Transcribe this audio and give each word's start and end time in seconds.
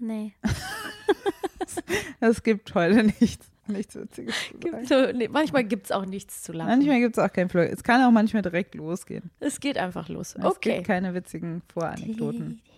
Nee. 0.00 0.32
es 2.20 2.42
gibt 2.42 2.74
heute 2.74 3.04
nichts, 3.04 3.46
nichts 3.66 3.94
Witziges. 3.94 4.34
Gibt 4.58 4.88
so, 4.88 5.12
nee, 5.12 5.28
manchmal 5.28 5.64
gibt 5.64 5.86
es 5.86 5.92
auch 5.92 6.06
nichts 6.06 6.42
zu 6.42 6.52
lachen. 6.52 6.70
Manchmal 6.70 7.00
gibt 7.00 7.16
es 7.18 7.22
auch 7.22 7.32
keinen 7.32 7.50
Flow. 7.50 7.60
Es 7.60 7.82
kann 7.82 8.02
auch 8.02 8.10
manchmal 8.10 8.42
direkt 8.42 8.74
losgehen. 8.74 9.30
Es 9.40 9.60
geht 9.60 9.78
einfach 9.78 10.08
los. 10.08 10.34
Es 10.34 10.44
okay. 10.44 10.76
gibt 10.76 10.86
keine 10.86 11.14
witzigen 11.14 11.62
Voranekdoten. 11.72 12.60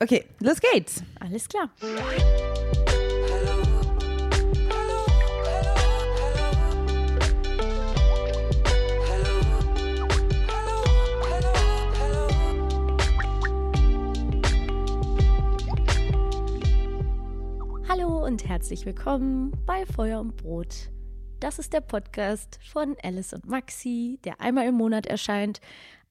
Okay, 0.00 0.24
los 0.40 0.60
geht's. 0.60 1.02
Alles 1.20 1.48
klar. 1.48 1.70
Hallo 17.96 18.24
und 18.26 18.48
herzlich 18.48 18.86
willkommen 18.86 19.52
bei 19.66 19.86
Feuer 19.86 20.18
und 20.18 20.36
Brot. 20.36 20.90
Das 21.38 21.60
ist 21.60 21.72
der 21.72 21.80
Podcast 21.80 22.58
von 22.72 22.96
Alice 23.04 23.32
und 23.32 23.46
Maxi, 23.46 24.18
der 24.24 24.40
einmal 24.40 24.66
im 24.66 24.74
Monat 24.74 25.06
erscheint. 25.06 25.60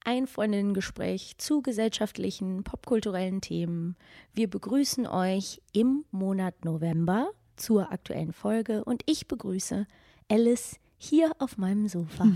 Ein 0.02 0.26
Freundinnengespräch 0.26 1.34
zu 1.36 1.60
gesellschaftlichen, 1.60 2.64
popkulturellen 2.64 3.42
Themen. 3.42 3.96
Wir 4.32 4.48
begrüßen 4.48 5.06
euch 5.06 5.60
im 5.74 6.06
Monat 6.10 6.64
November 6.64 7.32
zur 7.56 7.92
aktuellen 7.92 8.32
Folge 8.32 8.82
und 8.82 9.02
ich 9.04 9.28
begrüße 9.28 9.86
Alice 10.30 10.80
hier 10.96 11.32
auf 11.38 11.58
meinem 11.58 11.88
Sofa. 11.88 12.26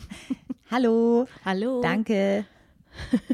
Hallo. 0.70 1.26
Hallo. 1.46 1.80
Danke. 1.80 2.44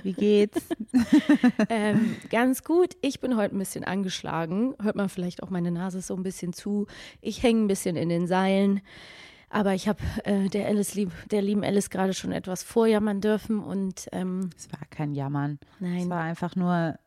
Wie 0.02 0.12
geht's? 0.12 0.62
ähm, 1.69 2.16
ganz 2.30 2.64
gut. 2.64 2.96
Ich 3.00 3.20
bin 3.20 3.36
heute 3.36 3.54
ein 3.54 3.58
bisschen 3.58 3.84
angeschlagen. 3.84 4.74
Hört 4.80 4.96
man 4.96 5.08
vielleicht 5.08 5.42
auch 5.42 5.50
meine 5.50 5.70
Nase 5.70 6.00
so 6.00 6.14
ein 6.14 6.22
bisschen 6.22 6.52
zu. 6.52 6.86
Ich 7.20 7.42
hänge 7.42 7.64
ein 7.64 7.69
bisschen 7.69 7.96
in 7.96 8.08
den 8.08 8.26
Seilen. 8.26 8.80
Aber 9.50 9.72
ich 9.74 9.88
habe 9.88 10.02
äh, 10.24 10.48
der, 10.48 10.66
Alice 10.66 10.94
lieb, 10.94 11.10
der 11.30 11.41
lieben 11.41 11.64
Alice 11.64 11.88
gerade 11.88 12.12
schon 12.12 12.32
etwas 12.32 12.62
vorjammern 12.62 13.20
dürfen 13.20 13.60
und 13.60 14.08
ähm, 14.12 14.50
Es 14.56 14.70
war 14.70 14.80
kein 14.91 15.14
Jammern. 15.14 15.58
Nein. 15.80 16.02
Es 16.02 16.10
war 16.10 16.22
einfach 16.22 16.54
nur 16.54 16.98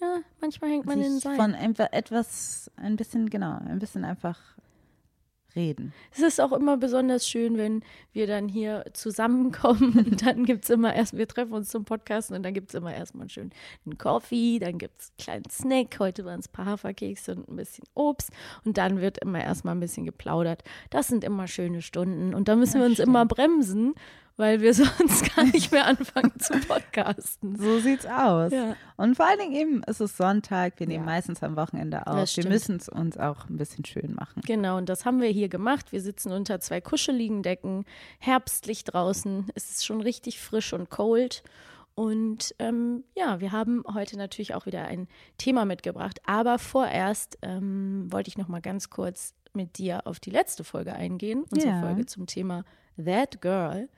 ja, 0.00 0.20
manchmal 0.40 0.70
hängt 0.70 0.86
man 0.86 0.98
in 0.98 1.04
den 1.04 1.20
Seilen. 1.20 1.36
von 1.36 1.54
einfach 1.54 1.88
etwas, 1.92 2.70
ein 2.76 2.96
bisschen, 2.96 3.30
genau, 3.30 3.58
ein 3.66 3.78
bisschen 3.78 4.04
einfach 4.04 4.38
reden. 5.56 5.94
Es 6.12 6.20
ist 6.20 6.40
auch 6.40 6.52
immer 6.52 6.76
besonders 6.76 7.26
schön, 7.28 7.56
wenn 7.56 7.82
wir 8.12 8.26
dann 8.26 8.48
hier 8.48 8.84
zusammenkommen 8.92 9.94
und 9.98 10.24
dann 10.24 10.44
gibt 10.44 10.64
es 10.64 10.70
immer 10.70 10.94
erst, 10.94 11.16
wir 11.16 11.26
treffen 11.26 11.52
uns 11.54 11.70
zum 11.70 11.84
Podcasten 11.84 12.36
und 12.36 12.42
dann 12.44 12.54
gibt 12.54 12.68
es 12.68 12.74
immer 12.74 12.94
erstmal 12.94 13.28
schön 13.28 13.50
einen 13.84 13.98
Coffee, 13.98 14.58
dann 14.58 14.78
gibt 14.78 15.00
es 15.00 15.08
einen 15.10 15.16
kleinen 15.24 15.50
Snack, 15.50 15.98
heute 15.98 16.24
waren 16.24 16.40
es 16.40 16.48
ein 16.48 16.52
paar 16.52 16.66
Haferkekse 16.66 17.34
und 17.34 17.48
ein 17.48 17.56
bisschen 17.56 17.84
Obst 17.94 18.30
und 18.64 18.78
dann 18.78 19.00
wird 19.00 19.18
immer 19.18 19.42
erstmal 19.42 19.74
ein 19.74 19.80
bisschen 19.80 20.04
geplaudert. 20.06 20.62
Das 20.90 21.08
sind 21.08 21.24
immer 21.24 21.48
schöne 21.48 21.82
Stunden 21.82 22.34
und 22.34 22.48
da 22.48 22.54
müssen 22.56 22.76
Ja, 22.76 22.82
wir 22.82 22.86
uns 22.86 22.94
stimmt. 22.94 23.08
immer 23.08 23.26
bremsen, 23.26 23.94
weil 24.36 24.60
wir 24.60 24.74
sonst 24.74 25.34
gar 25.34 25.44
nicht 25.44 25.72
mehr 25.72 25.86
anfangen 25.86 26.32
zu 26.38 26.52
podcasten. 26.68 27.56
So 27.56 27.78
sieht's 27.80 28.06
aus. 28.06 28.52
Ja. 28.52 28.76
Und 28.96 29.16
vor 29.16 29.26
allen 29.26 29.38
Dingen 29.38 29.52
eben, 29.54 29.82
es 29.86 30.00
ist 30.00 30.16
Sonntag, 30.16 30.78
wir 30.78 30.86
nehmen 30.86 31.04
Ja. 31.06 31.12
meistens 31.12 31.42
am 31.42 31.56
Wochenende 31.56 32.06
auf. 32.06 32.36
Wir 32.36 32.46
müssen 32.48 32.76
es 32.76 32.88
uns 32.88 33.16
auch 33.18 33.48
ein 33.48 33.56
bisschen 33.56 33.84
schön 33.84 34.14
machen. 34.14 34.42
Genau, 34.46 34.76
und 34.76 34.88
das 34.88 35.04
haben 35.04 35.20
wir 35.20 35.28
hier 35.28 35.48
gemacht. 35.48 35.92
Wir 35.92 36.00
sitzen 36.00 36.32
unter 36.32 36.60
zwei 36.60 36.80
kuscheligen 36.80 37.42
Decken, 37.42 37.84
herbstlich 38.18 38.84
draußen. 38.84 39.46
Es 39.54 39.70
ist 39.70 39.86
schon 39.86 40.00
richtig 40.00 40.40
frisch 40.40 40.72
und 40.72 40.90
cold. 40.90 41.42
Und 41.94 42.54
ähm, 42.58 43.04
ja, 43.16 43.40
wir 43.40 43.52
haben 43.52 43.82
heute 43.94 44.18
natürlich 44.18 44.54
auch 44.54 44.66
wieder 44.66 44.84
ein 44.84 45.08
Thema 45.38 45.64
mitgebracht. 45.64 46.20
Aber 46.26 46.58
vorerst 46.58 47.38
ähm, 47.40 48.06
wollte 48.12 48.28
ich 48.28 48.36
noch 48.36 48.48
mal 48.48 48.60
ganz 48.60 48.90
kurz 48.90 49.32
mit 49.54 49.78
dir 49.78 50.06
auf 50.06 50.20
die 50.20 50.28
letzte 50.30 50.62
Folge 50.64 50.92
eingehen. 50.92 51.44
Unsere 51.50 51.72
Ja. 51.72 51.80
Folge 51.80 52.04
zum 52.04 52.26
Thema 52.26 52.64
That 53.02 53.40
Girl. 53.40 53.88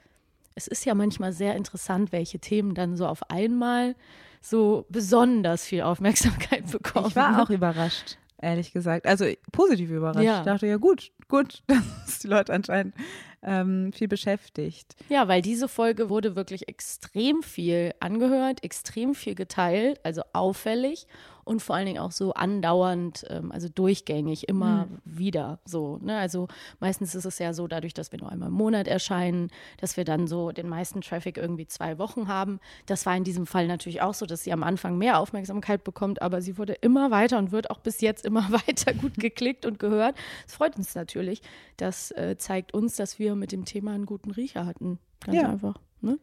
Es 0.54 0.66
ist 0.66 0.84
ja 0.84 0.94
manchmal 0.94 1.32
sehr 1.32 1.56
interessant, 1.56 2.12
welche 2.12 2.38
Themen 2.38 2.74
dann 2.74 2.96
so 2.96 3.06
auf 3.06 3.30
einmal 3.30 3.94
so 4.40 4.86
besonders 4.88 5.64
viel 5.64 5.82
Aufmerksamkeit 5.82 6.70
bekommen. 6.70 7.08
Ich 7.08 7.16
war 7.16 7.42
auch 7.42 7.50
überrascht, 7.50 8.18
ehrlich 8.40 8.72
gesagt. 8.72 9.06
Also 9.06 9.26
positiv 9.52 9.90
überrascht. 9.90 10.24
Ja. 10.24 10.40
Ich 10.40 10.44
dachte, 10.44 10.66
ja 10.66 10.76
gut, 10.76 11.12
gut, 11.28 11.62
dass 11.66 12.20
die 12.20 12.28
Leute 12.28 12.52
anscheinend 12.52 12.94
ähm, 13.42 13.92
viel 13.92 14.08
beschäftigt. 14.08 14.96
Ja, 15.08 15.28
weil 15.28 15.42
diese 15.42 15.68
Folge 15.68 16.10
wurde 16.10 16.34
wirklich 16.34 16.68
extrem 16.68 17.42
viel 17.42 17.92
angehört, 18.00 18.64
extrem 18.64 19.14
viel 19.14 19.34
geteilt, 19.34 20.00
also 20.04 20.22
auffällig 20.32 21.06
und 21.48 21.62
vor 21.62 21.74
allen 21.76 21.86
Dingen 21.86 21.98
auch 21.98 22.12
so 22.12 22.34
andauernd, 22.34 23.24
ähm, 23.30 23.50
also 23.50 23.68
durchgängig, 23.68 24.48
immer 24.48 24.86
wieder 25.04 25.58
so. 25.64 25.98
Ne? 26.02 26.16
Also 26.18 26.46
meistens 26.78 27.14
ist 27.14 27.24
es 27.24 27.38
ja 27.38 27.54
so, 27.54 27.66
dadurch, 27.66 27.94
dass 27.94 28.12
wir 28.12 28.18
nur 28.20 28.30
einmal 28.30 28.48
im 28.48 28.54
Monat 28.54 28.86
erscheinen, 28.86 29.50
dass 29.80 29.96
wir 29.96 30.04
dann 30.04 30.26
so 30.26 30.52
den 30.52 30.68
meisten 30.68 31.00
Traffic 31.00 31.38
irgendwie 31.38 31.66
zwei 31.66 31.98
Wochen 31.98 32.28
haben. 32.28 32.60
Das 32.86 33.06
war 33.06 33.16
in 33.16 33.24
diesem 33.24 33.46
Fall 33.46 33.66
natürlich 33.66 34.02
auch 34.02 34.14
so, 34.14 34.26
dass 34.26 34.44
sie 34.44 34.52
am 34.52 34.62
Anfang 34.62 34.98
mehr 34.98 35.18
Aufmerksamkeit 35.18 35.84
bekommt, 35.84 36.20
aber 36.20 36.42
sie 36.42 36.58
wurde 36.58 36.74
immer 36.74 37.10
weiter 37.10 37.38
und 37.38 37.50
wird 37.50 37.70
auch 37.70 37.80
bis 37.80 38.00
jetzt 38.02 38.26
immer 38.26 38.42
weiter 38.66 38.92
gut 38.92 39.14
geklickt 39.14 39.64
und 39.64 39.78
gehört. 39.78 40.16
Das 40.44 40.54
freut 40.54 40.76
uns 40.76 40.94
natürlich. 40.94 41.40
Das 41.78 42.10
äh, 42.10 42.36
zeigt 42.38 42.74
uns, 42.74 42.96
dass 42.96 43.18
wir 43.18 43.34
mit 43.34 43.52
dem 43.52 43.64
Thema 43.64 43.92
einen 43.92 44.06
guten 44.06 44.30
Riecher 44.30 44.66
hatten. 44.66 44.98
Ganz 45.20 45.36
Ja. 45.38 45.48
einfach. 45.48 45.80
Ne? 46.02 46.18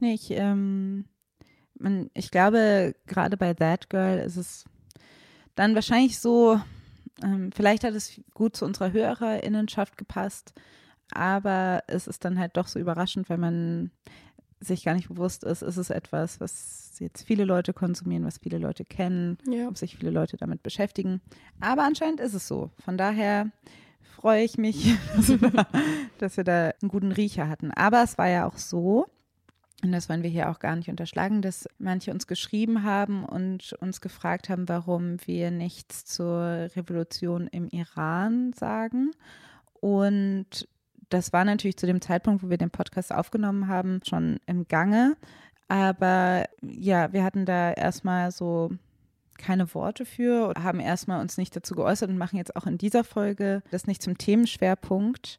Nee, 0.00 0.14
ich, 0.14 0.30
ähm, 0.30 1.06
man, 1.78 2.10
ich 2.14 2.30
glaube, 2.30 2.94
gerade 3.06 3.36
bei 3.36 3.54
That 3.54 3.88
Girl 3.90 4.18
ist 4.18 4.36
es 4.36 4.64
dann 5.54 5.74
wahrscheinlich 5.74 6.18
so, 6.18 6.60
ähm, 7.22 7.50
vielleicht 7.52 7.84
hat 7.84 7.94
es 7.94 8.20
gut 8.34 8.56
zu 8.56 8.64
unserer 8.64 8.92
Hörerinnenschaft 8.92 9.96
gepasst, 9.96 10.52
aber 11.12 11.82
es 11.86 12.06
ist 12.06 12.24
dann 12.24 12.38
halt 12.38 12.56
doch 12.56 12.66
so 12.68 12.78
überraschend, 12.78 13.28
weil 13.30 13.38
man 13.38 13.90
sich 14.60 14.84
gar 14.84 14.94
nicht 14.94 15.08
bewusst 15.08 15.44
ist, 15.44 15.62
ist 15.62 15.76
es 15.76 15.90
etwas, 15.90 16.40
was 16.40 16.96
jetzt 16.98 17.22
viele 17.24 17.44
Leute 17.44 17.72
konsumieren, 17.72 18.24
was 18.24 18.38
viele 18.38 18.58
Leute 18.58 18.84
kennen, 18.84 19.38
Ja. 19.48 19.68
ob 19.68 19.78
sich 19.78 19.96
viele 19.96 20.10
Leute 20.10 20.36
damit 20.36 20.62
beschäftigen. 20.64 21.20
Aber 21.60 21.84
anscheinend 21.84 22.18
ist 22.18 22.34
es 22.34 22.48
so. 22.48 22.70
Von 22.84 22.98
daher 22.98 23.50
freue 24.16 24.42
ich 24.42 24.58
mich, 24.58 24.96
dass 26.18 26.36
wir 26.36 26.44
da 26.44 26.72
einen 26.82 26.88
guten 26.88 27.12
Riecher 27.12 27.48
hatten. 27.48 27.70
Aber 27.70 28.02
es 28.02 28.18
war 28.18 28.28
ja 28.28 28.46
auch 28.48 28.58
so, 28.58 29.06
und 29.82 29.92
das 29.92 30.08
wollen 30.08 30.24
wir 30.24 30.30
hier 30.30 30.50
auch 30.50 30.58
gar 30.58 30.74
nicht 30.74 30.88
unterschlagen, 30.88 31.40
dass 31.40 31.68
manche 31.78 32.10
uns 32.10 32.26
geschrieben 32.26 32.82
haben 32.82 33.24
und 33.24 33.74
uns 33.74 34.00
gefragt 34.00 34.48
haben, 34.48 34.68
warum 34.68 35.18
wir 35.26 35.50
nichts 35.52 36.04
zur 36.04 36.68
Revolution 36.74 37.46
im 37.46 37.68
Iran 37.68 38.52
sagen. 38.54 39.12
Und 39.80 40.66
Das 41.10 41.32
war 41.32 41.44
natürlich 41.44 41.76
zu 41.78 41.86
dem 41.86 42.00
Zeitpunkt, 42.00 42.42
wo 42.42 42.50
wir 42.50 42.58
den 42.58 42.70
Podcast 42.70 43.12
aufgenommen 43.12 43.68
haben, 43.68 44.00
schon 44.04 44.40
im 44.46 44.68
Gange. 44.68 45.16
Aber 45.68 46.44
ja, 46.62 47.12
wir 47.12 47.24
hatten 47.24 47.46
da 47.46 47.72
erstmal 47.72 48.30
so 48.30 48.70
keine 49.38 49.72
Worte 49.74 50.04
für, 50.04 50.52
haben 50.58 50.80
erstmal 50.80 51.20
uns 51.20 51.38
nicht 51.38 51.54
dazu 51.54 51.74
geäußert 51.74 52.10
und 52.10 52.18
machen 52.18 52.36
jetzt 52.36 52.56
auch 52.56 52.66
in 52.66 52.76
dieser 52.76 53.04
Folge 53.04 53.62
das 53.70 53.86
nicht 53.86 54.02
zum 54.02 54.18
Themenschwerpunkt. 54.18 55.38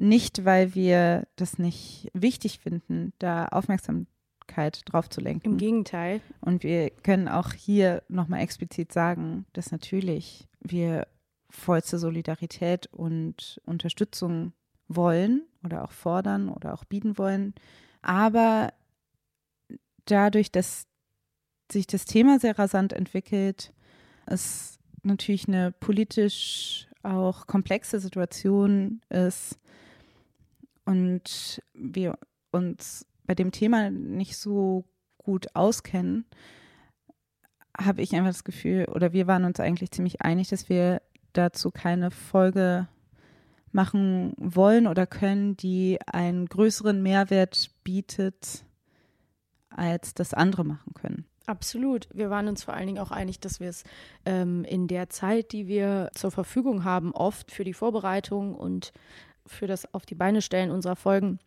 Nicht, 0.00 0.44
weil 0.44 0.76
wir 0.76 1.26
das 1.34 1.58
nicht 1.58 2.08
wichtig 2.14 2.60
finden, 2.60 3.12
da 3.18 3.46
Aufmerksamkeit 3.46 4.82
drauf 4.84 5.10
zu 5.10 5.20
lenken. 5.20 5.50
Im 5.50 5.56
Gegenteil. 5.56 6.20
Und 6.40 6.62
wir 6.62 6.90
können 6.90 7.26
auch 7.26 7.52
hier 7.52 8.04
nochmal 8.08 8.40
explizit 8.40 8.92
sagen, 8.92 9.44
dass 9.54 9.72
natürlich 9.72 10.46
wir 10.60 11.08
vollste 11.50 11.98
Solidarität 11.98 12.86
und 12.92 13.60
Unterstützung 13.66 14.52
wollen 14.86 15.42
oder 15.64 15.82
auch 15.82 15.90
fordern 15.90 16.48
oder 16.48 16.74
auch 16.74 16.84
bieten 16.84 17.18
wollen. 17.18 17.56
Aber 18.00 18.72
dadurch, 20.04 20.52
dass 20.52 20.86
sich 21.72 21.88
das 21.88 22.04
Thema 22.04 22.38
sehr 22.38 22.56
rasant 22.56 22.92
entwickelt, 22.92 23.74
es 24.26 24.78
natürlich 25.02 25.48
eine 25.48 25.72
politisch 25.72 26.86
auch 27.02 27.48
komplexe 27.48 27.98
Situation 27.98 29.00
ist 29.08 29.58
und 30.88 31.62
wir 31.74 32.18
uns 32.50 33.04
bei 33.26 33.34
dem 33.34 33.52
Thema 33.52 33.90
nicht 33.90 34.38
so 34.38 34.86
gut 35.18 35.54
auskennen, 35.54 36.24
habe 37.78 38.00
ich 38.00 38.14
einfach 38.14 38.30
das 38.30 38.42
Gefühl, 38.42 38.86
oder 38.86 39.12
wir 39.12 39.26
waren 39.26 39.44
uns 39.44 39.60
eigentlich 39.60 39.90
ziemlich 39.90 40.22
einig, 40.22 40.48
dass 40.48 40.70
wir 40.70 41.02
dazu 41.34 41.70
keine 41.70 42.10
Folge 42.10 42.88
machen 43.70 44.32
wollen 44.38 44.86
oder 44.86 45.06
können, 45.06 45.58
die 45.58 45.98
einen 46.06 46.46
größeren 46.46 47.02
Mehrwert 47.02 47.70
bietet, 47.84 48.64
als 49.68 50.14
das 50.14 50.32
andere 50.32 50.64
machen 50.64 50.94
können. 50.94 51.26
Absolut. 51.44 52.08
Wir 52.14 52.30
waren 52.30 52.48
uns 52.48 52.64
vor 52.64 52.72
allen 52.74 52.86
Dingen 52.86 52.98
auch 52.98 53.10
einig, 53.10 53.40
dass 53.40 53.60
wir 53.60 53.68
es 53.68 53.84
ähm, 54.24 54.64
in 54.64 54.86
der 54.86 55.10
Zeit, 55.10 55.52
die 55.52 55.66
wir 55.66 56.10
zur 56.14 56.30
Verfügung 56.30 56.84
haben, 56.84 57.12
oft 57.12 57.50
für 57.50 57.64
die 57.64 57.74
Vorbereitung 57.74 58.54
und 58.54 58.92
für 59.48 59.66
das 59.66 59.92
Auf 59.94 60.06
die 60.06 60.14
Beine 60.14 60.42
stellen 60.42 60.70
unserer 60.70 60.96
Folgen 60.96 61.38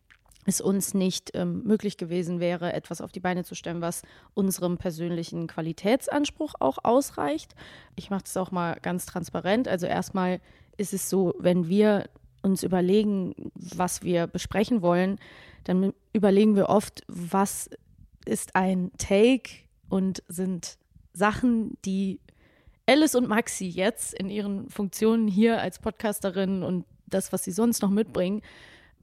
es 0.45 0.61
uns 0.61 0.93
nicht 0.93 1.31
ähm, 1.35 1.63
möglich 1.63 1.97
gewesen 1.97 2.39
wäre, 2.39 2.73
etwas 2.73 3.01
auf 3.01 3.11
die 3.11 3.19
Beine 3.19 3.43
zu 3.43 3.55
stellen, 3.55 3.81
was 3.81 4.01
unserem 4.33 4.77
persönlichen 4.77 5.47
Qualitätsanspruch 5.47 6.55
auch 6.59 6.79
ausreicht. 6.83 7.53
Ich 7.95 8.09
mache 8.09 8.23
das 8.23 8.37
auch 8.37 8.51
mal 8.51 8.77
ganz 8.81 9.05
transparent. 9.05 9.67
Also 9.67 9.85
erstmal 9.85 10.41
ist 10.77 10.93
es 10.93 11.09
so, 11.09 11.35
wenn 11.39 11.67
wir 11.67 12.09
uns 12.41 12.63
überlegen, 12.63 13.51
was 13.53 14.01
wir 14.01 14.25
besprechen 14.25 14.81
wollen, 14.81 15.19
dann 15.63 15.93
überlegen 16.11 16.55
wir 16.55 16.69
oft, 16.69 17.03
was 17.07 17.69
ist 18.25 18.55
ein 18.55 18.91
Take 18.97 19.51
und 19.89 20.23
sind 20.27 20.77
Sachen, 21.13 21.77
die 21.85 22.19
Alice 22.87 23.13
und 23.13 23.27
Maxi 23.27 23.65
jetzt 23.65 24.13
in 24.15 24.29
ihren 24.29 24.69
Funktionen 24.69 25.27
hier 25.27 25.61
als 25.61 25.77
Podcasterin 25.77 26.63
und 26.63 26.85
das, 27.13 27.31
was 27.31 27.43
sie 27.43 27.51
sonst 27.51 27.81
noch 27.81 27.89
mitbringen, 27.89 28.41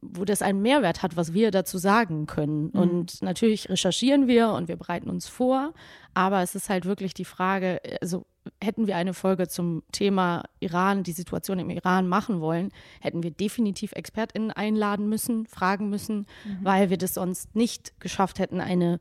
wo 0.01 0.25
das 0.25 0.43
einen 0.43 0.63
Mehrwert 0.63 1.03
hat, 1.03 1.17
was 1.17 1.33
wir 1.33 1.51
dazu 1.51 1.79
sagen 1.79 2.27
können. 2.27 2.71
Mhm. 2.73 2.81
Und 2.81 3.23
natürlich 3.23 3.69
recherchieren 3.69 4.27
wir 4.27 4.51
und 4.51 4.69
wir 4.69 4.77
bereiten 4.77 5.11
uns 5.11 5.29
vor, 5.29 5.73
aber 6.15 6.43
es 6.43 6.55
ist 6.55 6.69
halt 6.69 6.85
wirklich 6.85 7.15
die 7.15 7.25
Frage, 7.25 7.81
also 8.01 8.27
hätten 8.63 8.87
wir 8.87 8.97
eine 8.97 9.15
Folge 9.15 9.49
zum 9.49 9.83
Thema 9.93 10.45
Iran, 10.61 11.03
die 11.03 11.13
Situation 11.13 11.59
im 11.59 11.71
Iran 11.71 12.09
machen 12.09 12.41
wollen, 12.41 12.71
hätten 13.01 13.23
wir 13.23 13.31
definitiv 13.31 13.93
ExpertInnen 13.93 14.51
einladen 14.51 15.09
müssen, 15.09 15.47
fragen 15.47 15.91
müssen, 15.91 16.27
mhm. 16.45 16.59
weil 16.63 16.91
wir 16.91 16.99
das 16.99 17.15
sonst 17.15 17.55
nicht 17.55 18.01
geschafft 18.01 18.39
hätten, 18.39 18.61
eine 18.61 19.01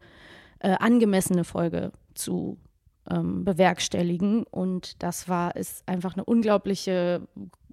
äh, 0.59 0.75
angemessene 0.79 1.43
Folge 1.43 1.91
zu 2.13 2.57
ähm, 3.09 3.43
bewerkstelligen. 3.43 4.43
Und 4.43 5.01
das 5.03 5.29
war, 5.29 5.55
ist 5.55 5.87
einfach 5.87 6.13
eine 6.13 6.25
unglaubliche, 6.25 7.21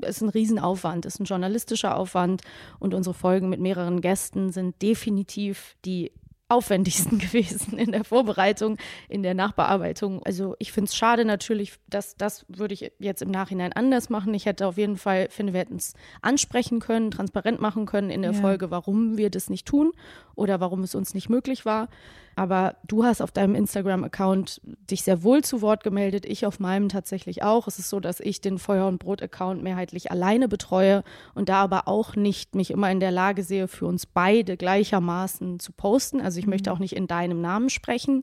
ist 0.00 0.22
ein 0.22 0.28
Riesenaufwand, 0.28 1.06
ist 1.06 1.20
ein 1.20 1.24
journalistischer 1.24 1.96
Aufwand. 1.96 2.42
Und 2.78 2.94
unsere 2.94 3.14
Folgen 3.14 3.48
mit 3.48 3.60
mehreren 3.60 4.00
Gästen 4.00 4.50
sind 4.50 4.80
definitiv 4.82 5.76
die 5.84 6.12
aufwendigsten 6.48 7.18
gewesen 7.18 7.78
in 7.78 7.92
der 7.92 8.04
Vorbereitung, 8.04 8.76
in 9.08 9.22
der 9.22 9.34
Nachbearbeitung. 9.34 10.22
Also 10.24 10.56
ich 10.58 10.72
finde 10.72 10.88
es 10.88 10.96
schade 10.96 11.24
natürlich, 11.24 11.74
dass 11.88 12.16
das 12.16 12.44
würde 12.48 12.74
ich 12.74 12.92
jetzt 12.98 13.22
im 13.22 13.30
Nachhinein 13.30 13.72
anders 13.72 14.10
machen. 14.10 14.34
Ich 14.34 14.46
hätte 14.46 14.66
auf 14.66 14.76
jeden 14.76 14.96
Fall, 14.96 15.28
finde, 15.30 15.52
wir 15.52 15.60
hätten 15.60 15.76
es 15.76 15.94
ansprechen 16.22 16.80
können, 16.80 17.10
transparent 17.10 17.60
machen 17.60 17.86
können 17.86 18.10
in 18.10 18.22
der 18.22 18.32
ja. 18.32 18.40
Folge, 18.40 18.70
warum 18.70 19.16
wir 19.16 19.30
das 19.30 19.50
nicht 19.50 19.66
tun 19.66 19.92
oder 20.34 20.60
warum 20.60 20.82
es 20.82 20.94
uns 20.94 21.14
nicht 21.14 21.28
möglich 21.28 21.64
war. 21.64 21.88
Aber 22.36 22.76
du 22.86 23.04
hast 23.04 23.20
auf 23.20 23.30
deinem 23.30 23.54
Instagram-Account 23.54 24.60
dich 24.90 25.02
sehr 25.02 25.22
wohl 25.22 25.42
zu 25.42 25.62
Wort 25.62 25.84
gemeldet, 25.84 26.26
ich 26.26 26.46
auf 26.46 26.60
meinem 26.60 26.88
tatsächlich 26.88 27.42
auch. 27.42 27.66
Es 27.66 27.78
ist 27.78 27.90
so, 27.90 28.00
dass 28.00 28.20
ich 28.20 28.40
den 28.40 28.58
Feuer- 28.58 28.88
und 28.88 28.98
Brot-Account 28.98 29.62
mehrheitlich 29.62 30.10
alleine 30.10 30.48
betreue 30.48 31.04
und 31.34 31.48
da 31.48 31.62
aber 31.62 31.88
auch 31.88 32.16
nicht 32.16 32.54
mich 32.54 32.70
immer 32.70 32.90
in 32.90 33.00
der 33.00 33.12
Lage 33.12 33.42
sehe, 33.42 33.68
für 33.68 33.86
uns 33.86 34.06
beide 34.06 34.56
gleichermaßen 34.56 35.60
zu 35.60 35.72
posten. 35.72 36.20
Also 36.20 36.38
ich 36.38 36.46
mhm. 36.46 36.50
möchte 36.50 36.72
auch 36.72 36.78
nicht 36.78 36.96
in 36.96 37.06
deinem 37.06 37.40
Namen 37.40 37.70
sprechen. 37.70 38.22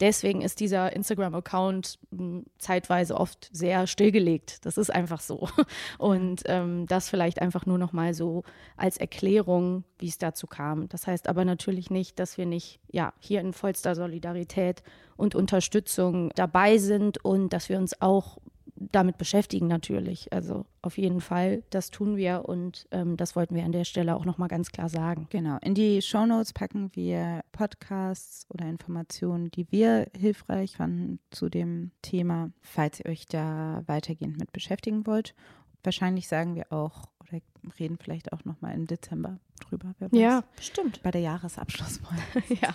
Deswegen 0.00 0.42
ist 0.42 0.60
dieser 0.60 0.92
Instagram-Account 0.94 1.98
hm, 2.10 2.44
zeitweise 2.58 3.16
oft 3.16 3.48
sehr 3.52 3.86
stillgelegt. 3.86 4.66
Das 4.66 4.76
ist 4.76 4.90
einfach 4.90 5.20
so. 5.20 5.48
Und 5.98 6.42
ähm, 6.46 6.86
das 6.86 7.08
vielleicht 7.08 7.40
einfach 7.40 7.64
nur 7.64 7.78
noch 7.78 7.92
mal 7.92 8.12
so 8.12 8.42
als 8.76 8.98
Erklärung, 8.98 9.84
wie 9.98 10.08
es 10.08 10.18
dazu 10.18 10.46
kam. 10.46 10.88
Das 10.88 11.06
heißt 11.06 11.28
aber 11.28 11.44
natürlich 11.44 11.90
nicht, 11.90 12.18
dass 12.18 12.36
wir 12.36 12.46
nicht 12.46 12.80
ja 12.90 13.14
hier 13.20 13.40
in 13.40 13.54
vollster 13.54 13.94
Solidarität 13.94 14.82
und 15.16 15.34
Unterstützung 15.34 16.30
dabei 16.34 16.76
sind 16.76 17.24
und 17.24 17.54
dass 17.54 17.70
wir 17.70 17.78
uns 17.78 18.00
auch 18.02 18.38
damit 18.76 19.18
beschäftigen 19.18 19.66
natürlich. 19.66 20.32
Also 20.32 20.66
auf 20.82 20.98
jeden 20.98 21.20
Fall, 21.20 21.62
das 21.70 21.90
tun 21.90 22.16
wir 22.16 22.44
und 22.46 22.86
ähm, 22.90 23.16
das 23.16 23.36
wollten 23.36 23.54
wir 23.54 23.64
an 23.64 23.72
der 23.72 23.84
Stelle 23.84 24.14
auch 24.14 24.24
nochmal 24.24 24.48
ganz 24.48 24.70
klar 24.70 24.88
sagen. 24.88 25.26
Genau. 25.30 25.58
In 25.62 25.74
die 25.74 26.02
Shownotes 26.02 26.52
packen 26.52 26.90
wir 26.94 27.42
Podcasts 27.52 28.46
oder 28.50 28.66
Informationen, 28.66 29.50
die 29.50 29.70
wir 29.70 30.08
hilfreich 30.16 30.76
fanden 30.76 31.18
zu 31.30 31.48
dem 31.48 31.90
Thema, 32.02 32.50
falls 32.60 33.00
ihr 33.00 33.06
euch 33.06 33.26
da 33.26 33.82
weitergehend 33.86 34.38
mit 34.38 34.52
beschäftigen 34.52 35.06
wollt. 35.06 35.34
Wahrscheinlich 35.82 36.28
sagen 36.28 36.54
wir 36.54 36.72
auch 36.72 37.04
oder 37.20 37.40
reden 37.78 37.98
vielleicht 38.00 38.32
auch 38.32 38.44
nochmal 38.44 38.74
im 38.74 38.86
Dezember 38.86 39.38
drüber. 39.60 39.94
Ja, 40.12 40.44
stimmt. 40.60 41.02
Bei 41.02 41.10
der 41.10 41.20
Jahresabschlussfolge. 41.22 42.22
ja, 42.60 42.74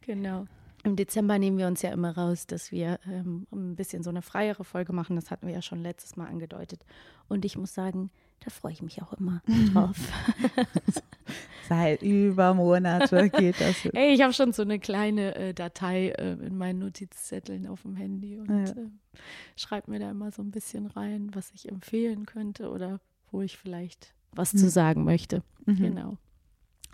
genau. 0.00 0.46
Im 0.82 0.96
Dezember 0.96 1.38
nehmen 1.38 1.58
wir 1.58 1.66
uns 1.66 1.82
ja 1.82 1.90
immer 1.90 2.16
raus, 2.16 2.46
dass 2.46 2.72
wir 2.72 2.98
ähm, 3.06 3.46
ein 3.52 3.76
bisschen 3.76 4.02
so 4.02 4.10
eine 4.10 4.22
freiere 4.22 4.64
Folge 4.64 4.92
machen. 4.92 5.16
Das 5.16 5.30
hatten 5.30 5.46
wir 5.46 5.54
ja 5.54 5.62
schon 5.62 5.82
letztes 5.82 6.16
Mal 6.16 6.26
angedeutet. 6.26 6.84
Und 7.28 7.44
ich 7.44 7.58
muss 7.58 7.74
sagen, 7.74 8.10
da 8.40 8.50
freue 8.50 8.72
ich 8.72 8.82
mich 8.82 9.02
auch 9.02 9.12
immer 9.14 9.42
drauf. 9.72 9.96
Seit 11.68 12.02
über 12.02 12.54
Monate 12.54 13.28
geht 13.30 13.60
das. 13.60 13.84
Ey, 13.92 14.14
ich 14.14 14.22
habe 14.22 14.32
schon 14.32 14.52
so 14.52 14.62
eine 14.62 14.78
kleine 14.78 15.34
äh, 15.36 15.54
Datei 15.54 16.08
äh, 16.08 16.32
in 16.32 16.56
meinen 16.56 16.80
Notizzetteln 16.80 17.66
auf 17.66 17.82
dem 17.82 17.94
Handy 17.94 18.38
und 18.38 18.48
ja. 18.48 18.72
äh, 18.72 18.88
schreibe 19.56 19.90
mir 19.90 20.00
da 20.00 20.10
immer 20.10 20.32
so 20.32 20.42
ein 20.42 20.50
bisschen 20.50 20.86
rein, 20.86 21.30
was 21.34 21.52
ich 21.54 21.68
empfehlen 21.68 22.26
könnte 22.26 22.70
oder 22.70 23.00
wo 23.30 23.42
ich 23.42 23.56
vielleicht 23.56 24.14
was 24.32 24.54
mhm. 24.54 24.58
zu 24.58 24.70
sagen 24.70 25.04
möchte. 25.04 25.42
Mhm. 25.66 25.76
Genau. 25.76 26.16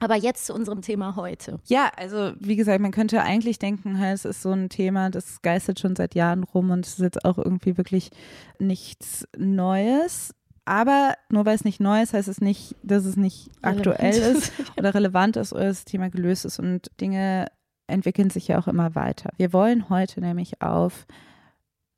Aber 0.06 0.14
jetzt 0.14 0.46
zu 0.46 0.54
unserem 0.54 0.82
Thema 0.82 1.16
heute. 1.16 1.58
Ja, 1.64 1.90
also 1.96 2.30
wie 2.38 2.54
gesagt, 2.54 2.80
man 2.80 2.92
könnte 2.92 3.22
eigentlich 3.22 3.58
denken, 3.58 4.00
es 4.00 4.24
ist 4.24 4.40
so 4.40 4.52
ein 4.52 4.68
Thema, 4.68 5.10
das 5.10 5.42
geistert 5.42 5.80
schon 5.80 5.96
seit 5.96 6.14
Jahren 6.14 6.44
rum 6.44 6.70
und 6.70 6.86
es 6.86 6.92
ist 6.92 7.00
jetzt 7.00 7.24
auch 7.24 7.38
irgendwie 7.38 7.76
wirklich 7.76 8.12
nichts 8.60 9.26
Neues. 9.36 10.32
Aber 10.64 11.14
nur 11.28 11.44
weil 11.44 11.56
es 11.56 11.64
nicht 11.64 11.80
neu 11.80 12.02
ist, 12.02 12.12
heißt 12.12 12.28
es 12.28 12.40
nicht, 12.40 12.76
dass 12.84 13.04
es 13.04 13.16
nicht 13.16 13.50
relevant. 13.64 13.88
aktuell 13.88 14.36
ist 14.36 14.52
oder 14.76 14.94
relevant 14.94 15.36
ist 15.36 15.52
oder 15.52 15.64
das 15.64 15.84
Thema 15.84 16.08
gelöst 16.08 16.44
ist. 16.44 16.60
Und 16.60 16.88
Dinge 17.00 17.48
entwickeln 17.88 18.30
sich 18.30 18.46
ja 18.46 18.60
auch 18.60 18.68
immer 18.68 18.94
weiter. 18.94 19.30
Wir 19.38 19.52
wollen 19.52 19.88
heute 19.88 20.20
nämlich 20.20 20.62
auf 20.62 21.04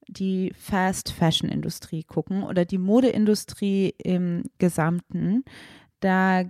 die 0.06 0.54
Fast 0.58 1.12
Fashion 1.12 1.50
Industrie 1.50 2.04
gucken 2.04 2.42
oder 2.42 2.64
die 2.64 2.78
Modeindustrie 2.78 3.92
im 3.98 4.44
Gesamten. 4.56 5.44
Da 6.00 6.44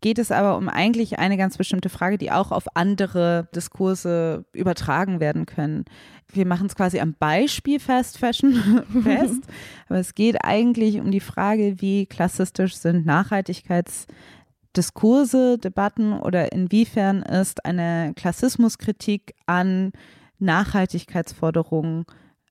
geht 0.00 0.18
es 0.18 0.30
aber 0.30 0.56
um 0.56 0.68
eigentlich 0.68 1.18
eine 1.18 1.36
ganz 1.36 1.58
bestimmte 1.58 1.88
Frage, 1.88 2.18
die 2.18 2.30
auch 2.30 2.52
auf 2.52 2.76
andere 2.76 3.48
Diskurse 3.54 4.44
übertragen 4.52 5.18
werden 5.20 5.46
können. 5.46 5.86
Wir 6.28 6.44
machen 6.46 6.66
es 6.66 6.76
quasi 6.76 7.00
am 7.00 7.14
Beispiel 7.18 7.80
Fast 7.80 8.18
Fashion 8.18 8.84
fest, 9.02 9.42
aber 9.88 9.98
es 9.98 10.14
geht 10.14 10.44
eigentlich 10.44 11.00
um 11.00 11.10
die 11.10 11.20
Frage, 11.20 11.80
wie 11.80 12.04
klassistisch 12.06 12.76
sind 12.76 13.06
Nachhaltigkeitsdiskurse, 13.06 15.58
Debatten 15.58 16.12
oder 16.12 16.52
inwiefern 16.52 17.22
ist 17.22 17.64
eine 17.64 18.12
Klassismuskritik 18.14 19.34
an 19.46 19.90
Nachhaltigkeitsforderungen 20.38 22.04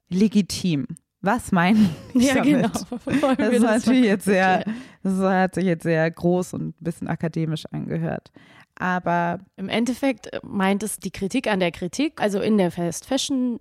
legitim 0.10 0.88
was 1.22 1.52
meinen 1.52 1.96
die 2.14 2.26
ja, 2.26 2.36
damit? 2.36 2.74
genau. 3.06 3.36
Das 3.38 3.54
ist 3.54 3.62
natürlich 3.62 4.02
mal 4.02 4.08
jetzt 4.08 4.26
sehr, 4.26 4.64
das 5.04 5.20
hat 5.20 5.56
sich 5.56 5.66
jetzt 5.66 5.84
sehr 5.84 6.10
groß 6.10 6.54
und 6.54 6.70
ein 6.70 6.74
bisschen 6.80 7.08
akademisch 7.08 7.66
angehört. 7.72 8.32
Aber 8.76 9.40
Im 9.56 9.70
Endeffekt 9.70 10.30
meint 10.44 10.84
es 10.84 11.00
die 11.00 11.12
Kritik 11.12 11.48
an 11.48 11.60
der 11.60 11.72
Kritik, 11.72 12.22
also 12.22 12.40
in 12.40 12.58
der 12.58 12.72
Fast 12.72 13.06
Fashion 13.06 13.60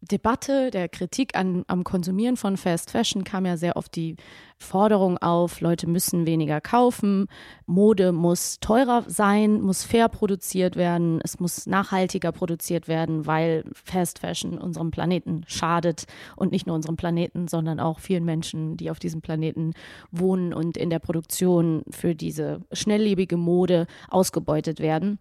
Debatte, 0.00 0.70
der 0.70 0.88
Kritik 0.88 1.36
an, 1.36 1.64
am 1.66 1.82
Konsumieren 1.82 2.36
von 2.36 2.56
Fast 2.56 2.92
Fashion 2.92 3.24
kam 3.24 3.44
ja 3.44 3.56
sehr 3.56 3.76
oft 3.76 3.96
die 3.96 4.14
Forderung 4.56 5.18
auf, 5.18 5.60
Leute 5.60 5.88
müssen 5.88 6.24
weniger 6.24 6.60
kaufen, 6.60 7.26
Mode 7.66 8.12
muss 8.12 8.60
teurer 8.60 9.04
sein, 9.08 9.60
muss 9.60 9.82
fair 9.82 10.08
produziert 10.08 10.76
werden, 10.76 11.20
es 11.24 11.40
muss 11.40 11.66
nachhaltiger 11.66 12.30
produziert 12.30 12.86
werden, 12.86 13.26
weil 13.26 13.64
Fast 13.72 14.20
Fashion 14.20 14.56
unserem 14.56 14.92
Planeten 14.92 15.42
schadet 15.48 16.04
und 16.36 16.52
nicht 16.52 16.68
nur 16.68 16.76
unserem 16.76 16.96
Planeten, 16.96 17.48
sondern 17.48 17.80
auch 17.80 17.98
vielen 17.98 18.24
Menschen, 18.24 18.76
die 18.76 18.92
auf 18.92 19.00
diesem 19.00 19.20
Planeten 19.20 19.72
wohnen 20.12 20.54
und 20.54 20.76
in 20.76 20.90
der 20.90 21.00
Produktion 21.00 21.82
für 21.90 22.14
diese 22.14 22.60
schnelllebige 22.70 23.36
Mode 23.36 23.88
ausgebeutet 24.08 24.78
werden. 24.78 25.18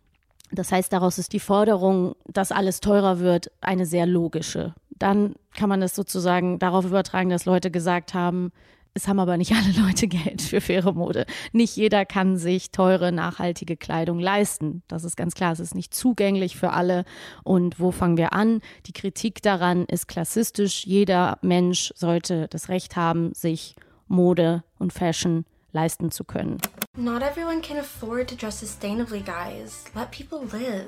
Das 0.52 0.72
heißt, 0.72 0.92
daraus 0.94 1.18
ist 1.18 1.34
die 1.34 1.40
Forderung, 1.40 2.16
dass 2.26 2.52
alles 2.52 2.80
teurer 2.80 3.20
wird, 3.20 3.52
eine 3.62 3.86
sehr 3.86 4.06
logische. 4.06 4.74
Dann 4.98 5.36
kann 5.56 5.70
man 5.70 5.82
es 5.82 5.96
sozusagen 5.96 6.60
darauf 6.60 6.86
übertragen, 6.86 7.30
dass 7.30 7.46
Leute 7.46 7.70
gesagt 7.70 8.14
haben, 8.14 8.52
es 8.98 9.08
haben 9.08 9.20
aber 9.20 9.38
nicht 9.38 9.52
alle 9.54 9.86
Leute 9.86 10.08
Geld 10.08 10.42
für 10.42 10.60
faire 10.60 10.94
Mode. 10.94 11.26
Nicht 11.52 11.76
jeder 11.76 12.06
kann 12.06 12.38
sich 12.38 12.72
teure, 12.72 13.12
nachhaltige 13.12 13.78
Kleidung 13.78 14.20
leisten. 14.20 14.82
Das 14.88 15.04
ist 15.04 15.16
ganz 15.16 15.36
klar. 15.36 15.52
Es 15.52 15.60
ist 15.60 15.76
nicht 15.76 15.94
zugänglich 15.94 16.58
für 16.58 16.72
alle. 16.72 17.06
Und 17.44 17.80
wo 17.80 17.92
fangen 17.92 18.18
wir 18.18 18.34
an? 18.34 18.62
Die 18.88 18.94
Kritik 18.94 19.42
daran 19.44 19.86
ist 19.86 20.08
klassistisch. 20.08 20.86
Jeder 20.86 21.38
Mensch 21.42 21.94
sollte 21.96 22.48
das 22.50 22.70
Recht 22.70 22.96
haben, 22.96 23.34
sich 23.34 23.76
Mode 24.08 24.64
und 24.80 24.94
Fashion 24.94 25.46
leisten 25.74 26.12
zu 26.12 26.24
können. 26.24 26.60
Not 26.96 27.22
everyone 27.22 27.62
can 27.62 27.78
afford 27.78 28.28
to 28.30 28.36
dress 28.36 28.62
sustainably, 28.62 29.24
guys. 29.24 29.86
Let 29.96 30.12
people 30.12 30.44
live. 30.46 30.88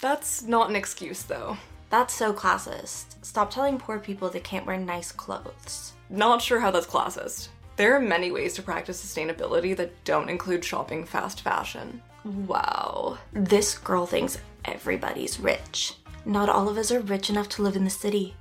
That's 0.00 0.42
not 0.42 0.70
an 0.70 0.76
excuse, 0.76 1.22
though. 1.24 1.56
That's 1.90 2.14
so 2.14 2.32
classist. 2.32 3.16
Stop 3.22 3.50
telling 3.50 3.78
poor 3.78 3.98
people 3.98 4.28
they 4.30 4.40
can't 4.40 4.66
wear 4.66 4.78
nice 4.78 5.10
clothes. 5.10 5.92
Not 6.08 6.40
sure 6.40 6.60
how 6.60 6.70
that's 6.70 6.86
classist. 6.86 7.48
There 7.76 7.96
are 7.96 8.00
many 8.00 8.30
ways 8.30 8.54
to 8.54 8.62
practice 8.62 9.02
sustainability 9.02 9.76
that 9.76 10.04
don't 10.04 10.28
include 10.28 10.64
shopping 10.64 11.04
fast 11.04 11.40
fashion. 11.40 12.00
Wow. 12.24 13.18
This 13.32 13.76
girl 13.78 14.06
thinks 14.06 14.38
everybody's 14.64 15.40
rich. 15.40 15.94
Not 16.24 16.48
all 16.48 16.68
of 16.68 16.76
us 16.76 16.92
are 16.92 17.00
rich 17.00 17.30
enough 17.30 17.48
to 17.50 17.62
live 17.62 17.76
in 17.76 17.84
the 17.84 17.90
city. 17.90 18.34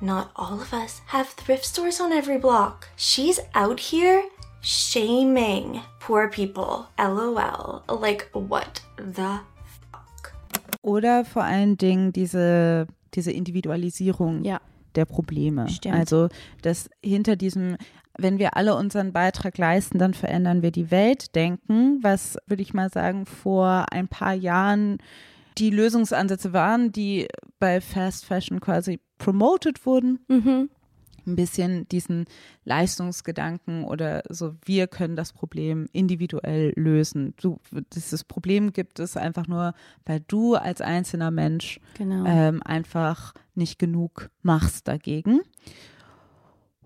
Not 0.00 0.30
all 0.36 0.60
of 0.60 0.74
us 0.74 1.00
have 1.06 1.30
thrift 1.30 1.64
stores 1.64 2.00
on 2.00 2.12
every 2.12 2.38
block. 2.38 2.88
She's 2.96 3.40
out 3.54 3.80
here 3.80 4.24
shaming 4.62 5.80
poor 6.00 6.28
people. 6.28 6.86
LOL. 6.98 7.82
Like, 8.00 8.28
what 8.32 8.82
the 8.96 9.22
fuck? 9.90 10.32
oder 10.82 11.24
vor 11.24 11.44
allen 11.44 11.76
Dingen 11.76 12.12
diese, 12.12 12.86
diese 13.14 13.30
Individualisierung 13.32 14.44
Ja. 14.44 14.60
der 14.94 15.04
Probleme. 15.04 15.68
Stimmt. 15.68 15.94
Also, 15.96 16.28
dass 16.62 16.88
hinter 17.04 17.36
diesem, 17.36 17.76
wenn 18.18 18.38
wir 18.38 18.56
alle 18.56 18.74
unseren 18.74 19.12
Beitrag 19.12 19.58
leisten, 19.58 19.98
dann 19.98 20.14
verändern 20.14 20.62
wir 20.62 20.70
die 20.70 20.90
Welt, 20.90 21.34
denken, 21.34 21.98
was, 22.02 22.36
würde 22.46 22.62
ich 22.62 22.74
mal 22.74 22.90
sagen, 22.90 23.26
vor 23.26 23.86
ein 23.90 24.08
paar 24.08 24.34
Jahren 24.34 24.98
die 25.58 25.70
Lösungsansätze 25.70 26.52
waren, 26.52 26.92
die 26.92 27.28
bei 27.58 27.80
Fast 27.80 28.24
Fashion 28.24 28.60
quasi 28.60 29.00
promoted 29.18 29.84
wurden. 29.86 30.18
Ein 31.26 31.36
bisschen 31.36 31.88
diesen 31.88 32.24
Leistungsgedanken 32.64 33.84
oder 33.84 34.22
so, 34.28 34.54
wir 34.64 34.86
können 34.88 35.14
das 35.16 35.32
Problem 35.32 35.88
individuell 35.92 36.72
lösen. 36.76 37.34
Du, 37.40 37.58
dieses 37.94 38.24
Problem 38.24 38.72
gibt 38.72 38.98
es 38.98 39.16
einfach 39.16 39.46
nur, 39.46 39.74
weil 40.04 40.20
du 40.26 40.54
als 40.54 40.80
einzelner 40.80 41.30
Mensch 41.30 41.78
Genau. 41.96 42.24
ähm, 42.26 42.62
einfach 42.64 43.34
nicht 43.54 43.78
genug 43.78 44.30
machst 44.42 44.88
dagegen. 44.88 45.40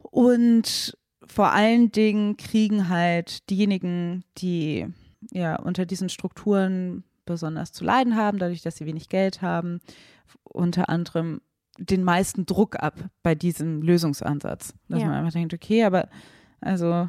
Und 0.03 0.97
vor 1.27 1.53
allen 1.53 1.91
Dingen 1.91 2.37
kriegen 2.37 2.89
halt 2.89 3.49
diejenigen, 3.51 4.25
die 4.39 4.87
ja 5.33 5.57
unter 5.57 5.87
diesen 5.87 6.09
Strukturen 6.09 7.05
besonders 7.25 7.73
zu 7.73 7.85
leiden 7.85 8.17
haben, 8.17 8.39
dadurch, 8.39 8.63
dass 8.63 8.77
sie 8.77 8.87
wenig 8.87 9.09
Geld 9.09 9.43
haben, 9.43 9.81
unter 10.45 10.89
anderem 10.89 11.41
den 11.79 12.03
meisten 12.05 12.47
Druck 12.47 12.77
ab 12.83 12.95
bei 13.23 13.35
diesem 13.35 13.83
Lösungsansatz. 13.83 14.75
Dass 14.89 15.01
Ja. 15.01 15.07
man 15.07 15.15
einfach 15.17 15.33
denkt, 15.33 15.53
okay, 15.55 15.85
aber 15.85 16.09
also 16.61 17.09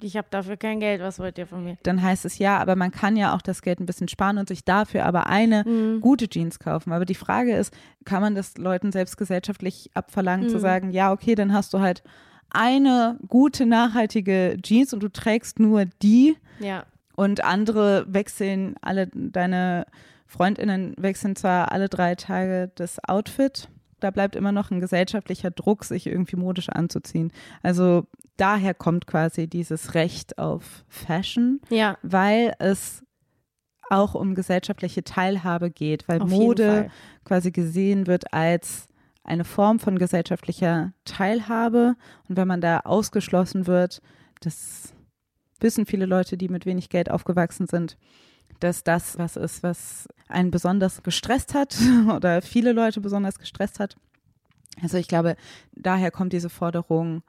Ich 0.00 0.16
habe 0.16 0.28
dafür 0.30 0.56
kein 0.56 0.78
Geld, 0.78 1.00
was 1.00 1.18
wollt 1.18 1.38
ihr 1.38 1.46
von 1.48 1.64
mir? 1.64 1.76
dann 1.82 2.00
heißt 2.00 2.24
es 2.24 2.38
ja, 2.38 2.58
aber 2.58 2.76
man 2.76 2.92
kann 2.92 3.16
ja 3.16 3.34
auch 3.34 3.42
das 3.42 3.62
Geld 3.62 3.80
ein 3.80 3.86
bisschen 3.86 4.06
sparen 4.06 4.38
und 4.38 4.48
sich 4.48 4.64
dafür 4.64 5.04
aber 5.04 5.26
eine 5.26 5.64
Mhm. 5.66 6.00
gute 6.00 6.28
Jeans 6.28 6.60
kaufen. 6.60 6.92
Aber 6.92 7.04
die 7.04 7.16
Frage 7.16 7.56
ist, 7.56 7.74
kann 8.04 8.20
man 8.22 8.34
das 8.36 8.56
Leuten 8.58 8.92
selbst 8.92 9.16
gesellschaftlich 9.16 9.90
abverlangen, 9.94 10.46
Mhm. 10.46 10.50
zu 10.50 10.60
sagen, 10.60 10.90
ja, 10.92 11.10
okay, 11.12 11.34
dann 11.34 11.52
hast 11.52 11.74
du 11.74 11.80
halt 11.80 12.04
eine 12.50 13.18
gute, 13.26 13.66
nachhaltige 13.66 14.56
Jeans 14.62 14.94
und 14.94 15.02
du 15.02 15.08
trägst 15.08 15.58
nur 15.58 15.84
die 16.02 16.36
Ja. 16.60 16.84
und 17.16 17.42
andere 17.44 18.06
wechseln 18.08 18.76
alle, 18.80 19.08
deine 19.12 19.84
Freundinnen 20.26 20.94
wechseln 20.96 21.36
zwar 21.36 21.72
alle 21.72 21.88
drei 21.88 22.14
Tage 22.14 22.70
das 22.76 22.98
Outfit, 23.06 23.68
da 24.00 24.10
bleibt 24.10 24.36
immer 24.36 24.52
noch 24.52 24.70
ein 24.70 24.80
gesellschaftlicher 24.80 25.50
Druck, 25.50 25.84
sich 25.84 26.06
irgendwie 26.06 26.36
modisch 26.36 26.68
anzuziehen. 26.68 27.32
Also 27.62 28.06
daher 28.36 28.74
kommt 28.74 29.06
quasi 29.06 29.48
dieses 29.48 29.94
Recht 29.94 30.38
auf 30.38 30.84
Fashion 30.88 31.60
Ja. 31.70 31.98
weil 32.02 32.54
es 32.58 33.02
auch 33.90 34.14
um 34.14 34.34
gesellschaftliche 34.34 35.02
Teilhabe 35.02 35.70
geht, 35.70 36.08
weil 36.08 36.20
Auf 36.20 36.30
Mode 36.30 36.90
quasi 37.24 37.50
gesehen 37.50 38.06
wird 38.06 38.32
als 38.34 38.86
eine 39.24 39.44
Form 39.44 39.78
von 39.78 39.98
gesellschaftlicher 39.98 40.92
Teilhabe. 41.04 41.96
Und 42.28 42.36
wenn 42.36 42.48
man 42.48 42.60
da 42.60 42.80
ausgeschlossen 42.80 43.66
wird, 43.66 44.02
das 44.40 44.92
wissen 45.60 45.86
viele 45.86 46.06
Leute, 46.06 46.36
die 46.36 46.48
mit 46.48 46.66
wenig 46.66 46.88
Geld 46.88 47.10
aufgewachsen 47.10 47.66
sind, 47.66 47.96
dass 48.60 48.84
das 48.84 49.18
was 49.18 49.36
ist, 49.36 49.62
was 49.62 50.08
einen 50.28 50.50
besonders 50.50 51.02
gestresst 51.02 51.54
hat 51.54 51.76
oder 52.14 52.42
viele 52.42 52.72
Leute 52.72 53.00
besonders 53.00 53.38
gestresst 53.38 53.80
hat. 53.80 53.96
Also 54.82 54.96
ich 54.96 55.08
glaube, 55.08 55.36
daher 55.72 56.10
kommt 56.10 56.32
diese 56.32 56.50
Forderung, 56.50 57.22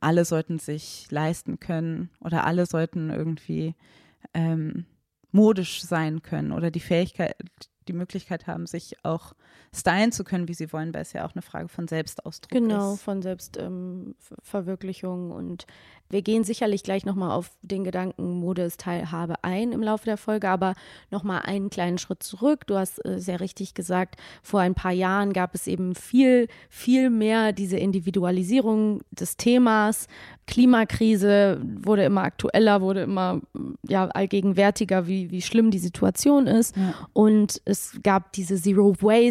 alle 0.00 0.24
sollten 0.24 0.58
sich 0.58 1.06
leisten 1.10 1.60
können 1.60 2.10
oder 2.20 2.44
alle 2.44 2.66
sollten 2.66 3.10
irgendwie 3.10 3.74
ähm, 4.32 4.86
modisch 5.32 5.82
sein 5.82 6.22
können 6.22 6.52
oder 6.52 6.70
die 6.70 6.80
Fähigkeit, 6.80 7.36
die 7.88 7.92
Möglichkeit 7.92 8.46
haben, 8.46 8.66
sich 8.66 8.96
auch 9.04 9.34
stylen 9.74 10.12
zu 10.12 10.24
können, 10.24 10.48
wie 10.48 10.54
sie 10.54 10.72
wollen, 10.72 10.94
weil 10.94 11.02
es 11.02 11.12
ja 11.12 11.26
auch 11.26 11.32
eine 11.34 11.42
Frage 11.42 11.68
von 11.68 11.88
Selbstausdruck 11.88 12.50
Genau, 12.52 12.94
ist. 12.94 13.02
von 13.02 13.20
Selbstverwirklichung. 13.22 15.30
und 15.30 15.66
wir 16.10 16.20
gehen 16.22 16.44
sicherlich 16.44 16.82
gleich 16.84 17.04
nochmal 17.06 17.30
auf 17.32 17.50
den 17.62 17.82
Gedanken 17.82 18.38
Mode 18.38 18.62
ist 18.62 18.80
Teilhabe 18.80 19.34
ein 19.42 19.72
im 19.72 19.82
Laufe 19.82 20.04
der 20.04 20.16
Folge, 20.18 20.48
aber 20.48 20.74
nochmal 21.10 21.40
einen 21.44 21.70
kleinen 21.70 21.98
Schritt 21.98 22.22
zurück. 22.22 22.66
Du 22.66 22.76
hast 22.76 23.04
äh, 23.04 23.18
sehr 23.18 23.40
richtig 23.40 23.74
gesagt, 23.74 24.16
vor 24.42 24.60
ein 24.60 24.74
paar 24.74 24.92
Jahren 24.92 25.32
gab 25.32 25.54
es 25.54 25.66
eben 25.66 25.94
viel, 25.94 26.46
viel 26.68 27.08
mehr 27.10 27.52
diese 27.52 27.78
Individualisierung 27.78 29.00
des 29.10 29.36
Themas. 29.38 30.06
Klimakrise 30.46 31.58
wurde 31.82 32.04
immer 32.04 32.22
aktueller, 32.22 32.82
wurde 32.82 33.02
immer 33.02 33.40
ja, 33.88 34.06
allgegenwärtiger, 34.08 35.06
wie, 35.06 35.30
wie 35.30 35.40
schlimm 35.42 35.70
die 35.70 35.78
Situation 35.78 36.46
ist. 36.46 36.74
Und 37.14 37.62
es 37.74 37.98
gab 38.04 38.32
diese 38.32 38.54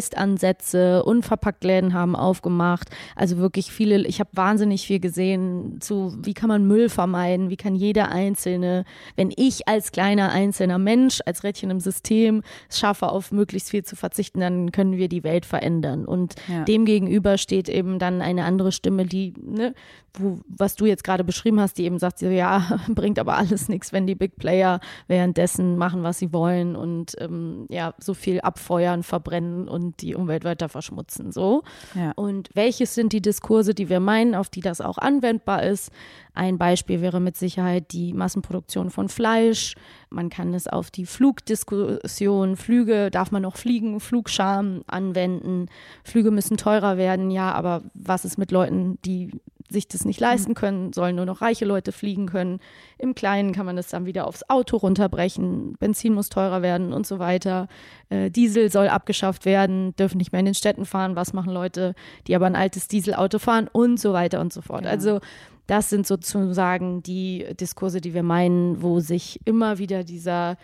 Zero-Waste-Ansätze, 0.04 1.02
Unverpacktläden 1.04 1.94
haben 1.94 2.14
aufgemacht. 2.14 2.90
Also 3.16 3.38
wirklich 3.38 3.72
viele, 3.72 4.06
ich 4.06 4.20
habe 4.20 4.30
wahnsinnig 4.34 4.86
viel 4.86 5.00
gesehen 5.00 5.78
zu, 5.80 6.14
wie 6.22 6.34
kann 6.34 6.48
man 6.48 6.66
Müll 6.66 6.88
vermeiden, 6.88 7.48
wie 7.50 7.56
kann 7.56 7.74
jeder 7.74 8.10
Einzelne, 8.10 8.84
wenn 9.16 9.32
ich 9.34 9.66
als 9.66 9.92
kleiner 9.92 10.30
einzelner 10.30 10.78
Mensch, 10.78 11.20
als 11.24 11.42
Rädchen 11.42 11.70
im 11.70 11.80
System 11.80 12.42
es 12.68 12.78
schaffe, 12.78 13.08
auf 13.08 13.32
möglichst 13.32 13.70
viel 13.70 13.84
zu 13.84 13.96
verzichten, 13.96 14.40
dann 14.40 14.70
können 14.72 14.96
wir 14.96 15.08
die 15.08 15.24
Welt 15.24 15.46
verändern. 15.46 16.04
Und 16.04 16.34
Ja. 16.48 16.64
dem 16.64 16.84
gegenüber 16.84 17.38
steht 17.38 17.68
eben 17.68 17.98
dann 17.98 18.20
eine 18.20 18.44
andere 18.44 18.72
Stimme, 18.72 19.06
die, 19.06 19.32
ne, 19.40 19.74
wo, 20.18 20.38
was 20.46 20.76
du 20.76 20.86
jetzt 20.86 21.02
gerade 21.02 21.24
beschrieben 21.24 21.60
hast, 21.60 21.78
die 21.78 21.84
eben 21.84 21.98
sagt, 21.98 22.18
so, 22.18 22.26
ja, 22.26 22.78
bringt 22.88 23.18
aber 23.18 23.36
alles 23.36 23.68
nichts, 23.68 23.92
wenn 23.92 24.06
die 24.06 24.14
Big 24.14 24.36
Player 24.36 24.80
währenddessen 25.08 25.76
machen, 25.78 26.02
was 26.02 26.18
sie 26.18 26.32
wollen 26.32 26.76
und 26.76 27.16
ähm, 27.18 27.66
ja, 27.68 27.94
so 27.98 28.14
viel 28.14 28.33
abfeuern, 28.40 29.02
verbrennen 29.02 29.68
und 29.68 30.00
die 30.00 30.14
Umwelt 30.14 30.44
weiter 30.44 30.68
verschmutzen. 30.68 31.32
So. 31.32 31.62
Ja. 31.94 32.12
Und 32.16 32.50
welches 32.54 32.94
sind 32.94 33.12
die 33.12 33.22
Diskurse, 33.22 33.74
die 33.74 33.88
wir 33.88 34.00
meinen, 34.00 34.34
auf 34.34 34.48
die 34.48 34.60
das 34.60 34.80
auch 34.80 34.98
anwendbar 34.98 35.62
ist? 35.62 35.90
Ein 36.34 36.58
Beispiel 36.58 37.00
wäre 37.00 37.20
mit 37.20 37.36
Sicherheit 37.36 37.92
die 37.92 38.12
Massenproduktion 38.12 38.90
von 38.90 39.08
Fleisch. 39.08 39.76
Man 40.10 40.30
kann 40.30 40.52
es 40.54 40.66
auf 40.66 40.90
die 40.90 41.06
Flugdiskussion, 41.06 42.56
Flüge, 42.56 43.10
darf 43.10 43.30
man 43.30 43.42
noch 43.42 43.56
fliegen, 43.56 44.00
Flugscham 44.00 44.82
anwenden. 44.86 45.68
Flüge 46.02 46.30
müssen 46.30 46.56
teurer 46.56 46.96
werden, 46.96 47.30
ja, 47.30 47.52
aber 47.52 47.82
was 47.94 48.24
ist 48.24 48.38
mit 48.38 48.50
Leuten, 48.50 48.98
die 49.04 49.30
sich 49.70 49.88
das 49.88 50.04
nicht 50.04 50.20
leisten 50.20 50.52
mhm. 50.52 50.54
können, 50.54 50.92
sollen 50.92 51.16
nur 51.16 51.24
noch 51.24 51.40
reiche 51.40 51.64
Leute 51.64 51.92
fliegen 51.92 52.26
können. 52.26 52.60
Im 52.98 53.14
Kleinen 53.14 53.52
kann 53.52 53.66
man 53.66 53.76
das 53.76 53.88
dann 53.88 54.06
wieder 54.06 54.26
aufs 54.26 54.48
Auto 54.48 54.76
runterbrechen. 54.76 55.76
Benzin 55.78 56.14
muss 56.14 56.28
teurer 56.28 56.62
werden 56.62 56.92
und 56.92 57.06
so 57.06 57.18
weiter. 57.18 57.68
Äh, 58.10 58.30
Diesel 58.30 58.70
soll 58.70 58.88
abgeschafft 58.88 59.44
werden, 59.44 59.96
dürfen 59.96 60.18
nicht 60.18 60.32
mehr 60.32 60.40
in 60.40 60.46
den 60.46 60.54
Städten 60.54 60.84
fahren. 60.84 61.16
Was 61.16 61.32
machen 61.32 61.52
Leute, 61.52 61.94
die 62.26 62.34
aber 62.34 62.46
ein 62.46 62.56
altes 62.56 62.88
Dieselauto 62.88 63.38
fahren 63.38 63.68
und 63.72 63.98
so 63.98 64.12
weiter 64.12 64.40
und 64.40 64.52
so 64.52 64.60
fort. 64.60 64.84
Ja. 64.84 64.90
Also 64.90 65.20
das 65.66 65.88
sind 65.88 66.06
sozusagen 66.06 67.02
die 67.02 67.46
Diskurse, 67.58 68.00
die 68.00 68.12
wir 68.12 68.22
meinen, 68.22 68.82
wo 68.82 69.00
sich 69.00 69.40
immer 69.44 69.78
wieder 69.78 70.04
dieser 70.04 70.56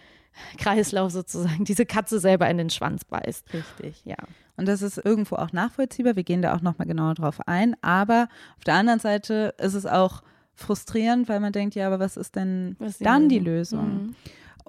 Kreislauf 0.58 1.12
sozusagen, 1.12 1.64
diese 1.64 1.86
Katze 1.86 2.20
selber 2.20 2.48
in 2.48 2.58
den 2.58 2.70
Schwanz 2.70 3.04
beißt. 3.04 3.52
Richtig, 3.52 4.04
ja. 4.04 4.16
Und 4.56 4.66
das 4.66 4.82
ist 4.82 4.98
irgendwo 4.98 5.36
auch 5.36 5.52
nachvollziehbar. 5.52 6.16
Wir 6.16 6.24
gehen 6.24 6.42
da 6.42 6.54
auch 6.54 6.60
nochmal 6.60 6.86
genauer 6.86 7.14
drauf 7.14 7.40
ein. 7.46 7.76
Aber 7.82 8.28
auf 8.58 8.64
der 8.64 8.74
anderen 8.74 9.00
Seite 9.00 9.54
ist 9.58 9.74
es 9.74 9.86
auch 9.86 10.22
frustrierend, 10.54 11.28
weil 11.28 11.40
man 11.40 11.52
denkt, 11.52 11.74
ja, 11.74 11.86
aber 11.86 11.98
was 11.98 12.16
ist 12.16 12.36
denn 12.36 12.76
was 12.78 12.98
dann 12.98 13.28
die 13.28 13.38
Lösung? 13.38 14.06
Mhm. 14.08 14.16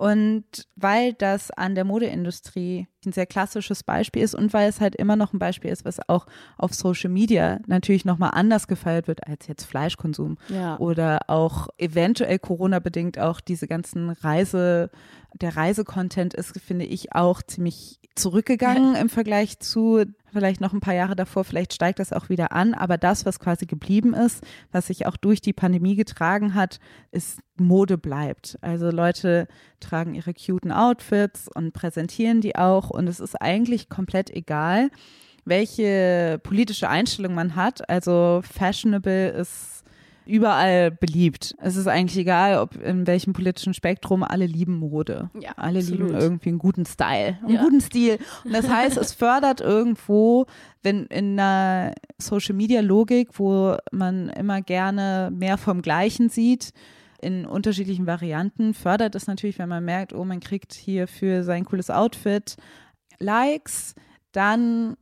Und 0.01 0.45
weil 0.75 1.13
das 1.13 1.51
an 1.51 1.75
der 1.75 1.83
Modeindustrie 1.83 2.87
ein 3.05 3.11
sehr 3.11 3.27
klassisches 3.27 3.83
Beispiel 3.83 4.23
ist 4.23 4.33
und 4.33 4.51
weil 4.51 4.67
es 4.67 4.81
halt 4.81 4.95
immer 4.95 5.15
noch 5.15 5.31
ein 5.31 5.37
Beispiel 5.37 5.69
ist, 5.69 5.85
was 5.85 5.99
auch 6.09 6.25
auf 6.57 6.73
Social 6.73 7.11
Media 7.11 7.59
natürlich 7.67 8.03
nochmal 8.03 8.31
anders 8.33 8.67
gefeiert 8.67 9.07
wird 9.07 9.27
als 9.27 9.45
jetzt 9.45 9.65
Fleischkonsum 9.65 10.39
ja. 10.49 10.79
oder 10.79 11.29
auch 11.29 11.67
eventuell 11.77 12.39
Corona-bedingt 12.39 13.19
auch 13.19 13.41
diese 13.41 13.67
ganzen 13.67 14.09
Reise, 14.09 14.89
der 15.39 15.55
Reisecontent 15.55 16.33
ist, 16.33 16.59
finde 16.59 16.85
ich, 16.85 17.13
auch 17.13 17.43
ziemlich 17.43 17.99
zurückgegangen 18.15 18.95
im 18.95 19.07
Vergleich 19.07 19.59
zu 19.59 20.05
vielleicht 20.31 20.61
noch 20.61 20.73
ein 20.73 20.79
paar 20.79 20.93
Jahre 20.93 21.15
davor. 21.15 21.43
Vielleicht 21.43 21.73
steigt 21.73 21.99
das 21.99 22.13
auch 22.13 22.29
wieder 22.29 22.51
an. 22.51 22.73
Aber 22.73 22.97
das, 22.97 23.25
was 23.25 23.39
quasi 23.39 23.65
geblieben 23.65 24.13
ist, 24.13 24.43
was 24.71 24.87
sich 24.87 25.05
auch 25.05 25.17
durch 25.17 25.41
die 25.41 25.53
Pandemie 25.53 25.95
getragen 25.95 26.53
hat, 26.53 26.79
ist 27.11 27.39
Mode 27.57 27.97
bleibt. 27.97 28.57
Also 28.61 28.89
Leute 28.89 29.47
tragen 29.79 30.15
ihre 30.15 30.33
cuten 30.33 30.71
Outfits 30.71 31.47
und 31.47 31.73
präsentieren 31.73 32.41
die 32.41 32.55
auch. 32.55 32.89
Und 32.89 33.07
es 33.07 33.19
ist 33.19 33.41
eigentlich 33.41 33.89
komplett 33.89 34.29
egal, 34.29 34.89
welche 35.45 36.39
politische 36.43 36.89
Einstellung 36.89 37.33
man 37.33 37.55
hat. 37.55 37.89
Also 37.89 38.41
fashionable 38.43 39.29
ist 39.29 39.80
überall 40.25 40.91
beliebt. 40.91 41.55
Es 41.59 41.75
ist 41.75 41.87
eigentlich 41.87 42.17
egal, 42.17 42.59
ob 42.59 42.75
in 42.75 43.07
welchem 43.07 43.33
politischen 43.33 43.73
Spektrum, 43.73 44.23
alle 44.23 44.45
lieben 44.45 44.75
Mode. 44.75 45.29
Ja, 45.39 45.51
alle 45.57 45.79
absolut. 45.79 46.09
lieben 46.09 46.19
irgendwie 46.19 46.49
einen 46.49 46.59
guten 46.59 46.85
Style, 46.85 47.37
einen 47.41 47.55
ja. 47.55 47.63
guten 47.63 47.81
Stil. 47.81 48.19
Und 48.43 48.53
das 48.53 48.69
heißt, 48.69 48.97
es 48.97 49.13
fördert 49.13 49.61
irgendwo, 49.61 50.45
wenn 50.83 51.05
in 51.07 51.39
einer 51.39 51.93
Social 52.17 52.55
Media 52.55 52.81
Logik, 52.81 53.39
wo 53.39 53.75
man 53.91 54.29
immer 54.29 54.61
gerne 54.61 55.31
mehr 55.33 55.57
vom 55.57 55.81
Gleichen 55.81 56.29
sieht, 56.29 56.71
in 57.21 57.45
unterschiedlichen 57.45 58.07
Varianten, 58.07 58.73
fördert 58.73 59.15
es 59.15 59.27
natürlich, 59.27 59.59
wenn 59.59 59.69
man 59.69 59.85
merkt, 59.85 60.13
oh, 60.13 60.25
man 60.25 60.39
kriegt 60.39 60.73
hier 60.73 61.07
für 61.07 61.43
sein 61.43 61.65
cooles 61.65 61.89
Outfit 61.89 62.57
Likes, 63.19 63.93
dann 64.31 64.97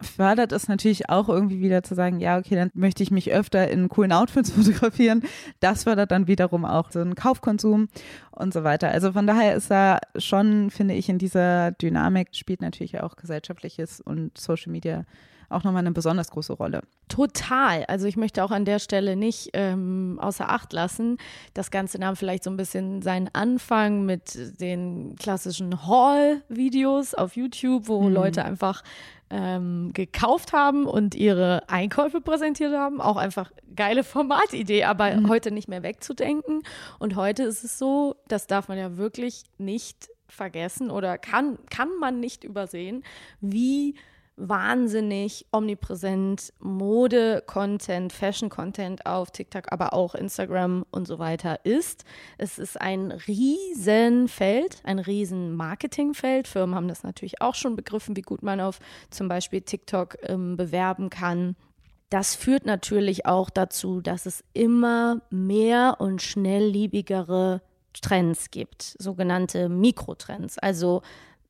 fördert 0.00 0.52
es 0.52 0.68
natürlich 0.68 1.08
auch 1.08 1.28
irgendwie 1.28 1.60
wieder 1.60 1.82
zu 1.82 1.94
sagen, 1.94 2.20
ja, 2.20 2.38
okay, 2.38 2.54
dann 2.54 2.70
möchte 2.74 3.02
ich 3.02 3.10
mich 3.10 3.32
öfter 3.32 3.68
in 3.68 3.88
coolen 3.88 4.12
Outfits 4.12 4.50
fotografieren. 4.52 5.22
Das 5.60 5.84
fördert 5.84 6.10
dann 6.10 6.26
wiederum 6.26 6.64
auch 6.64 6.90
so 6.90 7.00
einen 7.00 7.14
Kaufkonsum 7.14 7.88
und 8.30 8.52
so 8.52 8.64
weiter. 8.64 8.88
Also 8.88 9.12
von 9.12 9.26
daher 9.26 9.54
ist 9.54 9.70
da 9.70 9.98
schon, 10.16 10.70
finde 10.70 10.94
ich, 10.94 11.08
in 11.08 11.18
dieser 11.18 11.72
Dynamik 11.72 12.28
spielt 12.32 12.62
natürlich 12.62 13.00
auch 13.00 13.16
gesellschaftliches 13.16 14.00
und 14.00 14.36
Social 14.38 14.72
Media 14.72 15.04
auch 15.50 15.64
nochmal 15.64 15.80
eine 15.80 15.92
besonders 15.92 16.30
große 16.30 16.52
Rolle. 16.52 16.82
Total. 17.08 17.84
Also 17.86 18.06
ich 18.06 18.16
möchte 18.16 18.44
auch 18.44 18.50
an 18.50 18.64
der 18.64 18.78
Stelle 18.78 19.16
nicht 19.16 19.50
ähm, 19.54 20.18
außer 20.20 20.50
Acht 20.50 20.72
lassen. 20.72 21.16
Das 21.54 21.70
Ganze 21.70 21.98
nahm 21.98 22.16
vielleicht 22.16 22.44
so 22.44 22.50
ein 22.50 22.56
bisschen 22.56 23.00
seinen 23.00 23.30
Anfang 23.32 24.04
mit 24.04 24.60
den 24.60 25.16
klassischen 25.16 25.86
Haul-Videos 25.86 27.14
auf 27.14 27.36
YouTube, 27.36 27.88
wo 27.88 28.02
mhm. 28.02 28.12
Leute 28.12 28.44
einfach 28.44 28.82
ähm, 29.30 29.92
gekauft 29.92 30.52
haben 30.52 30.86
und 30.86 31.14
ihre 31.14 31.68
Einkäufe 31.68 32.20
präsentiert 32.20 32.72
haben. 32.72 33.00
Auch 33.00 33.16
einfach 33.16 33.50
geile 33.74 34.04
Formatidee, 34.04 34.84
aber 34.84 35.14
mhm. 35.14 35.28
heute 35.28 35.50
nicht 35.50 35.68
mehr 35.68 35.82
wegzudenken. 35.82 36.62
Und 36.98 37.16
heute 37.16 37.42
ist 37.44 37.64
es 37.64 37.78
so, 37.78 38.16
das 38.28 38.46
darf 38.46 38.68
man 38.68 38.78
ja 38.78 38.96
wirklich 38.96 39.44
nicht 39.58 40.08
vergessen 40.28 40.90
oder 40.90 41.18
kann, 41.18 41.58
kann 41.70 41.88
man 42.00 42.20
nicht 42.20 42.44
übersehen, 42.44 43.02
wie 43.40 43.94
wahnsinnig 44.38 45.46
omnipräsent 45.52 46.52
Mode-Content, 46.60 48.12
Fashion-Content 48.12 49.04
auf 49.04 49.30
TikTok, 49.30 49.72
aber 49.72 49.92
auch 49.92 50.14
Instagram 50.14 50.84
und 50.90 51.06
so 51.06 51.18
weiter 51.18 51.64
ist. 51.64 52.04
Es 52.38 52.58
ist 52.58 52.80
ein 52.80 53.12
Riesenfeld, 53.12 54.80
ein 54.84 54.98
riesen 54.98 55.54
Marketingfeld. 55.54 56.48
Firmen 56.48 56.74
haben 56.74 56.88
das 56.88 57.02
natürlich 57.02 57.40
auch 57.42 57.54
schon 57.54 57.76
begriffen, 57.76 58.16
wie 58.16 58.22
gut 58.22 58.42
man 58.42 58.60
auf 58.60 58.78
zum 59.10 59.28
Beispiel 59.28 59.60
TikTok 59.60 60.16
ähm, 60.22 60.56
bewerben 60.56 61.10
kann. 61.10 61.56
Das 62.10 62.34
führt 62.34 62.64
natürlich 62.64 63.26
auch 63.26 63.50
dazu, 63.50 64.00
dass 64.00 64.24
es 64.24 64.42
immer 64.54 65.20
mehr 65.30 65.96
und 65.98 66.22
schnellliebigere 66.22 67.60
Trends 68.00 68.50
gibt, 68.50 68.96
sogenannte 68.98 69.68
Mikrotrends. 69.68 70.58
Also 70.58 71.02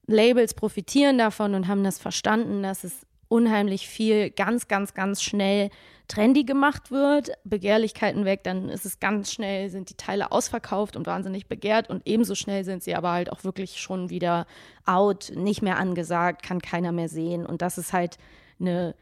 Labels 0.09 0.55
profitieren 0.55 1.19
davon 1.19 1.55
und 1.55 1.69
haben 1.69 1.85
das 1.85 1.99
verstanden, 1.99 2.63
dass 2.63 2.83
es 2.83 3.07
unheimlich 3.29 3.87
viel 3.87 4.31
ganz, 4.31 4.67
ganz, 4.67 4.95
ganz 4.95 5.23
schnell 5.23 5.71
trendy 6.09 6.45
gemacht 6.45 6.91
wird, 6.91 7.33
Begehrlichkeiten 7.45 8.25
weg, 8.25 8.43
dann 8.43 8.71
ist 8.71 8.87
es 8.87 8.99
ganz 8.99 9.31
schnell, 9.31 9.69
sind 9.69 9.91
die 9.91 9.97
Teile 9.97 10.33
ausverkauft 10.33 10.97
und 10.97 11.07
wahnsinnig 11.07 11.47
begehrt 11.47 11.91
und 11.91 12.03
ebenso 12.07 12.35
schnell 12.35 12.65
sind 12.65 12.83
sie 12.83 12.95
aber 12.95 13.13
halt 13.13 13.31
auch 13.31 13.45
wirklich 13.45 13.79
schon 13.79 14.09
wieder 14.09 14.47
out, 14.87 15.31
nicht 15.35 15.61
mehr 15.61 15.77
angesagt, 15.77 16.43
kann 16.43 16.63
keiner 16.63 16.93
mehr 16.93 17.11
sehen. 17.11 17.45
Und 17.45 17.61
das 17.61 17.77
ist 17.77 17.93
halt 17.93 18.17
eine 18.59 18.95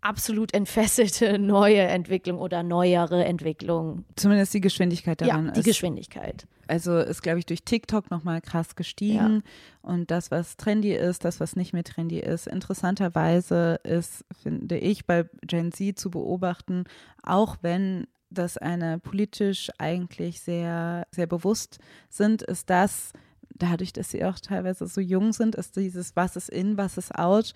absolut 0.00 0.54
entfesselte 0.54 1.38
neue 1.38 1.80
Entwicklung 1.80 2.38
oder 2.38 2.62
neuere 2.62 3.24
Entwicklung. 3.24 4.04
Zumindest 4.16 4.54
die 4.54 4.60
Geschwindigkeit 4.60 5.20
daran 5.20 5.46
ja, 5.46 5.52
die 5.52 5.60
ist. 5.60 5.66
Geschwindigkeit. 5.66 6.46
Also 6.66 6.98
ist, 6.98 7.22
glaube 7.22 7.38
ich, 7.38 7.46
durch 7.46 7.62
TikTok 7.64 8.10
nochmal 8.10 8.40
krass 8.40 8.76
gestiegen. 8.76 9.42
Ja. 9.42 9.90
Und 9.90 10.10
das, 10.10 10.30
was 10.30 10.56
trendy 10.56 10.92
ist, 10.92 11.24
das, 11.24 11.40
was 11.40 11.56
nicht 11.56 11.72
mehr 11.72 11.84
trendy 11.84 12.18
ist, 12.18 12.46
interessanterweise 12.46 13.80
ist, 13.84 14.24
finde 14.42 14.76
ich, 14.76 15.06
bei 15.06 15.24
Gen 15.46 15.72
Z 15.72 15.98
zu 15.98 16.10
beobachten, 16.10 16.84
auch 17.22 17.56
wenn 17.62 18.06
das 18.30 18.58
eine 18.58 18.98
politisch 18.98 19.70
eigentlich 19.78 20.40
sehr, 20.40 21.06
sehr 21.10 21.26
bewusst 21.26 21.78
sind, 22.10 22.42
ist 22.42 22.68
das, 22.68 23.12
dadurch, 23.58 23.92
dass 23.92 24.10
sie 24.10 24.24
auch 24.24 24.38
teilweise 24.38 24.86
so 24.86 25.00
jung 25.00 25.32
sind, 25.32 25.54
ist 25.54 25.76
dieses 25.76 26.16
Was 26.16 26.36
ist 26.36 26.50
in, 26.50 26.76
was 26.76 26.98
ist 26.98 27.14
out 27.14 27.52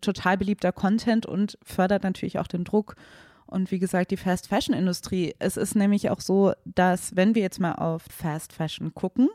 total 0.00 0.38
beliebter 0.38 0.72
Content 0.72 1.26
und 1.26 1.58
fördert 1.62 2.02
natürlich 2.02 2.38
auch 2.38 2.46
den 2.46 2.64
Druck. 2.64 2.96
Und 3.46 3.70
wie 3.70 3.78
gesagt, 3.78 4.10
die 4.10 4.16
Fast 4.16 4.48
Fashion 4.48 4.74
Industrie. 4.74 5.34
Es 5.38 5.56
ist 5.56 5.74
nämlich 5.74 6.10
auch 6.10 6.20
so, 6.20 6.52
dass 6.64 7.16
wenn 7.16 7.34
wir 7.34 7.42
jetzt 7.42 7.60
mal 7.60 7.74
auf 7.74 8.02
Fast 8.02 8.52
Fashion 8.52 8.92
gucken, 8.94 9.28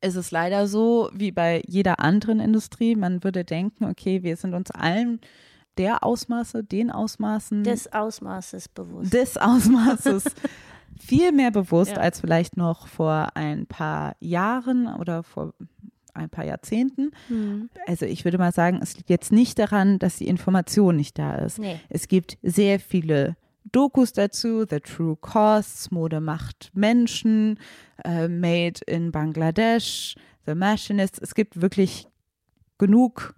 ist 0.00 0.16
es 0.16 0.30
leider 0.30 0.66
so, 0.66 1.10
wie 1.12 1.30
bei 1.30 1.62
jeder 1.66 2.00
anderen 2.00 2.40
Industrie. 2.40 2.96
Man 2.96 3.22
würde 3.22 3.44
denken, 3.44 3.84
okay, 3.84 4.22
wir 4.22 4.36
sind 4.36 4.54
uns 4.54 4.70
allen 4.70 5.20
der 5.78 6.04
Ausmaße, 6.04 6.64
den 6.64 6.90
Ausmaßen. 6.90 7.64
Des 7.64 7.92
Ausmaßes 7.92 8.68
bewusst. 8.68 9.12
Des 9.12 9.36
Ausmaßes 9.36 10.24
viel 10.98 11.32
mehr 11.32 11.50
bewusst 11.50 11.92
ja. 11.92 11.98
als 11.98 12.20
vielleicht 12.20 12.56
noch 12.56 12.86
vor 12.86 13.28
ein 13.34 13.66
paar 13.66 14.16
Jahren 14.20 14.86
oder 14.94 15.22
vor 15.22 15.54
ein 16.14 16.30
paar 16.30 16.44
Jahrzehnten. 16.44 17.10
Mhm. 17.28 17.70
Also 17.86 18.06
ich 18.06 18.24
würde 18.24 18.38
mal 18.38 18.52
sagen, 18.52 18.80
es 18.82 18.96
liegt 18.96 19.10
jetzt 19.10 19.32
nicht 19.32 19.58
daran, 19.58 19.98
dass 19.98 20.16
die 20.16 20.28
Information 20.28 20.96
nicht 20.96 21.18
da 21.18 21.36
ist. 21.36 21.58
Nee. 21.58 21.80
Es 21.88 22.08
gibt 22.08 22.38
sehr 22.42 22.80
viele 22.80 23.36
Dokus 23.72 24.12
dazu, 24.12 24.64
The 24.68 24.80
True 24.80 25.16
Costs, 25.16 25.90
Mode 25.90 26.20
macht 26.20 26.70
Menschen, 26.74 27.58
äh, 28.04 28.28
Made 28.28 28.80
in 28.86 29.12
Bangladesch, 29.12 30.16
The 30.46 30.54
Machinist. 30.54 31.20
Es 31.20 31.34
gibt 31.34 31.60
wirklich 31.60 32.08
genug 32.78 33.34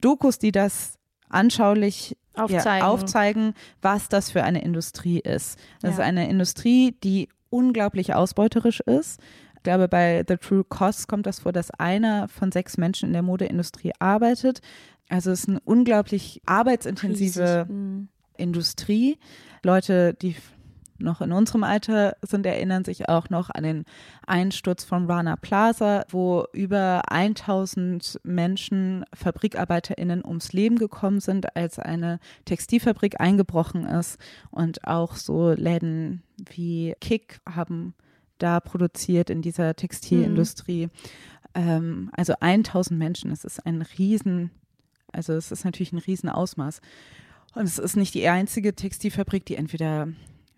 Dokus, 0.00 0.38
die 0.38 0.52
das 0.52 0.98
anschaulich 1.28 2.16
aufzeigen. 2.34 2.80
Ja, 2.80 2.88
aufzeigen, 2.88 3.54
was 3.82 4.08
das 4.08 4.30
für 4.30 4.42
eine 4.42 4.62
Industrie 4.62 5.20
ist. 5.20 5.58
Das 5.80 5.90
ja. 5.90 5.98
ist 5.98 6.00
eine 6.00 6.28
Industrie, 6.28 6.96
die 7.02 7.28
unglaublich 7.50 8.14
ausbeuterisch 8.14 8.80
ist, 8.80 9.20
glaube, 9.66 9.88
bei 9.88 10.24
The 10.26 10.36
True 10.36 10.64
Cost 10.64 11.08
kommt 11.08 11.26
das 11.26 11.40
vor, 11.40 11.52
dass 11.52 11.70
einer 11.72 12.28
von 12.28 12.52
sechs 12.52 12.78
Menschen 12.78 13.08
in 13.08 13.12
der 13.12 13.22
Modeindustrie 13.22 13.92
arbeitet. 13.98 14.60
Also 15.08 15.32
es 15.32 15.40
ist 15.40 15.48
eine 15.48 15.60
unglaublich 15.64 16.40
arbeitsintensive. 16.46 17.66
Mhm. 17.68 18.08
Industrie. 18.38 19.18
Leute, 19.62 20.14
die 20.14 20.36
noch 20.98 21.20
in 21.20 21.32
unserem 21.32 21.64
Alter 21.64 22.16
sind, 22.22 22.46
erinnern 22.46 22.84
sich 22.84 23.08
auch 23.08 23.28
noch 23.28 23.50
an 23.50 23.64
den 23.64 23.84
Einsturz 24.26 24.84
von 24.84 25.10
Rana 25.10 25.36
Plaza, 25.36 26.04
wo 26.10 26.46
über 26.52 27.02
1000 27.10 28.20
Menschen, 28.24 29.04
FabrikarbeiterInnen 29.12 30.24
ums 30.24 30.52
Leben 30.52 30.76
gekommen 30.76 31.20
sind, 31.20 31.56
als 31.56 31.78
eine 31.78 32.18
Textilfabrik 32.44 33.20
eingebrochen 33.20 33.84
ist. 33.86 34.18
Und 34.50 34.86
auch 34.86 35.16
so 35.16 35.52
Läden 35.52 36.22
wie 36.38 36.94
Kick 37.00 37.40
haben 37.48 37.94
da 38.38 38.60
produziert 38.60 39.30
in 39.30 39.42
dieser 39.42 39.74
Textilindustrie. 39.74 40.86
Mhm. 40.86 40.90
Ähm, 41.54 42.10
also 42.12 42.34
1000 42.40 42.98
Menschen, 42.98 43.30
es 43.30 43.44
ist 43.44 43.64
ein 43.66 43.82
riesen, 43.82 44.50
also 45.12 45.32
es 45.32 45.50
ist 45.50 45.64
natürlich 45.64 45.92
ein 45.92 45.98
Riesenausmaß. 45.98 46.80
Und 47.54 47.64
es 47.64 47.78
ist 47.78 47.96
nicht 47.96 48.14
die 48.14 48.28
einzige 48.28 48.74
Textilfabrik, 48.74 49.46
die 49.46 49.56
entweder 49.56 50.08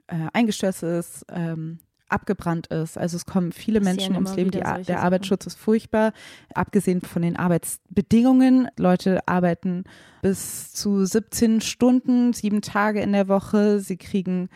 äh, 0.08 0.26
eingestürzt 0.32 0.82
ist, 0.82 1.24
ähm, 1.30 1.78
abgebrannt 2.08 2.68
ist. 2.68 2.98
Also 2.98 3.16
es 3.16 3.26
kommen 3.26 3.52
viele 3.52 3.80
Menschen 3.80 4.14
ums 4.14 4.34
Leben. 4.34 4.50
Die, 4.50 4.60
der 4.60 4.82
Sachen. 4.84 4.96
Arbeitsschutz 4.96 5.46
ist 5.46 5.58
furchtbar. 5.58 6.12
Abgesehen 6.54 7.00
von 7.02 7.22
den 7.22 7.36
Arbeitsbedingungen. 7.36 8.68
Leute 8.76 9.26
arbeiten 9.28 9.84
bis 10.22 10.72
zu 10.72 11.04
17 11.04 11.60
Stunden, 11.60 12.32
sieben 12.32 12.62
Tage 12.62 13.00
in 13.00 13.12
der 13.12 13.28
Woche. 13.28 13.80
Sie 13.80 13.96
kriegen 13.96 14.48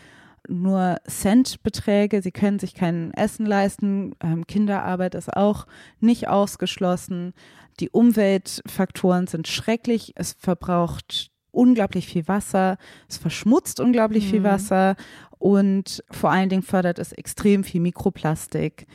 nur 0.48 0.96
Centbeträge. 1.06 2.22
Sie 2.22 2.32
können 2.32 2.58
sich 2.58 2.74
kein 2.74 3.12
Essen 3.14 3.46
leisten. 3.46 4.14
Ähm, 4.22 4.46
Kinderarbeit 4.46 5.14
ist 5.14 5.34
auch 5.34 5.66
nicht 6.00 6.28
ausgeschlossen. 6.28 7.32
Die 7.80 7.90
Umweltfaktoren 7.90 9.26
sind 9.26 9.48
schrecklich. 9.48 10.12
Es 10.16 10.34
verbraucht 10.38 11.30
unglaublich 11.52 12.06
viel 12.06 12.26
Wasser, 12.28 12.78
es 13.08 13.18
verschmutzt 13.18 13.78
unglaublich 13.78 14.24
mhm. 14.26 14.30
viel 14.30 14.42
Wasser 14.42 14.96
und 15.38 16.02
vor 16.10 16.30
allen 16.30 16.48
Dingen 16.48 16.62
fördert 16.62 16.98
es 16.98 17.12
extrem 17.12 17.62
viel 17.62 17.80
Mikroplastik. 17.80 18.86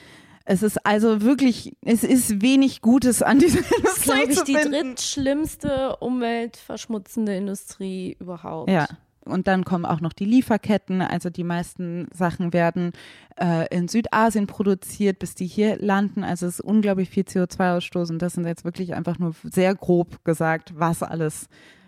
Es 0.49 0.63
ist 0.63 0.85
also 0.85 1.21
wirklich, 1.21 1.75
es 1.83 2.03
ist 2.03 2.41
wenig 2.41 2.81
Gutes 2.81 3.21
an 3.21 3.37
dieser 3.39 3.59
Industrie. 3.59 3.81
Das 3.83 3.97
ist, 3.97 4.03
glaube 4.03 4.31
ich, 4.31 4.41
die 4.43 4.53
drittschlimmste 4.53 5.97
umweltverschmutzende 5.97 7.35
Industrie 7.35 8.15
überhaupt. 8.19 8.71
Ja. 8.71 8.87
Und 9.27 9.47
dann 9.47 9.65
kommen 9.65 9.85
auch 9.85 10.01
noch 10.01 10.13
die 10.13 10.25
Lieferketten. 10.25 11.01
Also 11.01 11.29
die 11.29 11.43
meisten 11.43 12.07
Sachen 12.13 12.53
werden 12.53 12.93
äh, 13.39 13.67
in 13.75 13.87
Südasien 13.87 14.47
produziert, 14.47 15.19
bis 15.19 15.35
die 15.35 15.47
hier 15.47 15.77
landen. 15.77 16.23
Also 16.23 16.45
es 16.45 16.55
ist 16.55 16.61
unglaublich 16.61 17.09
viel 17.09 17.23
CO2-Ausstoß. 17.23 18.11
Und 18.11 18.21
das 18.21 18.33
sind 18.33 18.45
jetzt 18.45 18.65
wirklich 18.65 18.95
einfach 18.95 19.19
nur 19.19 19.35
sehr 19.43 19.75
grob 19.75 20.23
gesagt, 20.25 20.73
was 20.77 21.03
alles 21.03 21.47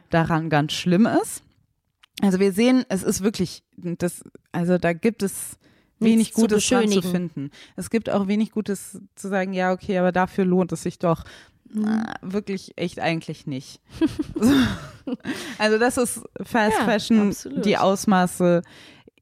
daran 0.10 0.50
ganz 0.50 0.74
schlimm 0.74 1.08
ist. 1.22 1.44
Also 2.22 2.40
wir 2.40 2.52
sehen, 2.52 2.84
es 2.90 3.04
ist 3.04 3.24
wirklich, 3.24 3.64
das, 3.78 4.24
also 4.52 4.78
da 4.78 4.94
gibt 4.94 5.24
es 5.24 5.58
wenig 6.00 6.34
Gutes 6.34 6.68
dran 6.68 6.90
zu 6.90 7.02
finden. 7.02 7.52
Es 7.76 7.90
gibt 7.90 8.10
auch 8.10 8.28
wenig 8.28 8.52
Gutes 8.52 9.02
zu 9.16 9.28
sagen, 9.28 9.54
ja, 9.54 9.72
okay, 9.72 9.98
aber 9.98 10.12
dafür 10.12 10.46
lohnt 10.46 10.72
es 10.72 10.84
sich 10.84 11.00
doch. 11.00 11.24
Na, 11.72 12.14
wirklich 12.22 12.74
echt 12.78 13.00
eigentlich 13.00 13.46
nicht. 13.46 13.80
also 15.58 15.78
das 15.78 15.98
ist 15.98 16.24
Fast 16.42 16.78
ja, 16.80 16.86
Fashion, 16.86 17.30
absolut. 17.30 17.66
die 17.66 17.78
Ausmaße 17.78 18.62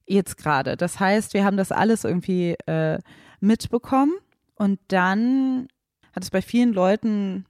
jetzt 0.06 0.38
gerade. 0.38 0.78
Das 0.78 1.00
heißt, 1.00 1.34
wir 1.34 1.44
haben 1.44 1.58
das 1.58 1.72
alles 1.72 2.04
irgendwie 2.04 2.56
äh, 2.66 3.00
mitbekommen 3.40 4.14
und 4.56 4.80
dann 4.88 5.68
hat 6.14 6.24
es 6.24 6.32
bei 6.32 6.42
vielen 6.42 6.74
Leuten 6.74 7.46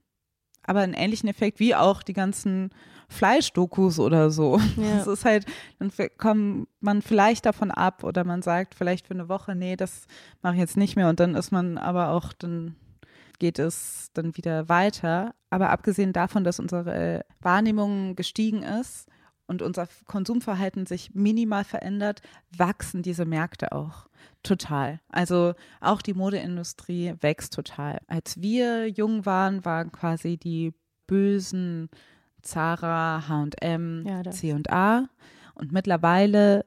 aber 0.64 0.82
einen 0.82 0.94
ähnlichen 0.94 1.30
Effekt 1.30 1.60
wie 1.60 1.76
auch 1.76 2.04
die 2.04 2.14
ganzen 2.14 2.72
Fleischdokus 3.08 4.00
oder 4.00 4.30
so. 4.32 4.60
Ja. 4.76 4.98
Das 4.98 5.08
ist 5.08 5.26
halt, 5.26 5.46
dann 5.80 5.92
kommt 6.18 6.68
man 6.82 7.02
vielleicht 7.02 7.46
davon 7.46 7.72
ab 7.72 8.04
oder 8.04 8.24
man 8.24 8.42
sagt 8.42 8.76
vielleicht 8.76 9.08
für 9.08 9.14
eine 9.14 9.30
Woche, 9.30 9.56
nee, 9.56 9.76
das 9.76 10.08
mache 10.42 10.56
ich 10.56 10.60
jetzt 10.60 10.76
nicht 10.76 10.96
mehr 10.96 11.08
und 11.08 11.20
dann 11.20 11.36
ist 11.36 11.52
man 11.52 11.78
aber 11.78 12.10
auch, 12.10 12.34
dann 12.34 12.76
geht 13.40 13.60
es 13.60 14.10
dann 14.14 14.36
wieder 14.38 14.70
weiter. 14.70 15.34
Aber 15.50 15.70
abgesehen 15.70 16.14
davon, 16.14 16.44
dass 16.44 16.60
unsere 16.60 17.26
Wahrnehmung 17.42 18.16
gestiegen 18.16 18.64
ist 18.64 19.08
und 19.48 19.62
unser 19.62 19.88
Konsumverhalten 20.06 20.86
sich 20.86 21.14
minimal 21.16 21.64
verändert, 21.64 22.22
wachsen 22.56 23.02
diese 23.02 23.26
Märkte 23.26 23.72
auch 23.72 24.08
total. 24.44 25.00
Also 25.10 25.54
auch 25.80 26.02
die 26.02 26.14
Modeindustrie 26.14 27.14
wächst 27.22 27.54
total. 27.54 28.02
Als 28.08 28.42
wir 28.42 28.88
jung 28.90 29.26
waren, 29.26 29.64
waren 29.66 29.92
quasi 29.92 30.38
die 30.38 30.74
bösen 31.08 31.90
Zara, 32.42 33.28
H&M, 33.28 34.06
ja, 34.06 34.30
C&A 34.30 35.10
und 35.56 35.72
mittlerweile 35.72 36.66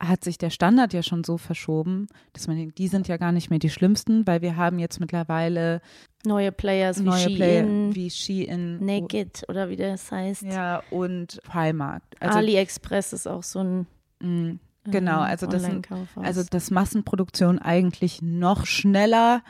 hat 0.00 0.24
sich 0.24 0.38
der 0.38 0.50
Standard 0.50 0.94
ja 0.94 1.02
schon 1.02 1.24
so 1.24 1.36
verschoben, 1.36 2.08
dass 2.32 2.48
man 2.48 2.56
denkt, 2.56 2.78
die 2.78 2.88
sind 2.88 3.06
ja 3.06 3.18
gar 3.18 3.32
nicht 3.32 3.50
mehr 3.50 3.58
die 3.58 3.70
schlimmsten, 3.70 4.26
weil 4.26 4.40
wir 4.40 4.56
haben 4.56 4.78
jetzt 4.78 4.98
mittlerweile 4.98 5.82
neue 6.24 6.52
Players 6.52 6.98
neue 7.00 7.26
wie 7.26 7.36
Player 7.36 7.64
Shein, 7.64 7.94
wie 7.94 8.10
Shein, 8.10 8.84
Naked 8.84 9.44
oder 9.48 9.68
wie 9.68 9.76
das 9.76 10.10
heißt. 10.10 10.42
Ja, 10.42 10.82
und 10.90 11.40
Primark. 11.44 12.02
Also, 12.18 12.38
AliExpress 12.38 13.12
ist 13.12 13.26
auch 13.26 13.42
so 13.42 13.60
ein 13.60 13.86
mh, 14.20 14.56
Genau, 14.84 15.18
ähm, 15.18 15.28
also 15.30 15.46
das, 15.46 15.62
sind, 15.62 15.88
also 16.16 16.42
das 16.48 16.70
Massenproduktion 16.70 17.58
eigentlich 17.58 18.22
noch 18.22 18.64
schneller 18.64 19.42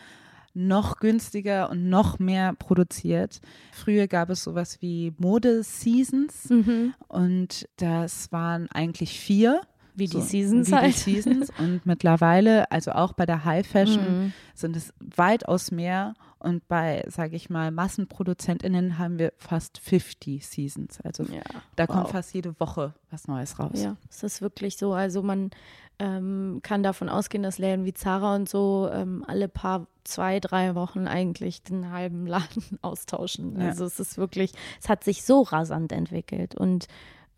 noch 0.52 0.96
günstiger 0.96 1.70
und 1.70 1.88
noch 1.88 2.18
mehr 2.18 2.54
produziert. 2.54 3.40
Früher 3.72 4.08
gab 4.08 4.30
es 4.30 4.42
sowas 4.42 4.78
wie 4.80 5.14
Mode-Seasons 5.18 6.50
mhm. 6.50 6.94
und 7.08 7.68
das 7.76 8.32
waren 8.32 8.68
eigentlich 8.72 9.18
vier. 9.18 9.60
Wie 10.00 10.06
die 10.06 10.16
so, 10.16 10.20
Seasons 10.22 10.68
wie 10.70 10.74
halt. 10.74 11.06
Die 11.06 11.20
Seasons. 11.20 11.50
Und 11.58 11.86
mittlerweile, 11.86 12.70
also 12.72 12.92
auch 12.92 13.12
bei 13.12 13.26
der 13.26 13.44
High 13.44 13.66
Fashion, 13.66 14.24
mhm. 14.24 14.32
sind 14.54 14.74
es 14.74 14.92
weitaus 14.98 15.70
mehr. 15.70 16.14
Und 16.40 16.66
bei, 16.68 17.04
sage 17.06 17.36
ich 17.36 17.50
mal, 17.50 17.70
MassenproduzentInnen 17.70 18.98
haben 18.98 19.18
wir 19.18 19.34
fast 19.36 19.78
50 19.78 20.46
Seasons. 20.46 20.98
Also 21.02 21.24
ja, 21.24 21.42
da 21.76 21.86
wow. 21.86 21.94
kommt 21.94 22.08
fast 22.08 22.32
jede 22.32 22.58
Woche 22.58 22.94
was 23.10 23.28
Neues 23.28 23.58
raus. 23.58 23.72
Ja, 23.74 23.96
es 24.08 24.22
ist 24.22 24.40
wirklich 24.40 24.78
so. 24.78 24.94
Also 24.94 25.22
man 25.22 25.50
ähm, 25.98 26.60
kann 26.62 26.82
davon 26.82 27.10
ausgehen, 27.10 27.42
dass 27.42 27.58
Läden 27.58 27.84
wie 27.84 27.92
Zara 27.92 28.34
und 28.34 28.48
so 28.48 28.88
ähm, 28.90 29.22
alle 29.28 29.48
paar, 29.48 29.86
zwei, 30.04 30.40
drei 30.40 30.74
Wochen 30.74 31.06
eigentlich 31.06 31.62
den 31.62 31.92
halben 31.92 32.26
Laden 32.26 32.64
austauschen. 32.82 33.60
Ja. 33.60 33.68
Also 33.68 33.84
es 33.84 34.00
ist 34.00 34.16
wirklich, 34.16 34.52
es 34.80 34.88
hat 34.88 35.04
sich 35.04 35.24
so 35.24 35.42
rasant 35.42 35.92
entwickelt 35.92 36.54
und 36.54 36.86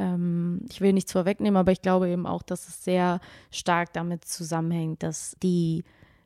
ähm, 0.03 0.61
ich 0.69 0.81
will 0.81 0.93
nichts 0.93 1.13
vorwegnehmen, 1.13 1.57
aber 1.57 1.73
ich 1.73 1.83
glaube 1.83 2.09
eben 2.09 2.27
auch, 2.27 2.43
dass 2.43 2.69
es 2.69 2.85
sehr 2.85 3.21
stark 3.51 3.93
damit 3.93 4.25
zusammenhängt, 4.25 5.03
dass 5.03 5.37
die 5.43 5.85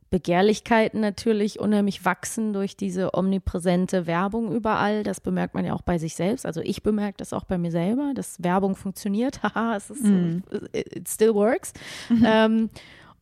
Begehrlichkeiten 0.08 1.00
natürlich 1.00 1.58
unheimlich 1.58 2.04
wachsen 2.04 2.52
durch 2.52 2.76
diese 2.76 3.12
omnipräsente 3.14 4.06
Werbung 4.06 4.52
überall. 4.52 5.02
Das 5.02 5.20
bemerkt 5.20 5.54
man 5.54 5.64
ja 5.64 5.74
auch 5.74 5.82
bei 5.82 5.98
sich 5.98 6.14
selbst. 6.14 6.46
Also 6.46 6.60
ich 6.60 6.82
bemerke 6.82 7.16
das 7.18 7.32
auch 7.32 7.44
bei 7.44 7.58
mir 7.58 7.72
selber, 7.72 8.12
dass 8.14 8.42
Werbung 8.42 8.76
funktioniert. 8.76 9.42
Haha, 9.42 9.76
es 9.76 9.90
ist, 9.90 10.04
mm. 10.04 10.38
it 10.72 11.08
still 11.08 11.34
works. 11.34 11.72
Mhm. 12.08 12.24
Ähm, 12.24 12.70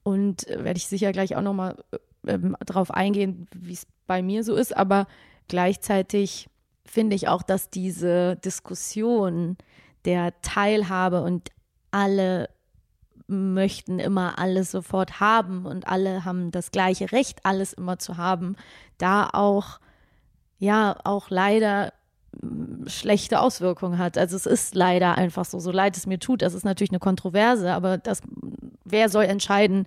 und 0.02 0.46
werde 0.46 0.76
ich 0.76 0.86
sicher 0.86 1.10
gleich 1.12 1.34
auch 1.34 1.42
nochmal 1.42 1.82
ähm, 2.26 2.54
drauf 2.64 2.90
eingehen, 2.90 3.48
wie 3.54 3.72
es 3.72 3.86
bei 4.06 4.22
mir 4.22 4.44
so 4.44 4.54
ist. 4.54 4.76
Aber 4.76 5.06
gleichzeitig 5.48 6.48
finde 6.84 7.16
ich 7.16 7.28
auch, 7.28 7.42
dass 7.42 7.70
diese 7.70 8.36
Diskussion 8.36 9.56
der 10.04 10.40
Teilhabe 10.42 11.22
und 11.22 11.50
alle 11.90 12.48
möchten 13.26 13.98
immer 13.98 14.38
alles 14.38 14.70
sofort 14.70 15.20
haben 15.20 15.64
und 15.64 15.88
alle 15.88 16.24
haben 16.24 16.50
das 16.50 16.70
gleiche 16.70 17.12
Recht, 17.12 17.40
alles 17.44 17.72
immer 17.72 17.98
zu 17.98 18.16
haben, 18.16 18.56
da 18.98 19.30
auch, 19.32 19.80
ja, 20.58 20.96
auch 21.04 21.30
leider 21.30 21.92
mm, 22.40 22.86
schlechte 22.86 23.40
Auswirkungen 23.40 23.98
hat. 23.98 24.18
Also 24.18 24.36
es 24.36 24.46
ist 24.46 24.74
leider 24.74 25.16
einfach 25.16 25.46
so, 25.46 25.58
so 25.58 25.70
leid 25.70 25.96
es 25.96 26.06
mir 26.06 26.18
tut. 26.18 26.42
Das 26.42 26.54
ist 26.54 26.64
natürlich 26.64 26.90
eine 26.90 26.98
Kontroverse, 26.98 27.72
aber 27.72 27.96
das, 27.96 28.20
wer 28.84 29.08
soll 29.08 29.24
entscheiden, 29.24 29.86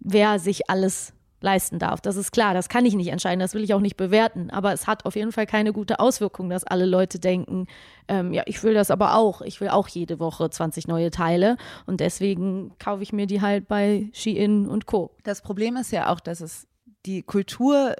wer 0.00 0.38
sich 0.38 0.68
alles 0.68 1.13
leisten 1.44 1.78
darf. 1.78 2.00
Das 2.00 2.16
ist 2.16 2.32
klar, 2.32 2.54
das 2.54 2.68
kann 2.68 2.86
ich 2.86 2.94
nicht 2.94 3.08
entscheiden, 3.08 3.38
das 3.38 3.54
will 3.54 3.62
ich 3.62 3.74
auch 3.74 3.80
nicht 3.80 3.96
bewerten. 3.96 4.50
Aber 4.50 4.72
es 4.72 4.88
hat 4.88 5.04
auf 5.04 5.14
jeden 5.14 5.30
Fall 5.30 5.46
keine 5.46 5.72
gute 5.72 6.00
Auswirkung, 6.00 6.48
dass 6.48 6.64
alle 6.64 6.86
Leute 6.86 7.20
denken, 7.20 7.66
ähm, 8.08 8.32
ja, 8.32 8.42
ich 8.46 8.62
will 8.64 8.74
das 8.74 8.90
aber 8.90 9.14
auch. 9.14 9.42
Ich 9.42 9.60
will 9.60 9.68
auch 9.68 9.86
jede 9.86 10.18
Woche 10.18 10.50
20 10.50 10.88
neue 10.88 11.10
Teile 11.10 11.56
und 11.86 12.00
deswegen 12.00 12.72
kaufe 12.78 13.02
ich 13.02 13.12
mir 13.12 13.26
die 13.26 13.40
halt 13.40 13.68
bei 13.68 14.08
Shein 14.12 14.66
und 14.66 14.86
Co. 14.86 15.14
Das 15.22 15.42
Problem 15.42 15.76
ist 15.76 15.92
ja 15.92 16.12
auch, 16.12 16.18
dass 16.18 16.40
es 16.40 16.66
die 17.06 17.22
Kultur 17.22 17.94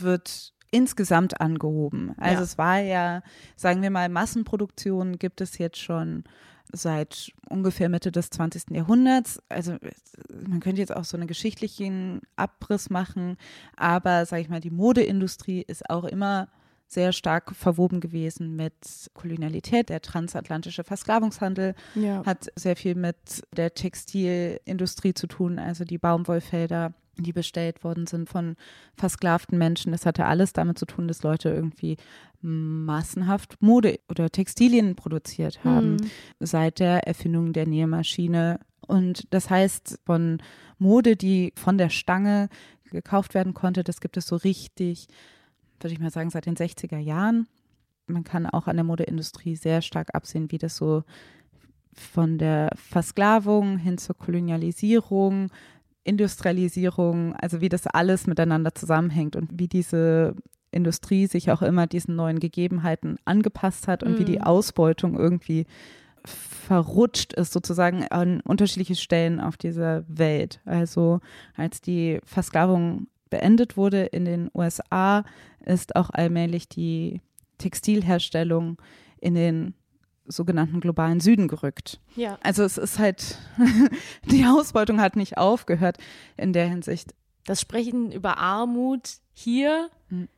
wird 0.00 0.52
insgesamt 0.70 1.40
angehoben. 1.40 2.14
Also 2.18 2.38
ja. 2.38 2.42
es 2.42 2.58
war 2.58 2.78
ja, 2.80 3.22
sagen 3.54 3.80
wir 3.82 3.90
mal, 3.90 4.08
Massenproduktion 4.08 5.18
gibt 5.18 5.40
es 5.40 5.58
jetzt 5.58 5.78
schon 5.78 6.24
seit 6.72 7.32
ungefähr 7.48 7.88
Mitte 7.88 8.10
des 8.10 8.30
20. 8.30 8.70
Jahrhunderts. 8.70 9.40
Also 9.48 9.76
man 10.46 10.60
könnte 10.60 10.80
jetzt 10.80 10.94
auch 10.94 11.04
so 11.04 11.16
einen 11.16 11.26
geschichtlichen 11.26 12.20
Abriss 12.36 12.90
machen, 12.90 13.36
aber 13.76 14.26
sage 14.26 14.42
ich 14.42 14.48
mal, 14.48 14.60
die 14.60 14.70
Modeindustrie 14.70 15.62
ist 15.62 15.88
auch 15.90 16.04
immer 16.04 16.48
sehr 16.86 17.12
stark 17.12 17.54
verwoben 17.54 18.00
gewesen 18.00 18.56
mit 18.56 19.10
Kolonialität. 19.14 19.88
Der 19.88 20.00
transatlantische 20.00 20.84
Versklavungshandel 20.84 21.74
ja. 21.94 22.24
hat 22.24 22.48
sehr 22.56 22.76
viel 22.76 22.94
mit 22.94 23.16
der 23.56 23.74
Textilindustrie 23.74 25.14
zu 25.14 25.26
tun, 25.26 25.58
also 25.58 25.84
die 25.84 25.98
Baumwollfelder 25.98 26.94
die 27.16 27.32
bestellt 27.32 27.84
worden 27.84 28.06
sind 28.06 28.28
von 28.28 28.56
versklavten 28.96 29.58
Menschen. 29.58 29.92
Das 29.92 30.06
hatte 30.06 30.26
alles 30.26 30.52
damit 30.52 30.78
zu 30.78 30.86
tun, 30.86 31.08
dass 31.08 31.22
Leute 31.22 31.48
irgendwie 31.48 31.96
massenhaft 32.44 33.56
Mode 33.60 33.98
oder 34.08 34.30
Textilien 34.30 34.94
produziert 34.96 35.64
haben 35.64 35.96
mhm. 35.96 36.10
seit 36.40 36.78
der 36.78 37.06
Erfindung 37.06 37.52
der 37.52 37.66
Nähmaschine. 37.66 38.60
Und 38.86 39.32
das 39.32 39.50
heißt, 39.50 39.98
von 40.04 40.42
Mode, 40.78 41.16
die 41.16 41.52
von 41.56 41.78
der 41.78 41.88
Stange 41.88 42.48
gekauft 42.90 43.34
werden 43.34 43.54
konnte, 43.54 43.82
das 43.82 44.00
gibt 44.00 44.16
es 44.16 44.26
so 44.26 44.36
richtig 44.36 45.08
würde 45.84 45.92
ich 45.92 46.00
mal 46.00 46.10
sagen, 46.10 46.30
seit 46.30 46.46
den 46.46 46.56
60er 46.56 46.98
Jahren. 46.98 47.46
Man 48.06 48.24
kann 48.24 48.46
auch 48.46 48.66
an 48.66 48.76
der 48.76 48.84
Modeindustrie 48.84 49.54
sehr 49.54 49.82
stark 49.82 50.14
absehen, 50.14 50.50
wie 50.50 50.58
das 50.58 50.76
so 50.76 51.04
von 51.92 52.38
der 52.38 52.70
Versklavung 52.74 53.78
hin 53.78 53.98
zur 53.98 54.16
Kolonialisierung, 54.16 55.50
Industrialisierung, 56.02 57.34
also 57.36 57.60
wie 57.60 57.68
das 57.68 57.86
alles 57.86 58.26
miteinander 58.26 58.74
zusammenhängt 58.74 59.36
und 59.36 59.58
wie 59.58 59.68
diese 59.68 60.34
Industrie 60.74 61.26
sich 61.26 61.50
auch 61.50 61.62
immer 61.62 61.86
diesen 61.86 62.16
neuen 62.16 62.40
Gegebenheiten 62.40 63.18
angepasst 63.24 63.88
hat 63.88 64.02
und 64.02 64.16
mm. 64.16 64.18
wie 64.18 64.24
die 64.24 64.38
mhm. 64.38 64.44
Ausbeutung 64.44 65.18
irgendwie 65.18 65.66
verrutscht 66.26 67.34
ist 67.34 67.52
sozusagen 67.52 68.06
an 68.08 68.40
unterschiedliche 68.40 68.94
Stellen 68.94 69.40
auf 69.40 69.56
dieser 69.56 70.04
Welt. 70.08 70.60
Also 70.64 71.20
als 71.56 71.80
die 71.80 72.20
Versklavung 72.24 73.08
beendet 73.30 73.76
wurde 73.76 74.04
in 74.04 74.24
den 74.24 74.50
USA, 74.54 75.24
ist 75.64 75.96
auch 75.96 76.10
allmählich 76.10 76.68
die 76.68 77.20
Textilherstellung 77.58 78.78
in 79.20 79.34
den 79.34 79.74
sogenannten 80.26 80.80
globalen 80.80 81.20
Süden 81.20 81.48
gerückt. 81.48 82.00
Ja. 82.16 82.38
Also 82.42 82.62
es 82.62 82.78
ist 82.78 82.98
halt, 82.98 83.38
die 84.30 84.46
Ausbeutung 84.46 85.00
hat 85.00 85.16
nicht 85.16 85.36
aufgehört 85.36 85.98
in 86.36 86.52
der 86.52 86.66
Hinsicht. 86.66 87.14
Das 87.44 87.60
Sprechen 87.60 88.10
über 88.10 88.38
Armut 88.38 89.18
hier 89.34 89.90
mhm. 90.08 90.28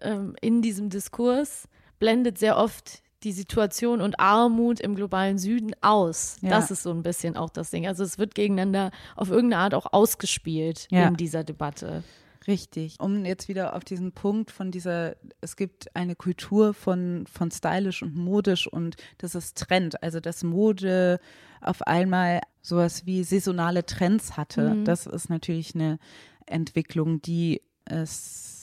Ähm, 0.00 0.36
in 0.40 0.62
diesem 0.62 0.90
Diskurs 0.90 1.68
blendet 1.98 2.38
sehr 2.38 2.56
oft 2.56 3.02
die 3.22 3.32
Situation 3.32 4.00
und 4.00 4.20
Armut 4.20 4.80
im 4.80 4.94
globalen 4.94 5.38
Süden 5.38 5.72
aus. 5.80 6.36
Ja. 6.42 6.50
Das 6.50 6.70
ist 6.70 6.82
so 6.82 6.90
ein 6.90 7.02
bisschen 7.02 7.36
auch 7.36 7.50
das 7.50 7.70
Ding. 7.70 7.86
Also 7.86 8.04
es 8.04 8.18
wird 8.18 8.34
gegeneinander 8.34 8.90
auf 9.16 9.30
irgendeine 9.30 9.62
Art 9.62 9.74
auch 9.74 9.92
ausgespielt 9.92 10.86
ja. 10.90 11.08
in 11.08 11.16
dieser 11.16 11.42
Debatte. 11.42 12.04
Richtig. 12.46 13.00
Um 13.00 13.24
jetzt 13.24 13.48
wieder 13.48 13.74
auf 13.74 13.82
diesen 13.82 14.12
Punkt 14.12 14.52
von 14.52 14.70
dieser, 14.70 15.16
es 15.40 15.56
gibt 15.56 15.94
eine 15.96 16.14
Kultur 16.14 16.74
von, 16.74 17.26
von 17.26 17.50
stylisch 17.50 18.02
und 18.02 18.14
modisch 18.14 18.68
und 18.68 18.96
das 19.18 19.34
ist 19.34 19.58
Trend. 19.58 20.00
Also, 20.02 20.20
dass 20.20 20.44
Mode 20.44 21.18
auf 21.60 21.82
einmal 21.82 22.40
sowas 22.62 23.06
wie 23.06 23.24
saisonale 23.24 23.84
Trends 23.84 24.36
hatte. 24.36 24.74
Mhm. 24.74 24.84
Das 24.84 25.06
ist 25.06 25.28
natürlich 25.28 25.74
eine 25.74 25.98
Entwicklung, 26.46 27.20
die 27.20 27.62
es 27.84 28.55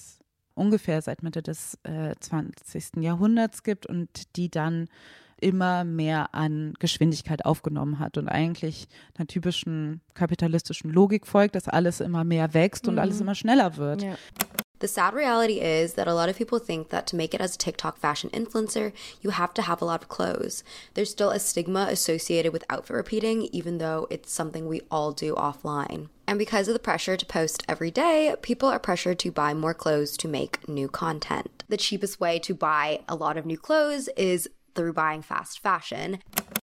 ungefähr 0.56 1.02
seit 1.02 1.24
Mitte 1.24 1.42
des 1.42 1.78
äh, 1.84 2.16
20. 2.20 2.98
Jahrhunderts 3.02 3.64
gibt 3.64 3.86
und 3.86 4.36
die 4.36 4.50
dann 4.50 4.88
immer 5.44 5.84
mehr 5.84 6.34
an 6.34 6.74
Geschwindigkeit 6.80 7.46
aufgenommen 7.46 8.00
hat 8.00 8.18
und 8.18 8.30
eigentlich 8.30 8.88
einer 9.18 9.28
typischen 9.28 10.02
kapitalistischen 10.14 10.92
Logik 10.92 11.28
folgt, 11.28 11.56
dass 11.56 11.68
alles 11.68 12.00
immer 12.00 12.24
mehr 12.24 12.54
wächst 12.54 12.88
und 12.88 12.98
alles 12.98 13.16
mhm. 13.16 13.22
immer 13.24 13.36
schneller 13.36 13.78
wird. 13.78 14.04
Ja. 14.04 14.16
The 14.80 14.90
sad 14.90 15.14
reality 15.14 15.62
is 15.62 15.94
that 15.94 16.10
a 16.10 16.14
lot 16.14 16.30
of 16.30 16.38
people 16.38 16.60
think 16.60 16.90
that 16.90 17.08
to 17.08 17.16
make 17.16 17.34
it 17.34 17.40
as 17.40 17.56
a 17.56 17.58
TikTok 17.58 17.98
fashion 17.98 18.30
influencer, 18.32 18.92
you 19.22 19.32
have 19.32 19.54
to 19.54 19.62
have 19.62 19.82
a 19.82 19.86
lot 19.86 20.02
of 20.02 20.10
clothes. 20.10 20.66
There's 20.94 21.10
still 21.10 21.30
a 21.30 21.40
stigma 21.40 21.88
associated 21.90 22.52
with 22.52 22.66
outfit 22.70 22.98
repeating, 22.98 23.44
even 23.54 23.78
though 23.78 24.08
it's 24.10 24.34
something 24.34 24.68
we 24.68 24.82
all 24.92 25.14
do 25.14 25.36
offline. 25.36 26.10
And 26.28 26.40
because 26.40 26.68
of 26.68 26.74
the 26.74 26.80
pressure 26.80 27.18
to 27.18 27.26
post 27.26 27.64
every 27.68 27.92
day, 27.92 28.36
people 28.42 28.70
are 28.70 28.80
pressured 28.80 29.20
to 29.20 29.32
buy 29.32 29.54
more 29.54 29.74
clothes 29.74 30.18
to 30.18 30.28
make 30.28 30.68
new 30.68 30.88
content. 30.88 31.64
The 31.70 31.78
cheapest 31.78 32.20
way 32.20 32.40
to 32.40 32.56
buy 32.56 33.02
a 33.08 33.16
lot 33.16 33.38
of 33.38 33.46
new 33.46 33.58
clothes 33.58 34.10
is 34.16 34.50
through 34.76 34.94
buying 34.94 35.22
fast 35.22 35.60
fashion. 35.60 36.20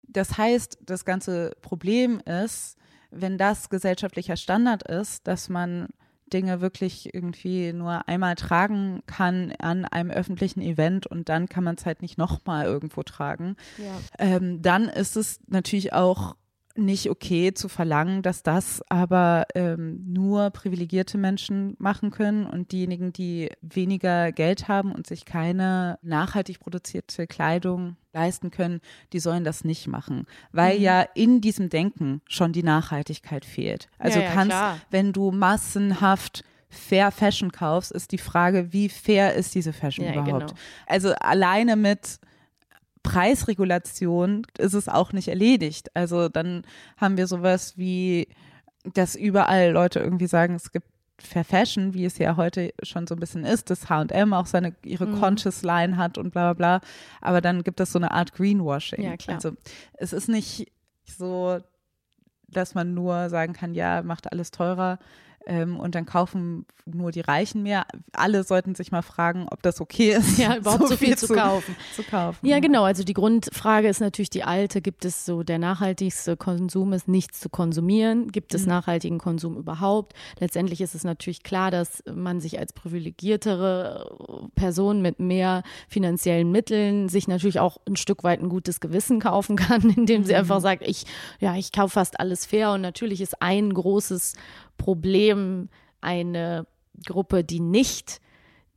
Das 0.07 0.37
heißt, 0.37 0.79
das 0.85 1.05
ganze 1.05 1.51
Problem 1.61 2.21
ist, 2.21 2.77
wenn 3.11 3.37
das 3.37 3.69
gesellschaftlicher 3.69 4.37
Standard 4.37 4.83
ist, 4.83 5.27
dass 5.27 5.49
man 5.49 5.89
Dinge 6.31 6.59
wirklich 6.61 7.13
irgendwie 7.13 7.71
nur 7.71 8.07
einmal 8.07 8.35
tragen 8.35 9.03
kann 9.05 9.53
an 9.59 9.85
einem 9.85 10.09
öffentlichen 10.09 10.61
Event 10.61 11.05
und 11.05 11.29
dann 11.29 11.47
kann 11.47 11.63
man 11.63 11.75
es 11.75 11.85
halt 11.85 12.01
nicht 12.01 12.17
nochmal 12.17 12.65
irgendwo 12.65 13.03
tragen, 13.03 13.55
ja. 13.77 13.93
ähm, 14.17 14.61
dann 14.61 14.89
ist 14.89 15.15
es 15.17 15.39
natürlich 15.47 15.93
auch 15.93 16.35
nicht 16.77 17.09
okay 17.09 17.53
zu 17.53 17.69
verlangen, 17.69 18.21
dass 18.21 18.43
das 18.43 18.81
aber 18.89 19.45
ähm, 19.55 20.03
nur 20.05 20.49
privilegierte 20.49 21.17
Menschen 21.17 21.75
machen 21.79 22.11
können 22.11 22.45
und 22.45 22.71
diejenigen, 22.71 23.13
die 23.13 23.49
weniger 23.61 24.31
Geld 24.31 24.67
haben 24.67 24.91
und 24.91 25.07
sich 25.07 25.25
keine 25.25 25.97
nachhaltig 26.01 26.59
produzierte 26.59 27.27
Kleidung 27.27 27.95
leisten 28.13 28.51
können, 28.51 28.81
die 29.13 29.19
sollen 29.19 29.43
das 29.43 29.63
nicht 29.63 29.87
machen, 29.87 30.25
weil 30.51 30.77
mhm. 30.77 30.83
ja 30.83 31.01
in 31.15 31.41
diesem 31.41 31.69
Denken 31.69 32.21
schon 32.27 32.51
die 32.51 32.63
Nachhaltigkeit 32.63 33.45
fehlt. 33.45 33.87
Also 33.97 34.19
ja, 34.19 34.25
ja, 34.25 34.31
kannst, 34.31 34.51
klar. 34.51 34.79
wenn 34.91 35.13
du 35.13 35.31
massenhaft 35.31 36.43
Fair 36.67 37.11
Fashion 37.11 37.51
kaufst, 37.51 37.91
ist 37.91 38.11
die 38.11 38.17
Frage, 38.17 38.73
wie 38.73 38.89
fair 38.89 39.33
ist 39.33 39.55
diese 39.55 39.71
Fashion 39.71 40.05
ja, 40.05 40.11
überhaupt? 40.11 40.47
Genau. 40.47 40.59
Also 40.87 41.13
alleine 41.13 41.75
mit 41.75 42.19
Preisregulation 43.05 44.41
ist 44.57 44.73
es 44.73 44.89
auch 44.89 45.13
nicht 45.13 45.27
erledigt. 45.27 45.95
Also 45.95 46.27
dann 46.27 46.63
haben 46.97 47.17
wir 47.17 47.27
sowas 47.27 47.77
wie, 47.77 48.27
dass 48.93 49.15
überall 49.15 49.71
Leute 49.71 49.99
irgendwie 49.99 50.27
sagen, 50.27 50.55
es 50.55 50.71
gibt 50.71 50.87
Fair 51.17 51.45
Fashion, 51.45 51.93
wie 51.93 52.03
es 52.03 52.17
ja 52.17 52.35
heute 52.35 52.73
schon 52.83 53.07
so 53.07 53.15
ein 53.15 53.19
bisschen 53.19 53.45
ist, 53.45 53.69
dass 53.69 53.89
H&M 53.89 54.33
auch 54.33 54.47
seine 54.47 54.75
ihre 54.83 55.05
mhm. 55.05 55.19
Conscious 55.19 55.61
Line 55.61 55.95
hat 55.95 56.17
und 56.17 56.31
bla 56.31 56.51
bla 56.51 56.79
bla. 56.79 56.89
Aber 57.21 57.39
dann 57.39 57.63
gibt 57.63 57.79
es 57.79 57.91
so 57.91 57.99
eine 57.99 58.11
Art 58.11 58.33
Greenwashing. 58.33 59.01
Ja, 59.01 59.15
klar. 59.15 59.35
Also 59.35 59.51
es 59.93 60.11
ist 60.11 60.27
nicht 60.27 60.71
so, 61.05 61.59
dass 62.49 62.73
man 62.73 62.93
nur 62.93 63.29
sagen 63.29 63.53
kann, 63.53 63.73
ja, 63.73 64.01
macht 64.01 64.31
alles 64.31 64.51
teurer, 64.51 64.99
ähm, 65.47 65.79
und 65.79 65.95
dann 65.95 66.05
kaufen 66.05 66.65
nur 66.85 67.11
die 67.11 67.21
Reichen 67.21 67.63
mehr. 67.63 67.85
Alle 68.13 68.43
sollten 68.43 68.75
sich 68.75 68.91
mal 68.91 69.01
fragen, 69.01 69.47
ob 69.49 69.63
das 69.63 69.81
okay 69.81 70.13
ist. 70.13 70.37
Ja, 70.37 70.55
überhaupt 70.57 70.83
so, 70.83 70.87
so 70.89 70.97
viel, 70.97 71.09
viel 71.09 71.17
zu, 71.17 71.33
kaufen. 71.33 71.75
zu 71.95 72.03
kaufen. 72.03 72.45
Ja, 72.45 72.59
genau. 72.59 72.83
Also 72.83 73.03
die 73.03 73.13
Grundfrage 73.13 73.87
ist 73.87 74.01
natürlich 74.01 74.29
die 74.29 74.43
alte, 74.43 74.81
gibt 74.81 75.05
es 75.05 75.25
so 75.25 75.43
der 75.43 75.57
nachhaltigste 75.57 76.37
Konsum 76.37 76.93
ist 76.93 77.07
nichts 77.07 77.39
zu 77.39 77.49
konsumieren? 77.49 78.31
Gibt 78.31 78.53
es 78.53 78.63
mhm. 78.63 78.69
nachhaltigen 78.69 79.17
Konsum 79.17 79.57
überhaupt? 79.57 80.13
Letztendlich 80.39 80.81
ist 80.81 80.95
es 80.95 81.03
natürlich 81.03 81.43
klar, 81.43 81.71
dass 81.71 82.03
man 82.13 82.39
sich 82.39 82.59
als 82.59 82.73
privilegiertere 82.73 84.49
Person 84.55 85.01
mit 85.01 85.19
mehr 85.19 85.63
finanziellen 85.87 86.51
Mitteln 86.51 87.09
sich 87.09 87.27
natürlich 87.27 87.59
auch 87.59 87.77
ein 87.87 87.95
Stück 87.95 88.23
weit 88.23 88.41
ein 88.41 88.49
gutes 88.49 88.79
Gewissen 88.79 89.19
kaufen 89.19 89.55
kann, 89.55 89.89
indem 89.95 90.23
sie 90.23 90.33
mhm. 90.33 90.39
einfach 90.39 90.61
sagt, 90.61 90.83
ich, 90.87 91.05
ja, 91.39 91.55
ich 91.55 91.71
kaufe 91.71 91.93
fast 91.93 92.19
alles 92.19 92.45
fair 92.45 92.71
und 92.71 92.81
natürlich 92.81 93.21
ist 93.21 93.41
ein 93.41 93.73
großes 93.73 94.33
Problem 94.77 95.69
eine 96.01 96.65
Gruppe, 97.05 97.43
die 97.43 97.59
nicht 97.59 98.21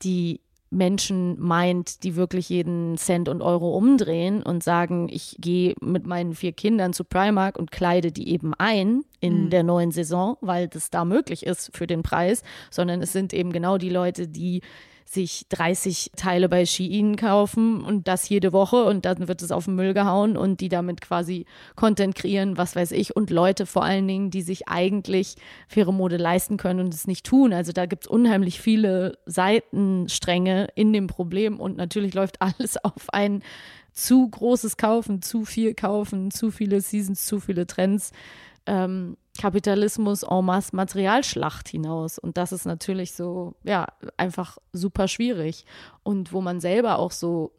die 0.02 0.40
Menschen 0.70 1.40
meint, 1.40 2.04
die 2.04 2.14
wirklich 2.14 2.48
jeden 2.50 2.98
Cent 2.98 3.28
und 3.28 3.40
Euro 3.40 3.74
umdrehen 3.74 4.42
und 4.42 4.62
sagen, 4.62 5.08
ich 5.10 5.36
gehe 5.40 5.74
mit 5.80 6.06
meinen 6.06 6.34
vier 6.34 6.52
Kindern 6.52 6.92
zu 6.92 7.04
Primark 7.04 7.58
und 7.58 7.70
kleide 7.70 8.12
die 8.12 8.28
eben 8.28 8.52
ein 8.54 9.04
in 9.20 9.44
mhm. 9.44 9.50
der 9.50 9.62
neuen 9.62 9.92
Saison, 9.92 10.36
weil 10.40 10.68
das 10.68 10.90
da 10.90 11.04
möglich 11.04 11.46
ist 11.46 11.74
für 11.74 11.86
den 11.86 12.02
Preis, 12.02 12.42
sondern 12.70 13.00
es 13.00 13.12
sind 13.12 13.32
eben 13.32 13.50
genau 13.50 13.78
die 13.78 13.88
Leute, 13.88 14.28
die 14.28 14.60
sich 15.10 15.46
30 15.48 16.12
Teile 16.16 16.50
bei 16.50 16.66
Shein 16.66 17.16
kaufen 17.16 17.82
und 17.82 18.08
das 18.08 18.28
jede 18.28 18.52
Woche 18.52 18.84
und 18.84 19.06
dann 19.06 19.26
wird 19.26 19.40
es 19.40 19.50
auf 19.50 19.64
den 19.64 19.74
Müll 19.74 19.94
gehauen 19.94 20.36
und 20.36 20.60
die 20.60 20.68
damit 20.68 21.00
quasi 21.00 21.46
Content 21.76 22.14
kreieren, 22.14 22.58
was 22.58 22.76
weiß 22.76 22.92
ich, 22.92 23.16
und 23.16 23.30
Leute 23.30 23.64
vor 23.64 23.84
allen 23.84 24.06
Dingen, 24.06 24.30
die 24.30 24.42
sich 24.42 24.68
eigentlich 24.68 25.36
faire 25.66 25.92
Mode 25.92 26.18
leisten 26.18 26.58
können 26.58 26.80
und 26.80 26.92
es 26.92 27.06
nicht 27.06 27.24
tun. 27.24 27.54
Also 27.54 27.72
da 27.72 27.86
gibt 27.86 28.04
es 28.04 28.10
unheimlich 28.10 28.60
viele 28.60 29.16
Seitenstränge 29.24 30.68
in 30.74 30.92
dem 30.92 31.06
Problem 31.06 31.58
und 31.58 31.78
natürlich 31.78 32.12
läuft 32.12 32.42
alles 32.42 32.76
auf 32.76 33.08
ein 33.10 33.42
zu 33.94 34.28
großes 34.28 34.76
Kaufen, 34.76 35.22
zu 35.22 35.46
viel 35.46 35.74
Kaufen, 35.74 36.30
zu 36.30 36.50
viele 36.50 36.82
Seasons, 36.82 37.26
zu 37.26 37.40
viele 37.40 37.66
Trends. 37.66 38.12
Ähm, 38.68 39.16
Kapitalismus 39.40 40.24
en 40.24 40.44
masse 40.44 40.74
Materialschlacht 40.74 41.68
hinaus. 41.68 42.18
Und 42.18 42.36
das 42.36 42.52
ist 42.52 42.66
natürlich 42.66 43.12
so, 43.12 43.54
ja, 43.64 43.86
einfach 44.16 44.58
super 44.72 45.08
schwierig. 45.08 45.64
Und 46.02 46.32
wo 46.32 46.40
man 46.40 46.60
selber 46.60 46.98
auch 46.98 47.12
so 47.12 47.52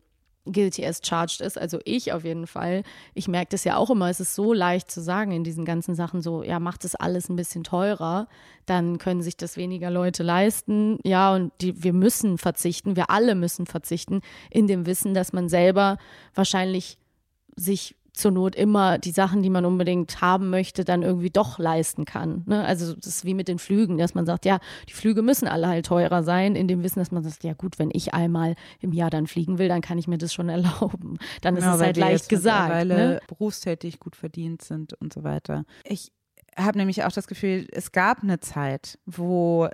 guilty 0.52 0.86
as 0.86 1.02
charged 1.04 1.41
ist. 1.41 1.58
Also 1.58 1.80
ich 1.86 2.13
auf 2.13 2.24
jeden 2.24 2.48
Fall. 2.48 2.84
Ich 3.13 3.28
merke 3.28 3.50
das 3.52 3.63
ja 3.63 3.78
auch 3.78 3.89
immer. 3.89 4.10
Es 4.10 4.19
ist 4.19 4.36
so 4.36 4.54
leicht 4.54 4.91
zu 4.91 5.02
sagen 5.02 5.32
in 5.32 5.43
diesen 5.43 5.65
ganzen 5.65 5.95
Sachen 5.95 6.22
so, 6.22 6.43
ja, 6.43 6.60
macht 6.60 6.84
das 6.84 6.95
alles 6.95 7.30
ein 7.30 7.36
bisschen 7.36 7.63
teurer, 7.63 8.28
dann 8.65 8.98
können 8.98 9.22
sich 9.22 9.38
das 9.38 9.58
weniger 9.58 9.89
Leute 9.89 10.24
leisten. 10.24 11.00
Ja, 11.04 11.34
und 11.34 11.52
die, 11.62 11.84
wir 11.84 11.93
müssen 11.93 12.38
verzichten. 12.38 12.95
Wir 12.95 13.10
alle 13.10 13.36
müssen 13.36 13.65
verzichten 13.65 14.22
in 14.50 14.67
dem 14.67 14.86
Wissen, 14.86 15.13
dass 15.13 15.34
man 15.34 15.50
selber 15.50 15.98
wahrscheinlich 16.34 16.98
sich 17.56 17.95
zur 18.20 18.32
Not 18.32 18.56
immer 18.56 18.98
die 18.98 19.12
Sachen, 19.12 19.42
die 19.42 19.50
man 19.50 19.66
unbedingt 19.66 20.22
haben 20.22 20.50
möchte, 20.50 20.84
dann 20.86 21.02
irgendwie 21.04 21.30
doch 21.30 21.58
leisten 21.60 22.06
kann. 22.06 22.44
Ne? 22.46 22.64
Also 22.64 22.94
das 22.96 23.08
ist 23.08 23.26
wie 23.26 23.34
mit 23.34 23.48
den 23.48 23.60
Flügen, 23.60 23.98
dass 23.98 24.14
man 24.14 24.26
sagt, 24.26 24.46
ja, 24.46 24.60
die 24.88 24.94
Flüge 24.94 25.22
müssen 25.22 25.48
alle 25.48 25.68
halt 25.68 25.86
teurer 25.86 26.24
sein, 26.24 26.56
in 26.56 26.68
dem 26.68 26.84
Wissen, 26.84 27.00
dass 27.00 27.12
man 27.12 27.24
sagt, 27.24 27.44
ja 27.44 27.54
gut, 27.54 27.80
wenn 27.80 27.90
ich 27.94 28.14
einmal 28.14 28.56
im 28.80 28.94
Jahr 28.94 29.10
dann 29.10 29.28
fliegen 29.28 29.58
will, 29.58 29.68
dann 29.68 29.82
kann 29.82 29.98
ich 29.98 30.08
mir 30.08 30.18
das 30.18 30.34
schon 30.34 30.50
erlauben. 30.50 31.18
Dann 31.42 31.56
ist 31.58 31.64
Ja, 31.64 31.74
es 31.74 31.80
weil 31.80 31.86
halt 31.88 31.98
leicht 31.98 32.30
gesagt. 32.30 32.70
mittlerweile 32.70 32.96
Ne? 33.14 33.20
berufstätig 33.28 34.00
gut 34.00 34.16
verdient 34.16 34.62
sind 34.62 34.94
und 34.94 35.14
so 35.14 35.24
weiter. 35.24 35.66
Ich 35.84 36.12
habe 36.58 36.78
nämlich 36.78 37.04
auch 37.04 37.12
das 37.12 37.28
Gefühl, 37.28 37.68
es 37.72 37.92
gab 37.92 38.22
eine 38.24 38.40
Zeit, 38.40 39.00
wo 39.06 39.70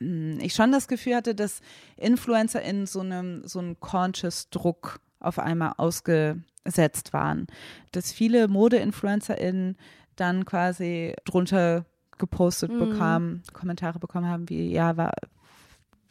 ähm, 0.00 0.38
ich 0.40 0.54
schon 0.54 0.72
das 0.72 0.88
Gefühl 0.88 1.14
hatte, 1.16 1.34
dass 1.34 1.60
Influencer 1.96 2.62
in 2.62 2.86
so 2.86 3.00
einem 3.00 3.46
so 3.46 3.58
einem 3.58 3.78
conscious 3.80 4.48
Druck 4.50 5.00
auf 5.20 5.38
einmal 5.38 5.72
ausgesetzt 5.76 7.12
waren. 7.12 7.46
Dass 7.92 8.12
viele 8.12 8.48
Mode-InfluencerInnen 8.48 9.76
dann 10.16 10.44
quasi 10.44 11.14
drunter 11.24 11.84
gepostet 12.18 12.72
Mhm. 12.72 12.78
bekamen, 12.78 13.42
Kommentare 13.52 13.98
bekommen 13.98 14.26
haben, 14.26 14.48
wie, 14.48 14.70
ja, 14.70 14.96
wa 14.96 15.10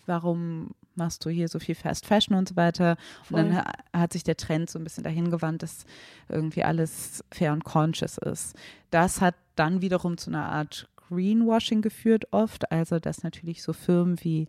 warum 0.06 0.72
machst 0.94 1.26
du 1.26 1.30
hier 1.30 1.48
so 1.48 1.60
viel 1.60 1.76
Fast 1.76 2.06
Fashion 2.06 2.38
und 2.38 2.48
so 2.48 2.56
weiter. 2.56 2.96
Und 3.30 3.38
dann 3.38 3.54
Voll. 3.54 3.58
ha 3.58 3.74
hat 3.94 4.14
sich 4.14 4.24
der 4.24 4.38
Trend 4.38 4.70
so 4.70 4.80
ein 4.80 4.84
bisschen 4.84 5.04
dahin 5.04 5.32
gewandt, 5.32 5.64
dass 5.64 5.86
irgendwie 6.30 6.64
alles 6.64 7.24
fair 7.32 7.52
und 7.54 7.64
conscious 7.64 8.18
ist. 8.18 8.56
Das 8.92 9.20
hat 9.20 9.36
dann 9.56 9.82
wiederum 9.82 10.18
zu 10.18 10.30
einer 10.30 10.46
Art 10.50 10.88
Greenwashing 11.10 11.82
geführt 11.82 12.26
oft, 12.32 12.72
also 12.72 13.00
dass 13.00 13.24
natürlich 13.24 13.62
so 13.62 13.74
Firmen 13.74 14.18
wie 14.24 14.48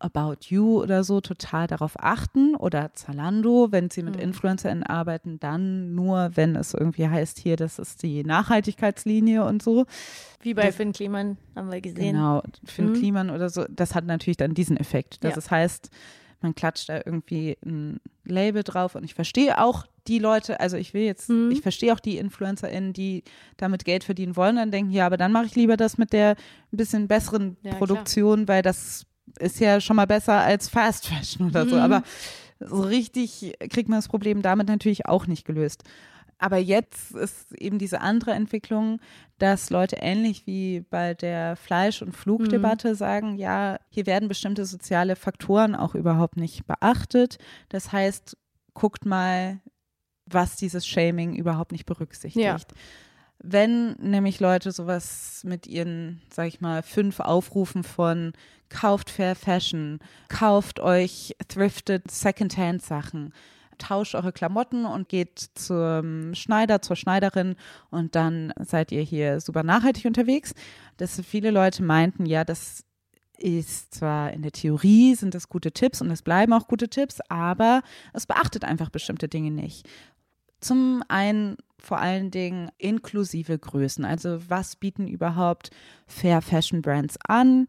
About 0.00 0.36
You 0.48 0.80
oder 0.82 1.02
so 1.04 1.20
total 1.20 1.66
darauf 1.66 1.92
achten 1.98 2.54
oder 2.54 2.92
Zalando, 2.94 3.68
wenn 3.70 3.90
sie 3.90 4.02
mit 4.02 4.16
Mhm. 4.16 4.22
InfluencerInnen 4.22 4.84
arbeiten, 4.84 5.38
dann 5.40 5.94
nur, 5.94 6.30
wenn 6.34 6.56
es 6.56 6.74
irgendwie 6.74 7.08
heißt, 7.08 7.38
hier, 7.38 7.56
das 7.56 7.78
ist 7.78 8.02
die 8.02 8.22
Nachhaltigkeitslinie 8.24 9.44
und 9.44 9.62
so. 9.62 9.86
Wie 10.40 10.54
bei 10.54 10.66
Das- 10.66 10.76
Finn 10.76 10.92
Kliman 10.92 11.36
haben 11.56 11.70
wir 11.70 11.80
gesehen. 11.80 12.12
Genau, 12.14 12.42
den 12.76 12.86
Mhm. 12.86 12.92
Kliman 12.94 13.30
oder 13.30 13.48
so, 13.50 13.64
das 13.68 13.94
hat 13.94 14.04
natürlich 14.06 14.36
dann 14.36 14.54
diesen 14.54 14.76
Effekt, 14.76 15.24
dass 15.24 15.32
Ja. 15.34 15.38
es 15.38 15.50
heißt, 15.50 15.90
man 16.40 16.54
klatscht 16.54 16.88
da 16.88 17.00
irgendwie 17.04 17.56
ein 17.66 17.98
Label 18.24 18.62
drauf 18.62 18.94
und 18.94 19.02
ich 19.04 19.14
verstehe 19.14 19.60
auch 19.60 19.86
die 20.06 20.20
Leute, 20.20 20.60
also 20.60 20.76
ich 20.76 20.94
will 20.94 21.02
jetzt, 21.02 21.28
Mhm. 21.28 21.50
ich 21.50 21.60
verstehe 21.60 21.92
auch 21.92 22.00
die 22.00 22.16
InfluencerInnen, 22.18 22.92
die 22.92 23.24
damit 23.56 23.84
Geld 23.84 24.04
verdienen 24.04 24.36
wollen, 24.36 24.56
dann 24.56 24.70
denken, 24.70 24.92
ja, 24.92 25.04
aber 25.06 25.16
dann 25.16 25.32
mache 25.32 25.46
ich 25.46 25.56
lieber 25.56 25.76
das 25.76 25.98
mit 25.98 26.12
der 26.12 26.36
ein 26.72 26.76
bisschen 26.76 27.08
besseren 27.08 27.56
Ja, 27.62 27.70
klar. 27.70 27.78
Produktion, 27.78 28.46
weil 28.46 28.62
das 28.62 29.04
ist 29.38 29.60
ja 29.60 29.80
schon 29.80 29.96
mal 29.96 30.06
besser 30.06 30.40
als 30.40 30.68
Fast 30.68 31.06
Fashion 31.08 31.48
oder 31.48 31.66
so, 31.66 31.76
Mhm. 31.76 31.82
aber 31.82 32.02
so 32.60 32.82
richtig 32.82 33.54
kriegt 33.70 33.88
man 33.88 33.98
das 33.98 34.08
Problem 34.08 34.42
damit 34.42 34.68
natürlich 34.68 35.06
auch 35.06 35.26
nicht 35.26 35.44
gelöst. 35.44 35.84
Aber 36.40 36.56
jetzt 36.58 37.12
ist 37.12 37.52
eben 37.52 37.78
diese 37.78 38.00
andere 38.00 38.30
Entwicklung, 38.30 39.00
dass 39.38 39.70
Leute 39.70 39.96
ähnlich 39.96 40.46
wie 40.46 40.84
bei 40.88 41.14
der 41.14 41.56
Fleisch- 41.56 42.00
und 42.00 42.12
Flugdebatte 42.12 42.94
sagen, 42.94 43.36
ja, 43.36 43.78
hier 43.88 44.06
werden 44.06 44.28
bestimmte 44.28 44.64
soziale 44.64 45.16
Faktoren 45.16 45.74
auch 45.74 45.96
überhaupt 45.96 46.36
nicht 46.36 46.64
beachtet. 46.66 47.38
Das 47.70 47.90
heißt, 47.90 48.36
guckt 48.74 49.04
mal, 49.04 49.58
was 50.26 50.54
dieses 50.56 50.86
Shaming 50.86 51.34
überhaupt 51.34 51.72
nicht 51.72 51.86
berücksichtigt. 51.86 52.44
Ja. 52.44 52.56
Wenn 53.40 53.92
nämlich 54.00 54.40
Leute 54.40 54.72
sowas 54.72 55.42
mit 55.44 55.66
ihren, 55.66 56.20
sag 56.30 56.48
ich 56.48 56.60
mal, 56.60 56.82
fünf 56.82 57.20
Aufrufen 57.20 57.84
von 57.84 58.32
kauft 58.68 59.10
Fair 59.10 59.36
Fashion, 59.36 60.00
kauft 60.28 60.80
euch 60.80 61.36
thrifted 61.46 62.10
Secondhand 62.10 62.82
Sachen, 62.82 63.32
tauscht 63.78 64.16
eure 64.16 64.32
Klamotten 64.32 64.84
und 64.84 65.08
geht 65.08 65.38
zum 65.54 66.34
Schneider, 66.34 66.82
zur 66.82 66.96
Schneiderin 66.96 67.54
und 67.90 68.16
dann 68.16 68.52
seid 68.58 68.90
ihr 68.90 69.02
hier 69.02 69.40
super 69.40 69.62
nachhaltig 69.62 70.04
unterwegs. 70.04 70.52
Dass 70.96 71.20
viele 71.20 71.52
Leute 71.52 71.84
meinten, 71.84 72.26
ja, 72.26 72.44
das 72.44 72.84
ist 73.38 73.94
zwar 73.94 74.32
in 74.32 74.42
der 74.42 74.50
Theorie 74.50 75.14
sind 75.14 75.34
das 75.34 75.48
gute 75.48 75.70
Tipps 75.70 76.00
und 76.00 76.10
es 76.10 76.22
bleiben 76.22 76.52
auch 76.52 76.66
gute 76.66 76.88
Tipps, 76.88 77.20
aber 77.28 77.82
es 78.12 78.26
beachtet 78.26 78.64
einfach 78.64 78.90
bestimmte 78.90 79.28
Dinge 79.28 79.52
nicht. 79.52 79.88
Zum 80.60 81.02
einen 81.08 81.56
vor 81.78 81.98
allen 81.98 82.30
Dingen 82.30 82.70
inklusive 82.78 83.58
Größen. 83.58 84.04
Also 84.04 84.38
was 84.48 84.76
bieten 84.76 85.06
überhaupt 85.06 85.70
Fair 86.06 86.42
Fashion 86.42 86.82
Brands 86.82 87.16
an? 87.26 87.66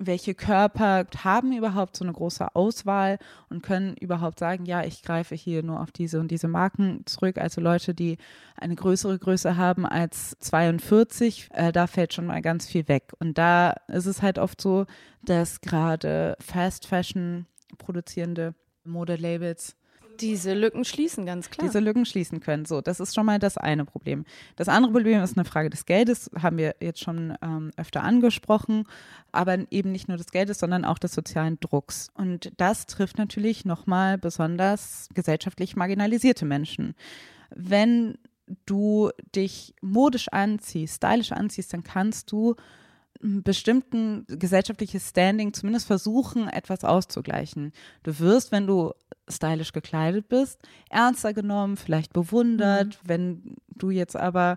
Welche 0.00 0.36
Körper 0.36 1.06
haben 1.24 1.52
überhaupt 1.52 1.96
so 1.96 2.04
eine 2.04 2.12
große 2.12 2.54
Auswahl 2.54 3.18
und 3.48 3.64
können 3.64 3.96
überhaupt 3.96 4.38
sagen, 4.38 4.64
ja, 4.64 4.84
ich 4.84 5.02
greife 5.02 5.34
hier 5.34 5.64
nur 5.64 5.80
auf 5.80 5.90
diese 5.90 6.20
und 6.20 6.30
diese 6.30 6.46
Marken 6.46 7.02
zurück. 7.04 7.36
Also 7.36 7.60
Leute, 7.60 7.94
die 7.94 8.16
eine 8.54 8.76
größere 8.76 9.18
Größe 9.18 9.56
haben 9.56 9.84
als 9.84 10.36
42, 10.38 11.48
äh, 11.52 11.72
da 11.72 11.88
fällt 11.88 12.14
schon 12.14 12.26
mal 12.26 12.42
ganz 12.42 12.68
viel 12.68 12.86
weg. 12.86 13.12
Und 13.18 13.38
da 13.38 13.74
ist 13.88 14.06
es 14.06 14.22
halt 14.22 14.38
oft 14.38 14.60
so, 14.60 14.86
dass 15.22 15.60
gerade 15.60 16.36
Fast 16.38 16.86
Fashion 16.86 17.46
produzierende 17.76 18.54
Modelabels 18.84 19.77
Diese 20.20 20.54
Lücken 20.54 20.84
schließen, 20.84 21.26
ganz 21.26 21.50
klar. 21.50 21.66
diese 21.66 21.80
Lücken 21.80 22.04
schließen 22.04 22.40
können. 22.40 22.64
So, 22.64 22.80
das 22.80 23.00
ist 23.00 23.14
schon 23.14 23.26
mal 23.26 23.38
das 23.38 23.56
eine 23.56 23.84
Problem. 23.84 24.24
Das 24.56 24.68
andere 24.68 24.92
Problem 24.92 25.22
ist 25.22 25.36
eine 25.36 25.44
Frage 25.44 25.70
des 25.70 25.86
Geldes, 25.86 26.30
haben 26.40 26.58
wir 26.58 26.76
jetzt 26.80 27.00
schon 27.00 27.36
ähm, 27.42 27.70
öfter 27.76 28.02
angesprochen, 28.02 28.84
aber 29.32 29.58
eben 29.70 29.92
nicht 29.92 30.08
nur 30.08 30.16
des 30.16 30.30
Geldes, 30.30 30.58
sondern 30.58 30.84
auch 30.84 30.98
des 30.98 31.12
sozialen 31.12 31.58
Drucks. 31.60 32.10
Und 32.14 32.52
das 32.56 32.86
trifft 32.86 33.18
natürlich 33.18 33.64
nochmal 33.64 34.18
besonders 34.18 35.08
gesellschaftlich 35.14 35.76
marginalisierte 35.76 36.44
Menschen. 36.44 36.94
Wenn 37.50 38.18
du 38.66 39.10
dich 39.34 39.74
modisch 39.80 40.28
anziehst, 40.28 40.96
stylisch 40.96 41.32
anziehst, 41.32 41.72
dann 41.72 41.84
kannst 41.84 42.32
du 42.32 42.56
bestimmten 43.20 44.24
gesellschaftliches 44.28 45.08
Standing 45.08 45.52
zumindest 45.52 45.86
versuchen, 45.86 46.48
etwas 46.48 46.84
auszugleichen. 46.84 47.72
Du 48.02 48.18
wirst, 48.18 48.52
wenn 48.52 48.66
du 48.66 48.92
stylisch 49.28 49.72
gekleidet 49.72 50.28
bist, 50.28 50.60
ernster 50.88 51.34
genommen, 51.34 51.76
vielleicht 51.76 52.12
bewundert. 52.12 52.98
Wenn 53.04 53.56
du 53.68 53.90
jetzt 53.90 54.16
aber 54.16 54.56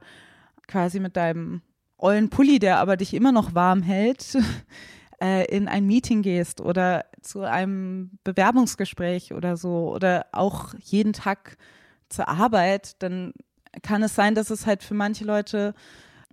quasi 0.67 0.99
mit 0.99 1.17
deinem 1.17 1.61
ollen 1.97 2.29
Pulli, 2.29 2.59
der 2.59 2.77
aber 2.77 2.97
dich 2.97 3.13
immer 3.13 3.31
noch 3.31 3.55
warm 3.55 3.81
hält, 3.81 4.37
äh, 5.21 5.45
in 5.45 5.67
ein 5.67 5.85
Meeting 5.85 6.21
gehst 6.21 6.61
oder 6.61 7.05
zu 7.21 7.41
einem 7.41 8.11
Bewerbungsgespräch 8.23 9.33
oder 9.33 9.57
so 9.57 9.91
oder 9.91 10.27
auch 10.31 10.73
jeden 10.79 11.13
Tag 11.13 11.57
zur 12.09 12.27
Arbeit, 12.27 13.01
dann 13.01 13.33
kann 13.83 14.03
es 14.03 14.15
sein, 14.15 14.35
dass 14.35 14.49
es 14.49 14.65
halt 14.65 14.83
für 14.83 14.93
manche 14.93 15.23
Leute 15.23 15.73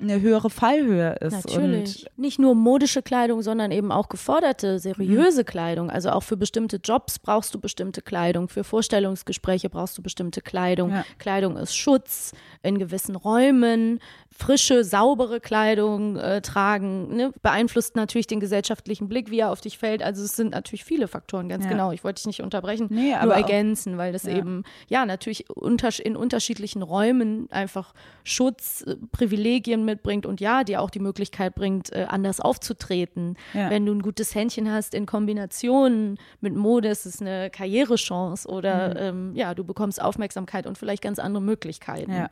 eine 0.01 0.21
höhere 0.21 0.51
Fallhöhe 0.51 1.15
ist. 1.21 1.47
Natürlich. 1.47 2.07
Und 2.07 2.19
Nicht 2.19 2.39
nur 2.39 2.55
modische 2.55 3.03
Kleidung, 3.03 3.43
sondern 3.43 3.71
eben 3.73 3.91
auch 3.91 4.09
geforderte, 4.09 4.75
Mhm. 4.75 4.79
seriöse 4.79 5.45
Kleidung. 5.45 5.91
Also 5.91 6.11
auch 6.11 6.23
für 6.23 6.37
bestimmte 6.37 6.77
Jobs 6.83 7.19
brauchst 7.19 7.55
du 7.55 7.61
bestimmte 7.61 8.01
Kleidung, 8.03 8.49
für 8.49 8.65
Vorstellungsgespräche 8.65 9.69
brauchst 9.71 9.99
du 9.99 10.03
bestimmte 10.03 10.41
Kleidung. 10.41 10.91
Ja. 10.91 11.05
Kleidung 11.19 11.57
ist 11.57 11.77
Schutz 11.77 12.33
in 12.63 12.79
gewissen 12.79 13.17
Räumen. 13.17 14.01
Frische, 14.31 14.85
saubere 14.85 15.41
Kleidung 15.41 16.17
äh, 16.17 16.41
tragen 16.43 17.17
ne? 17.17 17.33
beeinflusst 17.43 17.97
natürlich 17.97 18.27
den 18.29 18.39
gesellschaftlichen 18.39 19.09
Blick, 19.09 19.31
wie 19.31 19.41
er 19.41 19.51
auf 19.51 19.61
dich 19.61 19.79
fällt. 19.79 20.03
Also 20.03 20.23
es 20.23 20.37
sind 20.37 20.51
natürlich 20.53 20.85
viele 20.85 21.09
Faktoren, 21.09 21.49
ganz 21.49 21.65
Ja. 21.65 21.71
genau. 21.71 21.91
Ich 21.93 22.05
wollte 22.05 22.21
dich 22.21 22.27
nicht 22.27 22.43
unterbrechen, 22.43 22.87
Nee, 22.91 23.11
nur 23.11 23.21
aber 23.21 23.33
auch- 23.33 23.37
ergänzen, 23.39 23.99
weil 23.99 24.13
das 24.13 24.23
Ja. 24.25 24.37
eben 24.37 24.63
ja 24.89 25.05
natürlich 25.07 25.51
untersch 25.51 25.99
in 25.99 26.15
unterschiedlichen 26.15 26.83
Räumen 26.83 27.51
einfach 27.51 27.95
Schutz, 28.23 28.83
äh, 28.87 28.95
Privilegien 29.11 29.85
mitbringt 29.85 30.25
und 30.25 30.41
ja, 30.41 30.63
dir 30.63 30.83
auch 30.83 30.91
die 30.91 31.01
Möglichkeit 31.01 31.55
bringt, 31.57 31.91
äh, 31.93 32.07
anders 32.09 32.39
aufzutreten. 32.41 33.37
Ja. 33.55 33.71
Wenn 33.71 33.87
du 33.87 33.93
ein 33.93 34.03
gutes 34.03 34.35
Händchen 34.37 34.71
hast 34.71 34.95
in 34.95 35.07
Kombination 35.07 36.17
mit 36.41 36.55
Mode, 36.55 36.89
ist 36.89 37.07
es 37.07 37.21
eine 37.21 37.51
Karrierechance 37.51 38.47
oder 38.49 38.95
ähm, 39.01 39.35
ja, 39.35 39.55
du 39.55 39.65
bekommst 39.65 40.01
Aufmerksamkeit 40.01 40.67
und 40.67 40.79
vielleicht 40.79 41.03
ganz 41.03 41.19
andere 41.19 41.43
Möglichkeiten. 41.43 42.13
Ja. 42.13 42.31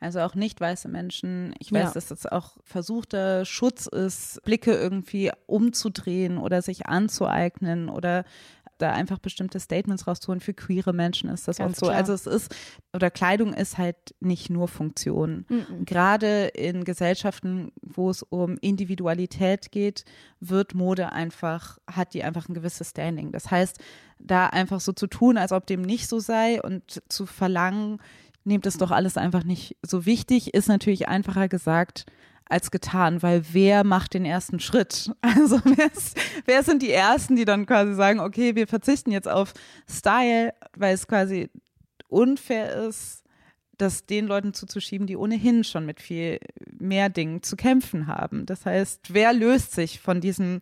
Also 0.00 0.20
auch 0.20 0.34
nicht 0.34 0.60
weiße 0.60 0.88
Menschen. 0.88 1.54
Ich 1.58 1.72
weiß, 1.72 1.88
Ja. 1.88 1.90
dass 1.92 2.06
das 2.06 2.26
auch 2.26 2.56
versuchter 2.62 3.44
Schutz 3.44 3.86
ist, 3.86 4.40
Blicke 4.44 4.72
irgendwie 4.72 5.30
umzudrehen 5.46 6.38
oder 6.38 6.62
sich 6.62 6.86
anzueignen 6.86 7.88
oder 7.88 8.24
da 8.78 8.92
einfach 8.92 9.18
bestimmte 9.18 9.58
Statements 9.58 10.06
rauszuholen. 10.06 10.40
Für 10.40 10.54
queere 10.54 10.92
Menschen 10.92 11.28
ist 11.30 11.48
das 11.48 11.56
Ganz 11.58 11.78
auch 11.78 11.80
so. 11.80 11.86
klar. 11.86 11.96
Also 11.98 12.12
es 12.12 12.28
ist, 12.28 12.54
oder 12.94 13.10
Kleidung 13.10 13.52
ist 13.52 13.76
halt 13.76 13.96
nicht 14.20 14.50
nur 14.50 14.68
Funktion. 14.68 15.46
Gerade 15.84 16.44
in 16.54 16.84
Gesellschaften, 16.84 17.72
wo 17.82 18.08
es 18.08 18.22
um 18.22 18.56
Individualität 18.58 19.72
geht, 19.72 20.04
wird 20.38 20.74
Mode 20.74 21.10
einfach, 21.12 21.78
hat 21.90 22.14
die 22.14 22.22
einfach 22.22 22.48
ein 22.48 22.54
gewisses 22.54 22.90
Standing. 22.90 23.32
Das 23.32 23.50
heißt, 23.50 23.78
da 24.20 24.46
einfach 24.46 24.80
so 24.80 24.92
zu 24.92 25.08
tun, 25.08 25.38
als 25.38 25.50
ob 25.50 25.66
dem 25.66 25.82
nicht 25.82 26.08
so 26.08 26.20
sei 26.20 26.62
und 26.62 27.02
zu 27.08 27.26
verlangen, 27.26 27.98
nehmt 28.48 28.66
es 28.66 28.78
doch 28.78 28.90
alles 28.90 29.16
einfach 29.16 29.44
nicht 29.44 29.76
so 29.82 30.06
wichtig, 30.06 30.54
ist 30.54 30.68
natürlich 30.68 31.06
einfacher 31.08 31.48
gesagt 31.48 32.06
als 32.46 32.70
getan, 32.70 33.22
weil 33.22 33.42
wer 33.52 33.84
macht 33.84 34.14
den 34.14 34.24
ersten 34.24 34.58
Schritt? 34.58 35.12
Also 35.20 35.60
wer, 35.64 35.92
ist, 35.92 36.18
wer 36.46 36.62
sind 36.62 36.82
die 36.82 36.90
Ersten, 36.90 37.36
die 37.36 37.44
dann 37.44 37.66
quasi 37.66 37.94
sagen, 37.94 38.20
okay, 38.20 38.56
wir 38.56 38.66
verzichten 38.66 39.12
jetzt 39.12 39.28
auf 39.28 39.52
Style, 39.88 40.54
weil 40.74 40.94
es 40.94 41.06
quasi 41.06 41.50
unfair 42.08 42.88
ist, 42.88 43.22
das 43.76 44.06
den 44.06 44.26
Leuten 44.26 44.54
zuzuschieben, 44.54 45.06
die 45.06 45.16
ohnehin 45.16 45.62
schon 45.62 45.86
mit 45.86 46.00
viel 46.00 46.40
mehr 46.78 47.10
Dingen 47.10 47.42
zu 47.42 47.54
kämpfen 47.54 48.06
haben. 48.06 48.46
Das 48.46 48.66
heißt, 48.66 49.12
wer 49.12 49.32
löst 49.32 49.72
sich 49.72 50.00
von 50.00 50.20
diesem 50.20 50.60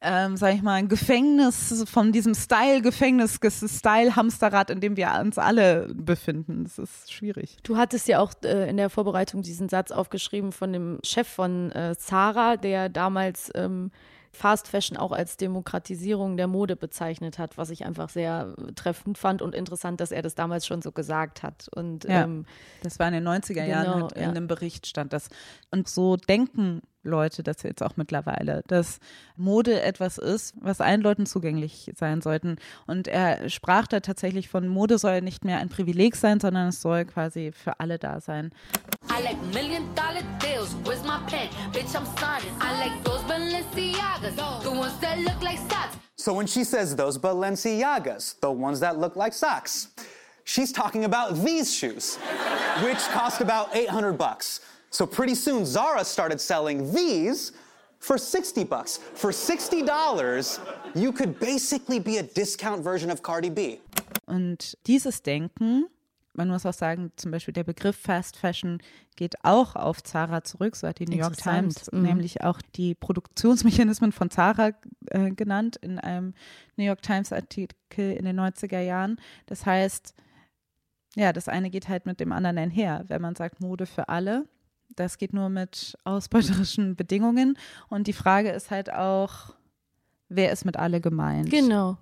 ähm, 0.00 0.36
sag 0.36 0.54
ich 0.54 0.62
mal, 0.62 0.74
ein 0.74 0.88
Gefängnis, 0.88 1.84
von 1.88 2.12
diesem 2.12 2.34
Style-Gefängnis, 2.34 3.38
Style-Hamsterrad, 3.42 4.70
in 4.70 4.80
dem 4.80 4.96
wir 4.96 5.10
uns 5.20 5.38
alle 5.38 5.88
befinden. 5.94 6.64
Das 6.64 6.78
ist 6.78 7.12
schwierig. 7.12 7.56
Du 7.62 7.76
hattest 7.76 8.08
ja 8.08 8.18
auch 8.20 8.32
äh, 8.44 8.68
in 8.68 8.76
der 8.76 8.90
Vorbereitung 8.90 9.42
diesen 9.42 9.68
Satz 9.68 9.90
aufgeschrieben 9.90 10.52
von 10.52 10.72
dem 10.72 10.98
Chef 11.04 11.28
von 11.28 11.72
äh, 11.72 11.96
Zara, 11.96 12.56
der 12.56 12.88
damals 12.88 13.50
ähm, 13.54 13.90
Fast 14.32 14.68
Fashion 14.68 14.98
auch 14.98 15.12
als 15.12 15.38
Demokratisierung 15.38 16.36
der 16.36 16.46
Mode 16.46 16.76
bezeichnet 16.76 17.38
hat, 17.38 17.56
was 17.56 17.70
ich 17.70 17.86
einfach 17.86 18.10
sehr 18.10 18.54
äh, 18.58 18.72
treffend 18.72 19.16
fand 19.16 19.40
und 19.40 19.54
interessant, 19.54 19.98
dass 20.00 20.12
er 20.12 20.20
das 20.20 20.34
damals 20.34 20.66
schon 20.66 20.82
so 20.82 20.92
gesagt 20.92 21.42
hat. 21.42 21.68
Und 21.74 22.04
Ja. 22.04 22.24
ähm, 22.24 22.44
Das 22.82 22.98
war 22.98 23.08
in 23.08 23.14
den 23.14 23.26
90er 23.26 23.64
Jahren, 23.64 23.84
Genau, 23.94 24.04
mit, 24.04 24.12
in 24.12 24.22
ja. 24.22 24.28
einem 24.28 24.46
Bericht 24.46 24.86
stand 24.86 25.14
das. 25.14 25.30
Und 25.70 25.88
so 25.88 26.16
denken 26.16 26.82
Leute 27.06 27.42
das 27.42 27.62
jetzt 27.62 27.82
auch 27.82 27.96
mittlerweile, 27.96 28.62
dass 28.66 28.98
Mode 29.36 29.80
etwas 29.80 30.18
ist, 30.18 30.54
was 30.60 30.80
allen 30.80 31.00
Leuten 31.00 31.26
zugänglich 31.26 31.92
sein 31.96 32.20
sollten. 32.20 32.56
Und 32.86 33.08
er 33.08 33.48
sprach 33.48 33.86
da 33.86 34.00
tatsächlich 34.00 34.48
von, 34.48 34.68
Mode 34.68 34.98
soll 34.98 35.22
nicht 35.22 35.44
mehr 35.44 35.58
ein 35.58 35.68
Privileg 35.68 36.16
sein, 36.16 36.40
sondern 36.40 36.68
es 36.68 36.82
soll 36.82 37.04
quasi 37.04 37.52
für 37.52 37.80
alle 37.80 37.98
da 37.98 38.20
sein. 38.20 38.52
I 39.08 39.22
like 39.22 39.40
million 39.54 39.84
dollar 39.94 40.22
deals. 40.40 40.74
Where's 40.84 41.02
my 41.02 41.18
pen? 41.28 41.48
Bitch, 41.72 41.94
I'm 41.94 42.06
signing. 42.18 42.52
I 42.60 42.78
like 42.78 43.04
those 43.04 43.22
Balenciagas, 43.24 44.36
the 44.62 44.70
ones 44.70 44.98
that 45.00 45.18
look 45.18 45.42
like 45.42 45.58
socks. 45.58 45.96
So 46.16 46.34
when 46.34 46.46
she 46.46 46.64
says 46.64 46.96
those 46.96 47.18
Balenciagas, 47.18 48.40
the 48.40 48.50
ones 48.50 48.80
that 48.80 48.98
look 48.98 49.16
like 49.16 49.32
socks, 49.32 49.88
she's 50.44 50.72
talking 50.72 51.04
about 51.04 51.44
these 51.44 51.72
shoes, 51.72 52.16
which 52.82 52.98
cost 53.12 53.40
about 53.40 53.74
800 53.74 54.14
bucks. 54.18 54.60
So 54.96 55.06
pretty 55.06 55.34
soon 55.34 55.66
Zara 55.66 56.02
started 56.06 56.40
selling 56.40 56.90
these 56.94 57.52
for 57.98 58.16
60 58.16 58.64
bucks. 58.64 58.98
For 59.14 59.30
$60, 59.30 60.58
you 60.94 61.12
could 61.12 61.38
basically 61.38 62.00
be 62.00 62.16
a 62.16 62.22
discount 62.22 62.82
version 62.82 63.10
of 63.10 63.22
Cardi 63.22 63.50
B. 63.50 63.78
Und 64.24 64.78
dieses 64.86 65.22
Denken, 65.22 65.84
man 66.32 66.48
muss 66.48 66.64
auch 66.64 66.72
sagen, 66.72 67.12
zum 67.16 67.30
Beispiel 67.30 67.52
der 67.52 67.64
Begriff 67.64 67.96
Fast 67.96 68.38
Fashion 68.38 68.78
geht 69.16 69.34
auch 69.44 69.76
auf 69.76 70.02
Zara 70.02 70.42
zurück, 70.44 70.76
so 70.76 70.88
hat 70.88 70.98
die 70.98 71.04
New 71.04 71.18
York. 71.18 71.36
Times 71.36 71.92
Mhm. 71.92 72.00
nämlich 72.02 72.42
auch 72.42 72.62
die 72.76 72.94
Produktionsmechanismen 72.94 74.12
von 74.12 74.30
Zara 74.30 74.70
äh, 75.08 75.30
genannt 75.30 75.76
in 75.76 75.98
einem 75.98 76.32
New 76.76 76.84
York 76.84 77.02
Times 77.02 77.34
Artikel 77.34 78.12
in 78.12 78.24
den 78.24 78.40
90er 78.40 78.80
Jahren. 78.80 79.20
Das 79.44 79.66
heißt, 79.66 80.14
ja, 81.16 81.34
das 81.34 81.48
eine 81.48 81.68
geht 81.68 81.88
halt 81.90 82.06
mit 82.06 82.18
dem 82.18 82.32
anderen 82.32 82.56
einher. 82.56 83.04
Wenn 83.08 83.20
man 83.20 83.36
sagt 83.36 83.60
Mode 83.60 83.84
für 83.84 84.08
alle, 84.08 84.46
das 84.96 85.18
geht 85.18 85.32
nur 85.32 85.48
mit 85.48 85.96
ausbeuterischen 86.04 86.96
Bedingungen. 86.96 87.58
Und 87.88 88.06
die 88.06 88.12
Frage 88.12 88.50
ist 88.50 88.70
halt 88.70 88.92
auch, 88.92 89.54
wer 90.28 90.52
ist 90.52 90.64
mit 90.64 90.76
alle 90.76 91.00
gemeint? 91.00 91.50
Genau. 91.50 91.96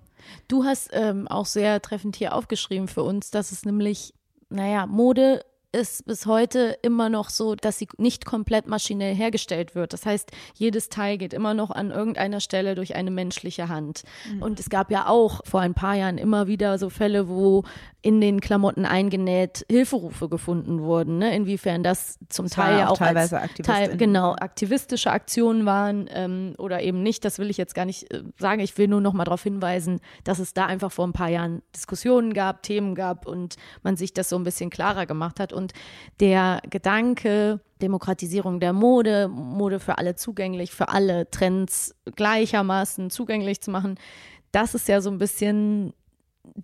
Du 0.47 0.63
hast 0.63 0.89
ähm, 0.93 1.27
auch 1.27 1.45
sehr 1.45 1.81
treffend 1.81 2.15
hier 2.15 2.33
aufgeschrieben 2.33 2.87
für 2.87 3.03
uns, 3.03 3.29
dass 3.31 3.51
es 3.51 3.65
nämlich, 3.65 4.13
naja, 4.49 4.87
Mode 4.87 5.45
ist 5.75 6.05
bis 6.05 6.25
heute 6.25 6.77
immer 6.81 7.09
noch 7.09 7.29
so, 7.29 7.55
dass 7.55 7.77
sie 7.77 7.87
nicht 7.97 8.25
komplett 8.25 8.67
maschinell 8.67 9.13
hergestellt 9.13 9.75
wird. 9.75 9.93
Das 9.93 10.05
heißt, 10.05 10.31
jedes 10.55 10.89
Teil 10.89 11.17
geht 11.17 11.33
immer 11.33 11.53
noch 11.53 11.71
an 11.71 11.91
irgendeiner 11.91 12.39
Stelle 12.39 12.75
durch 12.75 12.95
eine 12.95 13.11
menschliche 13.11 13.69
Hand. 13.69 14.03
Und 14.39 14.59
es 14.59 14.69
gab 14.69 14.89
ja 14.89 15.07
auch 15.07 15.41
vor 15.45 15.59
ein 15.59 15.73
paar 15.73 15.95
Jahren 15.95 16.17
immer 16.17 16.47
wieder 16.47 16.79
so 16.79 16.89
Fälle, 16.89 17.29
wo 17.29 17.63
in 18.01 18.21
den 18.21 18.39
Klamotten 18.39 18.85
eingenäht 18.85 19.65
Hilferufe 19.69 20.29
gefunden 20.29 20.81
wurden. 20.81 21.17
Ne? 21.17 21.35
Inwiefern 21.35 21.81
das 21.81 22.19
zum 22.29 22.45
Das 22.45 22.53
Teil 22.53 22.77
ja 22.77 22.87
auch 22.87 22.95
auch 22.95 22.97
teilweise 22.97 23.41
Teil, 23.63 23.97
genau 23.97 24.33
aktivistische 24.33 25.11
Aktionen 25.11 25.65
waren 25.65 26.07
ähm, 26.13 26.53
oder 26.57 26.81
eben 26.81 27.01
nicht. 27.03 27.25
Das 27.25 27.39
will 27.39 27.49
ich 27.49 27.57
jetzt 27.57 27.75
gar 27.75 27.85
nicht 27.85 28.13
äh, 28.13 28.23
sagen. 28.37 28.61
Ich 28.61 28.77
will 28.77 28.87
nur 28.87 29.01
noch 29.01 29.13
mal 29.13 29.25
darauf 29.25 29.43
hinweisen, 29.43 29.99
dass 30.23 30.39
es 30.39 30.53
da 30.53 30.65
einfach 30.65 30.91
vor 30.91 31.07
ein 31.07 31.13
paar 31.13 31.29
Jahren 31.29 31.61
Diskussionen 31.75 32.33
gab, 32.33 32.63
Themen 32.63 32.95
gab 32.95 33.25
und 33.25 33.55
man 33.83 33.97
sich 33.97 34.13
das 34.13 34.29
so 34.29 34.35
ein 34.35 34.43
bisschen 34.43 34.69
klarer 34.69 35.05
gemacht 35.05 35.39
hat. 35.39 35.53
Und 35.53 35.64
der 36.19 36.61
Gedanke, 36.69 37.59
Demokratisierung 37.81 38.59
der 38.59 38.73
Mode, 38.73 39.27
Mode 39.27 39.79
für 39.79 39.97
alle 39.97 40.15
zugänglich, 40.15 40.71
für 40.71 40.89
alle 40.89 41.29
Trends 41.29 41.95
gleichermaßen 42.15 43.09
zugänglich 43.09 43.61
zu 43.61 43.71
machen, 43.71 43.99
das 44.51 44.73
ist 44.73 44.87
ja 44.87 45.01
so 45.01 45.09
ein 45.09 45.17
bisschen 45.17 45.93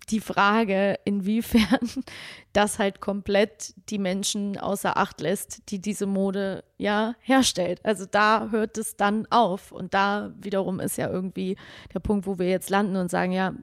die 0.08 0.20
Frage, 0.20 0.98
inwiefern 1.04 1.88
das 2.52 2.78
halt 2.78 3.00
komplett 3.00 3.74
die 3.90 3.98
Menschen 3.98 4.58
außer 4.58 4.96
Acht 4.96 5.20
lässt, 5.20 5.70
die 5.70 5.80
diese 5.80 6.06
Mode 6.06 6.64
ja 6.78 7.14
herstellt. 7.20 7.84
Also 7.84 8.06
da 8.06 8.48
hört 8.50 8.78
es 8.78 8.96
dann 8.96 9.26
auf. 9.30 9.72
Und 9.72 9.94
da 9.94 10.32
wiederum 10.38 10.80
ist 10.80 10.98
ja 10.98 11.10
irgendwie 11.10 11.56
der 11.92 12.00
Punkt, 12.00 12.26
wo 12.26 12.38
wir 12.38 12.48
jetzt 12.48 12.70
landen 12.70 12.96
und 12.96 13.10
sagen, 13.10 13.32
ja, 13.32 13.54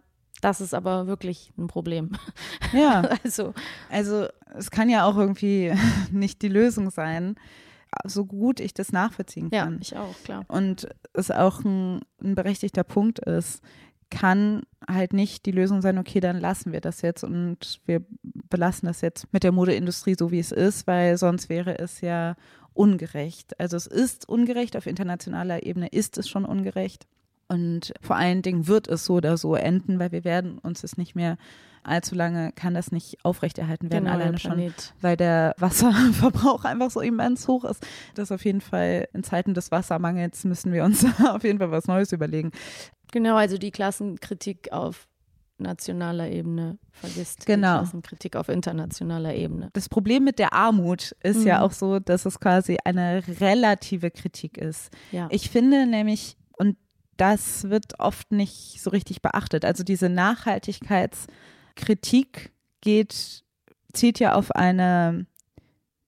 das 0.41 0.61
ist 0.61 0.73
aber 0.73 1.07
wirklich 1.07 1.51
ein 1.57 1.67
Problem. 1.67 2.11
Ja. 2.73 3.09
Also, 3.23 3.53
Also 3.89 4.27
es 4.57 4.71
kann 4.71 4.89
ja 4.89 5.05
auch 5.05 5.17
irgendwie 5.17 5.73
nicht 6.11 6.41
die 6.41 6.49
Lösung 6.49 6.89
sein, 6.89 7.35
so 8.05 8.25
gut 8.25 8.59
ich 8.59 8.73
das 8.73 8.91
nachvollziehen 8.91 9.49
ja, 9.51 9.63
kann. 9.63 9.79
ich 9.81 9.97
auch, 9.97 10.15
klar. 10.23 10.45
Und 10.47 10.87
es 11.13 11.31
auch 11.31 11.63
ein, 11.63 12.01
ein 12.21 12.35
berechtigter 12.35 12.83
Punkt 12.83 13.19
ist, 13.19 13.61
kann 14.09 14.63
halt 14.87 15.13
nicht 15.13 15.45
die 15.45 15.51
Lösung 15.51 15.81
sein, 15.81 15.97
okay, 15.97 16.19
dann 16.19 16.39
lassen 16.39 16.71
wir 16.71 16.81
das 16.81 17.01
jetzt 17.01 17.23
und 17.23 17.79
wir 17.85 18.03
belassen 18.23 18.87
das 18.87 19.01
jetzt 19.01 19.31
mit 19.31 19.43
der 19.43 19.51
Modeindustrie 19.51 20.15
so, 20.17 20.31
wie 20.31 20.39
es 20.39 20.51
ist, 20.51 20.87
weil 20.87 21.17
sonst 21.17 21.49
wäre 21.49 21.77
es 21.77 22.01
ja 22.01 22.35
ungerecht. 22.73 23.59
Also 23.59 23.77
es 23.77 23.87
ist 23.87 24.27
ungerecht, 24.27 24.75
auf 24.77 24.87
internationaler 24.87 25.63
Ebene 25.63 25.87
ist 25.87 26.17
es 26.17 26.27
schon 26.27 26.45
ungerecht. 26.45 27.07
Und 27.49 27.93
vor 28.01 28.15
allen 28.15 28.41
Dingen 28.41 28.67
wird 28.67 28.87
es 28.87 29.05
so 29.05 29.15
oder 29.15 29.35
so 29.37 29.55
enden, 29.55 29.99
weil 29.99 30.11
wir 30.11 30.23
werden 30.23 30.59
uns 30.59 30.83
es 30.83 30.97
nicht 30.97 31.15
mehr 31.15 31.37
allzu 31.83 32.13
lange, 32.13 32.51
kann 32.51 32.73
das 32.73 32.91
nicht 32.91 33.17
aufrechterhalten 33.23 33.89
werden, 33.91 34.03
Genau, 34.05 34.15
alleine 34.15 34.37
schon, 34.37 34.73
weil 35.01 35.17
der 35.17 35.55
Wasserverbrauch 35.57 36.63
einfach 36.65 36.91
so 36.91 36.99
immens 37.01 37.47
hoch 37.47 37.63
ist. 37.65 37.85
Das 38.15 38.31
auf 38.31 38.45
jeden 38.45 38.61
Fall 38.61 39.07
in 39.13 39.23
Zeiten 39.23 39.53
des 39.53 39.71
Wassermangels 39.71 40.43
müssen 40.43 40.71
wir 40.73 40.83
uns 40.83 41.05
auf 41.27 41.43
jeden 41.43 41.57
Fall 41.59 41.71
was 41.71 41.87
Neues 41.87 42.11
überlegen. 42.11 42.51
Genau, 43.11 43.35
also 43.37 43.57
die 43.57 43.71
Klassenkritik 43.71 44.71
auf 44.71 45.07
nationaler 45.57 46.29
Ebene 46.29 46.77
vergisst 46.91 47.45
Genau. 47.45 47.73
die 47.75 47.79
Klassenkritik 47.79 48.35
auf 48.35 48.49
internationaler 48.49 49.33
Ebene. 49.35 49.69
Das 49.73 49.89
Problem 49.89 50.23
mit 50.23 50.37
der 50.39 50.53
Armut 50.53 51.15
ist 51.23 51.43
ja 51.43 51.57
Mhm. 51.57 51.63
auch 51.63 51.71
so, 51.71 51.99
dass 51.99 52.25
es 52.25 52.39
quasi 52.39 52.77
eine 52.85 53.23
relative 53.41 54.11
Kritik 54.11 54.57
ist. 54.57 54.91
Ja. 55.11 55.27
Ich 55.31 55.49
finde 55.49 55.85
nämlich, 55.87 56.37
und 56.57 56.77
das 57.19 57.69
wird 57.69 57.99
oft 57.99 58.31
nicht 58.31 58.81
so 58.81 58.89
richtig 58.89 59.21
beachtet, 59.21 59.65
also 59.65 59.83
diese 59.83 60.09
Nachhaltigkeitskritik 60.09 62.51
geht, 62.81 63.43
zielt 63.93 64.19
ja 64.19 64.33
auf 64.33 64.51
eine 64.51 65.25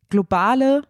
globale 0.09 0.83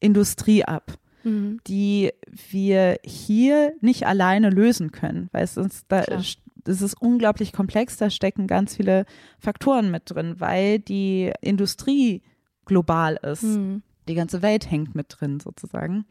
Industrie 0.00 0.64
ab, 0.64 0.98
Mhm. 1.24 1.60
die 1.68 2.10
wir 2.50 2.98
hier 3.04 3.74
nicht 3.80 4.06
alleine 4.08 4.50
lösen 4.50 4.90
können, 4.90 5.28
weil 5.30 5.44
es 5.44 5.56
ist, 5.56 5.84
da, 5.88 6.02
Klar. 6.02 6.20
es 6.66 6.82
ist 6.82 7.00
unglaublich 7.00 7.52
komplex, 7.52 7.96
da 7.96 8.10
stecken 8.10 8.48
ganz 8.48 8.74
viele 8.76 9.06
Faktoren 9.38 9.92
mit 9.92 10.10
drin, 10.10 10.40
weil 10.40 10.80
die 10.80 11.32
Industrie 11.40 12.22
global 12.64 13.20
ist. 13.22 13.44
Mhm. 13.44 13.82
Die 14.08 14.16
ganze 14.16 14.42
Welt 14.42 14.68
hängt 14.68 14.96
mit 14.96 15.06
drin 15.10 15.38
sozusagen. 15.38 16.06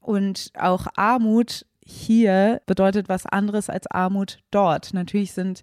Und 0.00 0.52
auch 0.56 0.86
Armut 0.94 1.66
hier 1.84 2.62
bedeutet 2.66 3.08
was 3.08 3.26
anderes 3.26 3.68
als 3.68 3.86
Armut 3.86 4.38
dort. 4.50 4.94
Natürlich 4.94 5.32
sind 5.32 5.62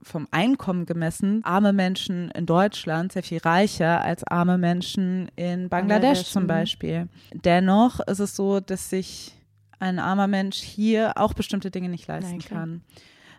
vom 0.00 0.28
Einkommen 0.30 0.86
gemessen 0.86 1.44
arme 1.44 1.72
Menschen 1.72 2.30
in 2.30 2.46
Deutschland 2.46 3.12
sehr 3.12 3.22
viel 3.22 3.38
reicher 3.38 4.00
als 4.02 4.24
arme 4.24 4.56
Menschen 4.56 5.28
in 5.36 5.68
Bangladesch, 5.68 5.70
Bangladesch, 5.70 6.24
zum 6.24 6.44
mhm. 6.44 6.48
Beispiel. 6.48 7.08
Dennoch 7.32 8.00
ist 8.00 8.20
es 8.20 8.36
so, 8.36 8.60
dass 8.60 8.90
sich 8.90 9.34
ein 9.80 9.98
armer 9.98 10.26
Mensch 10.26 10.58
hier 10.58 11.12
auch 11.16 11.34
bestimmte 11.34 11.70
Dinge 11.70 11.88
nicht 11.88 12.06
leisten 12.06 12.38
Nein, 12.38 12.48
kann. 12.48 12.82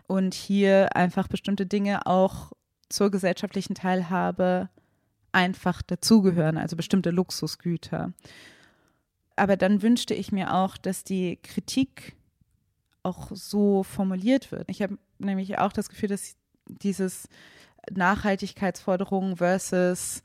und 0.06 0.34
hier 0.34 0.94
einfach 0.96 1.28
bestimmte 1.28 1.66
Dinge 1.66 2.06
auch 2.06 2.52
zur 2.88 3.10
gesellschaftlichen 3.10 3.74
Teilhabe 3.74 4.68
einfach 5.32 5.82
dazugehören, 5.82 6.58
also 6.58 6.76
bestimmte 6.76 7.10
Luxusgüter. 7.10 8.12
Aber 9.36 9.56
dann 9.56 9.82
wünschte 9.82 10.14
ich 10.14 10.32
mir 10.32 10.54
auch, 10.54 10.76
dass 10.76 11.04
die 11.04 11.38
Kritik 11.42 12.16
auch 13.02 13.30
so 13.32 13.82
formuliert 13.82 14.52
wird. 14.52 14.64
Ich 14.68 14.82
habe 14.82 14.98
nämlich 15.18 15.58
auch 15.58 15.72
das 15.72 15.88
Gefühl, 15.88 16.08
dass 16.08 16.36
dieses 16.66 17.28
Nachhaltigkeitsforderungen 17.90 19.36
versus 19.36 20.22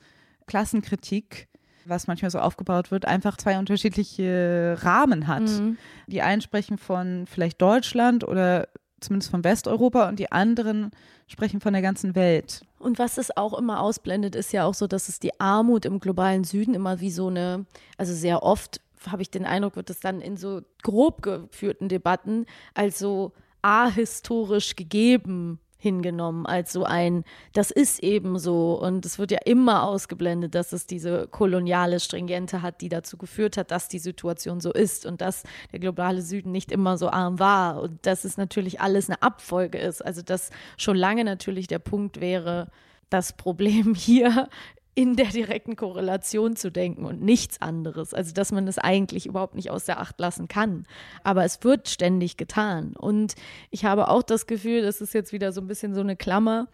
Klassenkritik, 0.48 1.48
was 1.86 2.08
manchmal 2.08 2.32
so 2.32 2.40
aufgebaut 2.40 2.92
wird, 2.92 3.06
einfach 3.06 3.38
zwei 3.38 3.58
unterschiedliche 3.58 4.78
Rahmen 4.82 5.28
hat. 5.28 5.44
Mhm. 5.44 5.78
Die 6.08 6.22
einen 6.22 6.42
sprechen 6.42 6.78
von 6.78 7.26
vielleicht 7.28 7.62
Deutschland 7.62 8.28
oder 8.28 8.68
zumindest 9.00 9.32
von 9.32 9.44
Westeuropa 9.44 10.10
und 10.10 10.20
die 10.20 10.32
anderen 10.32 10.92
sprechen 11.28 11.60
von 11.60 11.74
der 11.74 11.82
ganzen 11.82 12.16
Welt. 12.16 12.62
Und 12.80 13.00
was 13.00 13.18
es 13.18 13.36
auch 13.36 13.58
immer 13.58 13.82
ausblendet, 13.82 14.36
ist 14.36 14.54
ja 14.54 14.66
auch 14.66 14.74
so, 14.74 14.88
dass 14.88 15.10
es 15.10 15.20
die 15.20 15.40
Armut 15.40 15.86
im 15.86 16.00
globalen 16.00 16.44
Süden 16.44 16.74
immer 16.74 17.00
wie 17.00 17.12
so 17.12 17.28
eine, 17.28 17.66
also 17.98 18.14
sehr 18.14 18.44
oft 18.44 18.82
habe 19.12 19.22
ich 19.22 19.30
den 19.30 19.46
Eindruck, 19.46 19.76
wird 19.76 19.90
es 19.90 20.00
dann 20.00 20.22
in 20.22 20.38
so 20.38 20.62
grob 20.84 21.22
geführten 21.22 21.90
Debatten 21.90 22.46
als 22.74 23.00
so 23.00 23.34
ahistorisch 23.62 24.76
gegeben 24.76 25.60
hingenommen 25.86 26.48
als 26.48 26.74
so 26.74 26.84
ein, 26.84 27.24
das 27.54 27.70
ist 27.70 28.00
eben 28.02 28.40
so. 28.40 28.74
Und 28.82 29.06
es 29.06 29.20
wird 29.20 29.30
ja 29.30 29.38
immer 29.46 29.84
ausgeblendet, 29.84 30.56
dass 30.56 30.74
es 30.74 30.88
diese 30.88 31.28
koloniale 31.28 32.00
Stringente 32.00 32.64
hat, 32.64 32.82
die 32.82 32.90
dazu 32.90 33.18
geführt 33.18 33.56
hat, 33.56 33.70
dass 33.70 33.88
die 33.88 34.00
Situation 34.00 34.60
so 34.60 34.74
ist 34.74 35.06
und 35.06 35.22
dass 35.22 35.44
der 35.72 35.80
globale 35.80 36.24
Süden 36.24 36.52
nicht 36.52 36.72
immer 36.72 36.98
so 36.98 37.10
arm 37.10 37.38
war 37.38 37.84
und 37.84 38.04
dass 38.08 38.26
es 38.26 38.36
natürlich 38.36 38.82
alles 38.82 39.10
eine 39.10 39.22
Abfolge 39.22 39.78
ist. 39.78 40.04
Also 40.04 40.24
dass 40.24 40.50
schon 40.76 40.98
lange 40.98 41.24
natürlich 41.24 41.68
der 41.68 41.80
Punkt 41.80 42.20
wäre, 42.20 42.72
das 43.12 43.34
Problem 43.34 43.94
hier 43.96 44.50
in 44.96 45.18
der 45.18 45.28
direkten 45.28 45.76
Korrelation 45.76 46.56
zu 46.56 46.72
denken 46.72 47.06
und 47.06 47.22
nichts 47.22 47.62
anderes. 47.62 48.14
Also, 48.14 48.34
dass 48.34 48.54
man 48.54 48.66
das 48.66 48.78
eigentlich 48.78 49.26
überhaupt 49.26 49.56
nicht 49.56 49.70
aus 49.70 49.84
der 49.84 50.00
Acht 50.00 50.20
lassen 50.20 50.48
kann. 50.48 50.88
Aber 51.24 51.44
es 51.44 51.64
wird 51.64 51.90
ständig 51.90 52.38
getan. 52.38 52.96
Und 52.96 53.36
ich 53.72 53.84
habe 53.84 54.08
auch 54.08 54.24
das 54.24 54.48
Gefühl, 54.48 54.82
das 54.82 55.02
ist 55.02 55.14
jetzt 55.14 55.34
wieder 55.34 55.52
so 55.52 55.60
ein 55.60 55.68
bisschen 55.68 55.94
so 55.94 56.00
eine 56.00 56.16
Klammer, 56.16 56.70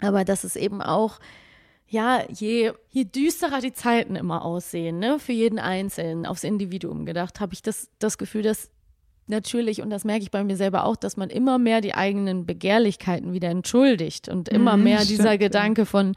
aber 0.00 0.24
dass 0.24 0.44
es 0.44 0.56
eben 0.56 0.80
auch 0.80 1.20
ja, 1.86 2.24
je, 2.30 2.72
je 2.88 3.04
düsterer 3.04 3.60
die 3.60 3.74
Zeiten 3.74 4.16
immer 4.16 4.46
aussehen, 4.46 4.98
ne, 4.98 5.18
für 5.18 5.32
jeden 5.32 5.58
Einzelnen, 5.58 6.24
aufs 6.24 6.42
Individuum 6.42 7.04
gedacht, 7.04 7.38
habe 7.38 7.52
ich 7.52 7.60
das, 7.60 7.90
das 7.98 8.16
Gefühl, 8.16 8.40
dass 8.40 8.70
natürlich, 9.26 9.82
und 9.82 9.90
das 9.90 10.04
merke 10.04 10.22
ich 10.22 10.30
bei 10.30 10.42
mir 10.42 10.56
selber 10.56 10.84
auch, 10.84 10.96
dass 10.96 11.18
man 11.18 11.28
immer 11.28 11.58
mehr 11.58 11.82
die 11.82 11.94
eigenen 11.94 12.46
Begehrlichkeiten 12.46 13.34
wieder 13.34 13.50
entschuldigt 13.50 14.30
und 14.30 14.48
immer 14.48 14.78
Mhm, 14.78 14.84
mehr 14.84 15.04
dieser. 15.04 15.36
Gedanke 15.36 15.84
von, 15.84 16.14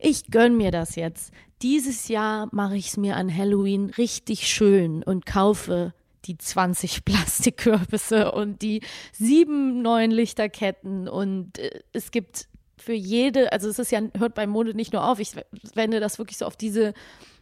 ich 0.00 0.30
gönn 0.30 0.56
mir 0.56 0.70
das 0.70 0.96
jetzt. 0.96 1.32
Dieses 1.62 2.08
Jahr 2.08 2.48
mache 2.52 2.76
ich 2.76 2.88
es 2.88 2.96
mir 2.96 3.16
an 3.16 3.34
Halloween 3.34 3.90
richtig 3.90 4.48
schön 4.48 5.02
und 5.02 5.26
kaufe 5.26 5.92
die 6.24 6.38
20 6.38 7.04
Plastikkürbisse 7.04 8.32
und 8.32 8.62
die 8.62 8.82
sieben 9.12 9.82
neuen 9.82 10.10
Lichterketten 10.10 11.08
und 11.08 11.58
äh, 11.58 11.80
es 11.92 12.10
gibt 12.10 12.48
für 12.78 12.94
jede, 12.94 13.52
also 13.52 13.68
es 13.68 13.78
ist 13.78 13.92
ja, 13.92 14.00
hört 14.16 14.34
bei 14.34 14.46
Mode 14.46 14.74
nicht 14.74 14.92
nur 14.92 15.06
auf, 15.06 15.18
ich 15.18 15.32
wende 15.74 16.00
das 16.00 16.18
wirklich 16.18 16.38
so 16.38 16.46
auf 16.46 16.56
diese, 16.56 16.94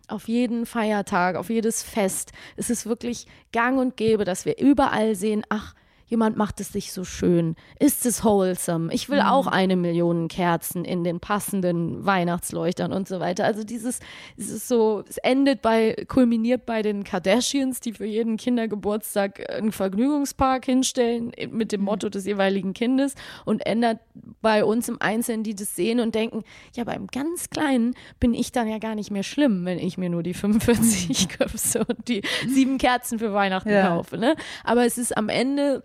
auf 0.09 0.27
jeden 0.27 0.67
Feiertag, 0.67 1.37
auf 1.37 1.49
jedes 1.49 1.83
Fest. 1.83 2.33
Es 2.57 2.71
ist 2.71 2.87
wirklich 2.87 3.27
gang 3.53 3.79
und 3.79 3.97
gäbe, 3.97 4.25
dass 4.25 4.47
wir 4.47 4.59
überall 4.59 5.15
sehen, 5.15 5.45
ach, 5.49 5.75
jemand 6.09 6.37
macht 6.37 6.61
es 6.61 6.73
sich 6.73 6.93
so 6.93 7.05
schön. 7.05 7.55
Ist 7.79 8.05
es 8.07 8.25
wholesome? 8.25 8.93
Ich 8.93 9.09
will 9.09 9.21
auch 9.21 9.47
eine 9.47 9.77
Million 9.77 10.29
Kerzen 10.29 10.85
in 10.85 11.05
den 11.05 11.21
passenden 11.21 12.05
Weihnachtsleuchtern 12.05 12.93
und 12.93 13.07
so 13.07 13.21
weiter. 13.21 13.45
Also 13.45 13.63
dieses, 13.63 14.01
es 14.37 14.49
ist 14.51 14.69
so, 14.69 15.05
es 15.09 15.19
endet 15.19 15.63
bei, 15.63 15.95
kulminiert 16.09 16.67
bei 16.67 16.83
den 16.83 17.05
Kardashians, 17.05 17.81
die 17.81 17.93
für 17.93 18.07
jeden 18.07 18.37
Kindergeburtstag 18.39 19.51
einen 19.51 19.73
Vergnügungspark 19.73 20.65
hinstellen 20.65 21.33
mit 21.51 21.73
dem 21.73 21.83
Motto 21.83 22.09
des 22.09 22.25
jeweiligen 22.27 22.73
Kindes 22.75 23.15
und 23.45 23.67
ändert 23.67 23.99
bei 24.41 24.65
uns 24.65 24.89
im 24.89 25.01
Einzelnen, 25.01 25.43
die 25.45 25.55
das 25.55 25.77
sehen 25.77 26.01
und 26.01 26.15
denken, 26.15 26.43
ja, 26.75 26.85
beim 26.85 27.07
ganz 27.07 27.51
Kleinen 27.51 27.95
bin 28.19 28.35
ich 28.35 28.53
dann 28.53 28.69
ja 28.69 28.79
gar 28.79 28.95
nicht 28.95 29.11
mehr 29.11 29.23
schlimm, 29.23 29.65
wenn 29.65 29.79
ich 29.79 29.99
mir 29.99 30.09
nur 30.11 30.23
die 30.23 30.35
45 30.35 31.29
Köpfe 31.39 31.85
und 31.87 32.09
die 32.09 32.23
sieben 32.49 32.79
Kerzen 32.79 33.19
für 33.19 33.33
Weihnachten 33.35 33.71
Ja. 33.71 33.89
kaufe. 33.89 34.17
Ne? 34.19 34.37
Aber 34.65 34.85
es 34.87 34.99
ist 34.99 35.17
am 35.17 35.29
Ende 35.29 35.85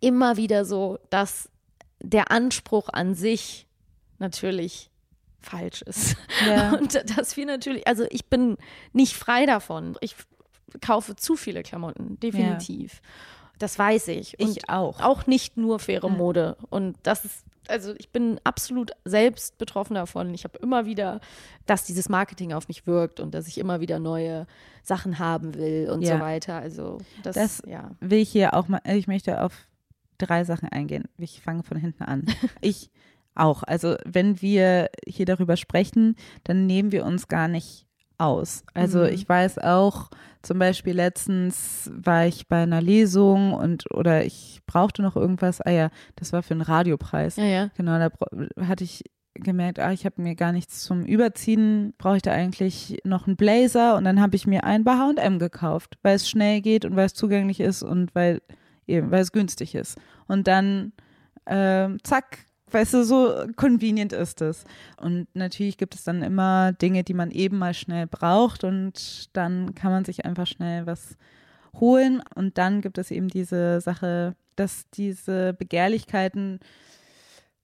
immer 0.00 0.36
wieder 0.36 0.64
so, 0.64 0.98
dass 1.10 1.48
der 2.02 2.30
Anspruch 2.30 2.88
an 2.92 3.14
sich 3.14 3.66
natürlich 4.18 4.90
falsch 5.40 5.82
ist. 5.82 6.16
Ja. 6.46 6.72
Und 6.78 6.94
dass 7.18 7.36
wir 7.36 7.46
natürlich, 7.46 7.86
also 7.86 8.04
ich 8.10 8.26
bin 8.26 8.56
nicht 8.92 9.14
frei 9.16 9.46
davon. 9.46 9.96
Ich 10.00 10.14
kaufe 10.80 11.16
zu 11.16 11.36
viele 11.36 11.62
Klamotten, 11.62 12.18
definitiv. 12.20 13.00
Das 13.58 13.78
weiß 13.78 14.08
ich. 14.08 14.38
Und 14.40 14.56
Ich 14.56 14.68
auch. 14.68 15.00
Auch 15.00 15.26
nicht 15.26 15.56
nur 15.56 15.78
faire 15.78 16.08
Mode. 16.08 16.56
Und 16.70 16.96
das 17.02 17.24
ist, 17.24 17.44
also 17.68 17.94
ich 17.98 18.10
bin 18.10 18.40
absolut 18.44 18.92
selbst 19.04 19.58
betroffen 19.58 19.94
davon. 19.94 20.32
Ich 20.32 20.44
habe 20.44 20.58
immer 20.58 20.86
wieder, 20.86 21.20
dass 21.66 21.84
dieses 21.84 22.08
Marketing 22.08 22.52
auf 22.52 22.68
mich 22.68 22.86
wirkt 22.86 23.20
und 23.20 23.32
dass 23.34 23.46
ich 23.48 23.58
immer 23.58 23.80
wieder 23.80 23.98
neue 23.98 24.46
Sachen 24.82 25.18
haben 25.18 25.54
will 25.54 25.90
und 25.90 26.02
Ja. 26.02 26.16
so 26.16 26.22
weiter. 26.22 26.54
Also 26.56 26.98
das, 27.22 27.34
Das 27.34 27.62
ja. 27.66 27.90
will 28.00 28.20
ich 28.20 28.30
hier 28.30 28.54
auch 28.54 28.68
mal, 28.68 28.80
ich 28.86 29.06
möchte 29.06 29.42
auf 29.42 29.52
drei 30.20 30.44
Sachen 30.44 30.68
eingehen. 30.68 31.04
Ich 31.18 31.40
fange 31.42 31.62
von 31.62 31.76
hinten 31.76 32.02
an. 32.04 32.24
Ich 32.60 32.90
auch. 33.34 33.62
Also 33.62 33.96
wenn 34.04 34.40
wir 34.42 34.90
hier 35.06 35.24
darüber 35.26 35.56
sprechen, 35.56 36.16
dann 36.44 36.66
nehmen 36.66 36.92
wir 36.92 37.04
uns 37.04 37.28
gar 37.28 37.48
nicht 37.48 37.86
aus. 38.18 38.64
Also 38.74 39.00
Mhm. 39.00 39.06
ich 39.06 39.28
weiß 39.28 39.58
auch, 39.58 40.10
zum 40.42 40.58
Beispiel 40.58 40.94
letztens 40.94 41.90
war 41.94 42.26
ich 42.26 42.48
bei 42.48 42.62
einer 42.62 42.82
Lesung 42.82 43.52
und 43.54 43.84
oder 43.94 44.24
ich 44.24 44.60
brauchte 44.66 45.00
noch 45.02 45.16
irgendwas. 45.16 45.60
Ah 45.60 45.70
ja, 45.70 45.90
das 46.16 46.32
war 46.32 46.42
für 46.42 46.52
einen 46.54 46.60
Radiopreis. 46.62 47.36
Ja, 47.36 47.44
ja. 47.44 47.70
Genau, 47.76 47.98
da 47.98 48.10
hatte 48.66 48.84
ich 48.84 49.04
gemerkt, 49.34 49.78
ah, 49.78 49.92
ich 49.92 50.04
habe 50.04 50.20
mir 50.20 50.34
gar 50.34 50.52
nichts 50.52 50.82
zum 50.82 51.04
Überziehen, 51.06 51.94
brauche 51.98 52.16
ich 52.16 52.22
da 52.22 52.32
eigentlich 52.32 52.98
noch 53.04 53.26
einen 53.26 53.36
Blazer 53.36 53.96
und 53.96 54.04
dann 54.04 54.20
habe 54.20 54.36
ich 54.36 54.46
mir 54.46 54.64
einen 54.64 54.84
bei 54.84 54.92
H&M 54.98 55.38
gekauft, 55.38 55.98
weil 56.02 56.16
es 56.16 56.28
schnell 56.28 56.60
geht 56.60 56.84
und 56.84 56.96
weil 56.96 57.06
es 57.06 57.14
zugänglich 57.14 57.60
ist 57.60 57.82
und 57.82 58.14
weil 58.14 58.42
weil 58.90 59.22
es 59.22 59.32
günstig 59.32 59.74
ist. 59.74 59.98
Und 60.26 60.46
dann 60.46 60.92
ähm, 61.46 61.98
zack, 62.02 62.38
weißt 62.70 62.94
du, 62.94 63.04
so 63.04 63.46
convenient 63.56 64.12
ist 64.12 64.40
es. 64.40 64.64
Und 65.00 65.26
natürlich 65.34 65.78
gibt 65.78 65.94
es 65.94 66.04
dann 66.04 66.22
immer 66.22 66.72
Dinge, 66.72 67.04
die 67.04 67.14
man 67.14 67.30
eben 67.30 67.58
mal 67.58 67.74
schnell 67.74 68.06
braucht 68.06 68.64
und 68.64 69.34
dann 69.36 69.74
kann 69.74 69.92
man 69.92 70.04
sich 70.04 70.24
einfach 70.24 70.46
schnell 70.46 70.86
was 70.86 71.16
holen 71.78 72.22
und 72.34 72.58
dann 72.58 72.80
gibt 72.80 72.98
es 72.98 73.10
eben 73.10 73.28
diese 73.28 73.80
Sache, 73.80 74.34
dass 74.56 74.88
diese 74.90 75.54
Begehrlichkeiten 75.54 76.60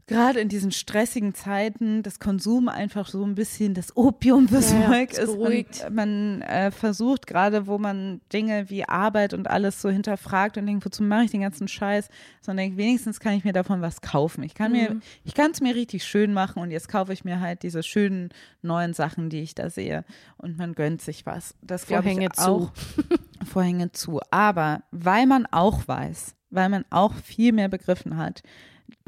gerade 0.09 0.39
in 0.41 0.49
diesen 0.49 0.71
stressigen 0.71 1.35
Zeiten 1.35 2.03
das 2.05 2.21
Konsum 2.21 2.69
einfach 2.69 3.09
so 3.09 3.25
ein 3.25 3.35
bisschen 3.35 3.75
das 3.75 3.97
Opium 3.97 4.47
fürs 4.49 4.71
Ja, 4.73 4.81
ja, 4.81 4.87
Volk 4.89 5.13
es 5.13 5.19
ist. 5.19 5.27
beruhigt. 5.27 5.85
Und 5.89 5.95
man 5.95 6.43
äh, 6.43 6.71
versucht 6.71 7.27
gerade, 7.27 7.67
wo 7.67 7.79
man 7.79 8.21
Dinge 8.33 8.71
wie 8.71 8.85
Arbeit 8.89 9.35
und 9.35 9.49
alles 9.51 9.83
so 9.83 9.91
hinterfragt 9.91 10.59
und 10.59 10.67
denkt, 10.67 10.85
wozu 10.87 11.03
mache 11.03 11.25
ich 11.25 11.31
den 11.33 11.41
ganzen 11.41 11.67
Scheiß? 11.67 12.09
Sondern 12.41 12.65
denkt, 12.67 12.79
wenigstens 12.79 13.19
kann 13.19 13.33
ich 13.35 13.45
mir 13.45 13.53
davon 13.53 13.83
was 13.83 14.01
kaufen. 14.01 14.45
Ich 14.45 14.55
kann 14.55 14.71
Mhm. 14.73 14.79
mir, 14.79 15.01
ich 15.25 15.35
kann 15.35 15.51
es 15.51 15.61
mir 15.61 15.75
richtig 15.75 16.05
schön 16.05 16.33
machen 16.33 16.63
und 16.63 16.71
jetzt 16.71 16.89
kaufe 16.89 17.13
ich 17.13 17.25
mir 17.25 17.41
halt 17.41 17.63
diese 17.65 17.83
schönen 17.83 18.29
neuen 18.63 18.95
Sachen, 18.95 19.29
die 19.29 19.41
ich 19.41 19.55
da 19.57 19.71
sehe. 19.71 20.05
Und 20.39 20.57
man 20.57 20.75
gönnt 20.75 21.03
sich 21.03 21.27
was. 21.27 21.55
Das 21.63 21.87
glaube 21.87 22.09
ich 22.09 22.13
Vorhänge 22.15 22.31
zu. 22.33 22.43
auch. 22.43 22.73
Vorhänge 23.45 23.93
zu. 23.93 24.21
Aber 24.31 24.83
weil 24.93 25.27
man 25.27 25.47
auch 25.51 25.87
weiß, 25.89 26.35
weil 26.51 26.69
man 26.69 26.85
auch 26.91 27.13
viel 27.15 27.53
mehr 27.53 27.69
begriffen 27.69 28.17
hat, 28.17 28.43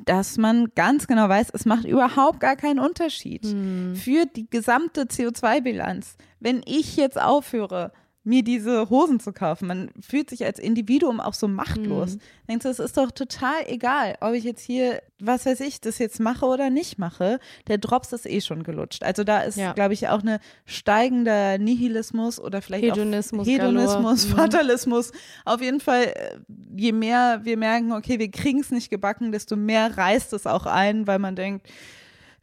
dass 0.04 0.38
man 0.38 0.72
ganz 0.74 1.06
genau 1.06 1.28
weiß, 1.28 1.50
es 1.52 1.66
macht 1.66 1.84
überhaupt 1.84 2.40
gar 2.40 2.56
keinen 2.56 2.78
Unterschied 2.78 3.46
für 3.46 4.24
die 4.26 4.48
gesamte 4.48 5.02
CO2-Bilanz. 5.02 6.16
Wenn 6.40 6.62
ich 6.64 6.96
jetzt 6.96 7.20
aufhöre, 7.20 7.92
mir 8.28 8.44
diese 8.44 8.90
Hosen 8.90 9.20
zu 9.20 9.32
kaufen, 9.32 9.66
man 9.68 9.90
fühlt 10.00 10.28
sich 10.28 10.44
als 10.44 10.58
Individuum 10.58 11.18
auch 11.18 11.32
so 11.32 11.48
machtlos. 11.48 12.18
Denkst 12.46 12.62
du, 12.64 12.68
es 12.68 12.78
ist 12.78 12.96
doch 12.98 13.10
total 13.10 13.54
egal, 13.66 14.16
ob 14.20 14.34
ich 14.34 14.44
jetzt 14.44 14.60
hier, 14.62 15.00
was 15.18 15.46
weiß 15.46 15.60
ich, 15.60 15.80
das 15.80 15.98
jetzt 15.98 16.20
mache 16.20 16.44
oder 16.44 16.68
nicht 16.68 16.98
mache. 16.98 17.40
Der 17.68 17.78
Drops 17.78 18.12
ist 18.12 18.26
eh 18.26 18.40
schon 18.42 18.64
gelutscht. 18.64 19.02
Also 19.02 19.24
da 19.24 19.40
ist, 19.40 19.56
Ja. 19.56 19.72
glaube 19.72 19.94
ich, 19.94 20.08
auch 20.08 20.20
eine 20.20 20.40
steigender 20.66 21.58
Nihilismus 21.58 22.38
oder 22.38 22.60
vielleicht 22.62 22.84
Hedonismus 22.84 23.46
auch 23.46 23.50
Hedonismus, 23.50 24.22
galore. 24.28 24.46
Mhm. 24.46 24.52
Fatalismus. 24.52 25.12
Auf 25.44 25.60
jeden 25.62 25.80
Fall, 25.80 26.04
äh, 26.04 26.36
je 26.76 26.92
mehr 26.92 27.40
wir 27.44 27.56
merken, 27.56 27.92
okay, 27.92 28.18
wir 28.18 28.30
kriegen 28.30 28.60
es 28.60 28.70
nicht 28.70 28.90
gebacken, 28.90 29.32
desto 29.32 29.56
mehr 29.56 29.96
reißt 29.96 30.32
es 30.34 30.46
auch 30.46 30.66
ein, 30.66 31.06
weil 31.06 31.18
man 31.18 31.34
denkt, 31.34 31.66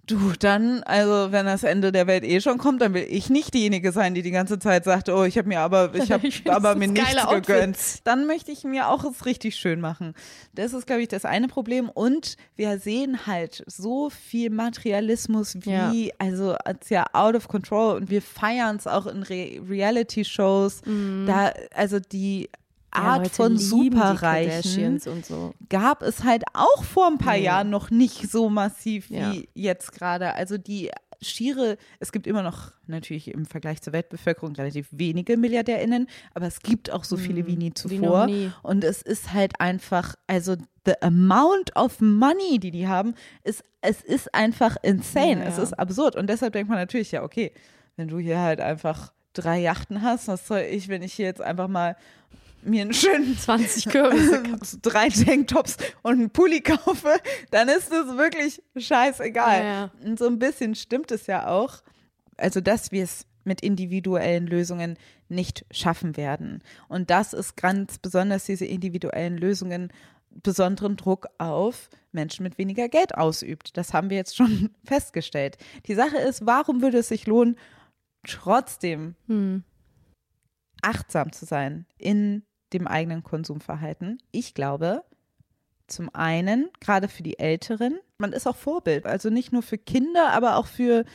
Du, 0.08 0.34
dann, 0.40 0.84
also 0.84 1.32
wenn 1.32 1.46
das 1.46 1.64
Ende 1.64 1.92
der 1.92 2.06
Welt 2.08 2.24
eh 2.24 2.40
schon 2.42 2.58
kommt, 2.58 2.82
dann 2.82 2.94
will 2.94 3.06
ich 3.10 3.30
nicht 3.30 3.54
diejenige 3.54 3.92
sein, 3.92 4.14
die 4.14 4.22
die 4.22 4.32
ganze 4.32 4.60
Zeit 4.60 4.84
sagt, 4.84 5.10
oh, 5.10 5.24
ich 5.24 5.38
habe 5.38 5.48
mir 5.48 5.62
aber, 5.62 5.96
ich 5.96 6.12
habe 6.12 6.28
aber 6.50 6.76
mir 6.76 6.88
nichts 6.88 7.18
Outfits. 7.18 7.48
gegönnt. 7.48 7.78
Dann 8.04 8.28
möchte 8.28 8.52
ich 8.52 8.64
mir 8.64 8.90
auch 8.90 9.04
es 9.04 9.26
richtig 9.26 9.56
schön 9.56 9.82
machen. 9.82 10.14
Das 10.54 10.74
ist, 10.74 10.86
glaube 10.86 11.02
ich, 11.02 11.08
das 11.08 11.26
eine 11.26 11.48
Problem. 11.48 11.90
Und 11.90 12.38
wir 12.56 12.78
sehen 12.80 13.26
halt 13.26 13.64
so 13.68 14.10
viel 14.10 14.50
Materialismus 14.52 15.56
wie, 15.62 15.70
Ja. 16.08 16.14
also 16.20 16.56
ist 16.82 16.90
ja 16.92 17.06
out 17.14 17.36
of 17.36 17.48
control 17.48 17.96
und 17.96 18.10
wir 18.10 18.22
feiern 18.22 18.76
es 18.76 18.88
auch 18.88 19.08
in 19.08 19.24
Re 19.24 19.60
Reality-Shows. 19.68 20.82
Da, 21.26 21.52
also 21.74 22.00
die 22.00 22.50
Mhm. 22.50 22.65
Art 22.96 23.24
Leute 23.24 23.30
von 23.36 23.58
Superreichen 23.58 25.00
so. 25.00 25.54
gab 25.70 26.02
es 26.02 26.24
halt 26.24 26.44
auch 26.54 26.84
vor 26.84 27.08
ein 27.08 27.18
paar. 27.18 27.36
Jahren 27.36 27.70
noch 27.70 27.92
nicht 27.92 28.32
so 28.32 28.50
massiv 28.50 29.10
wie 29.10 29.50
jetzt 29.54 29.92
gerade. 29.92 30.34
Also 30.34 30.58
die 30.58 30.90
schiere, 31.22 31.78
es 32.00 32.12
gibt 32.12 32.28
immer 32.28 32.44
noch 32.44 32.72
natürlich 32.88 33.30
im 33.30 33.46
Vergleich 33.46 33.82
zur 33.82 33.94
Weltbevölkerung 33.94 34.56
relativ 34.56 34.88
wenige 34.92 35.38
MilliardärInnen, 35.38 36.08
aber 36.34 36.48
es 36.48 36.62
gibt 36.62 36.92
auch 36.92 37.04
so 37.04 37.18
viele 37.18 37.48
wie 37.48 37.56
nie. 37.56 37.70
Wie 37.70 37.74
zuvor. 37.74 38.22
noch 38.22 38.26
nie. 38.28 38.52
Und 38.64 38.84
es 38.84 39.02
ist 39.02 39.34
halt 39.34 39.60
einfach, 39.60 40.16
also 40.28 40.56
the 40.86 40.94
amount 41.02 41.76
of 41.76 42.00
money, 42.00 42.60
die 42.60 42.72
die 42.72 42.88
haben, 42.88 43.16
ist, 43.44 43.64
es 43.82 44.02
ist 44.02 44.34
einfach 44.34 44.78
insane. 44.84 45.42
Ja, 45.42 45.48
Es 45.48 45.58
ja. 45.58 45.64
ist 45.64 45.74
absurd. 45.74 46.16
Und 46.16 46.28
deshalb 46.30 46.54
denkt 46.54 46.70
man 46.70 46.78
natürlich, 46.78 47.12
ja, 47.12 47.24
okay, 47.24 47.52
wenn 47.96 48.08
du 48.08 48.20
hier 48.20 48.40
halt 48.40 48.62
einfach 48.62 49.14
drei 49.34 49.60
Yachten 49.60 50.02
hast, 50.02 50.28
was 50.28 50.48
soll 50.48 50.60
ich, 50.60 50.88
wenn 50.88 51.02
ich 51.02 51.14
hier 51.14 51.26
jetzt 51.26 51.42
einfach 51.42 51.68
mal 51.68 51.96
mir 52.66 52.82
einen 52.82 52.94
schönen 52.94 53.38
20 53.38 53.90
Kürbisse. 53.90 54.44
drei 54.82 55.10
Tanktops 55.10 55.78
und 56.02 56.14
einen 56.14 56.30
Pulli 56.30 56.62
kaufe, 56.62 57.14
dann 57.52 57.70
ist 57.70 57.92
es 57.92 58.18
wirklich 58.18 58.62
scheißegal. 58.78 59.60
Ja, 59.60 59.66
ja. 59.66 59.92
Und 60.04 60.20
so 60.20 60.28
ein 60.28 60.40
bisschen 60.40 60.76
stimmt 60.76 61.12
es 61.12 61.28
ja 61.28 61.48
auch. 61.48 61.82
Also, 62.38 62.62
dass 62.62 62.92
wir 62.92 63.04
es 63.04 63.26
mit 63.46 63.62
individuellen 63.62 64.48
Lösungen 64.48 64.98
nicht 65.30 65.66
schaffen 65.72 66.18
werden. 66.18 66.64
Und 66.88 67.10
das 67.10 67.34
ist 67.34 67.56
ganz 67.56 68.00
besonders 68.00 68.46
diese 68.46 68.66
individuellen 68.66 69.38
Lösungen 69.38 69.92
besonderen 70.44 70.98
Druck 70.98 71.28
auf 71.38 71.90
Menschen 72.12 72.44
mit 72.44 72.58
weniger 72.58 72.90
Geld 72.90 73.16
ausübt. 73.16 73.78
Das 73.78 73.94
haben 73.94 74.10
wir 74.10 74.18
jetzt 74.18 74.36
schon 74.36 74.72
festgestellt. 74.84 75.58
Die 75.86 75.96
Sache 75.96 76.18
ist, 76.18 76.46
warum 76.46 76.82
würde 76.82 76.98
es 76.98 77.08
sich 77.08 77.26
lohnen, 77.28 77.58
trotzdem 78.28 79.16
Hm. 79.28 79.64
achtsam 80.82 81.32
zu 81.32 81.46
sein 81.46 81.86
in 81.98 82.44
dem 82.76 82.88
eigenen 82.88 83.24
Konsumverhalten. 83.24 84.20
Ich 84.32 84.54
glaube, 84.54 85.04
zum 85.88 86.14
einen, 86.14 86.70
gerade 86.80 87.08
für 87.08 87.24
die 87.24 87.40
Älteren, 87.40 87.98
man 88.18 88.34
ist 88.34 88.48
auch 88.48 88.56
Vorbild, 88.56 89.06
also 89.06 89.30
nicht 89.30 89.52
nur 89.52 89.62
für 89.62 89.78
Kinder, 89.78 90.30
aber 90.32 90.58
auch 90.58 90.68
für, 90.68 91.06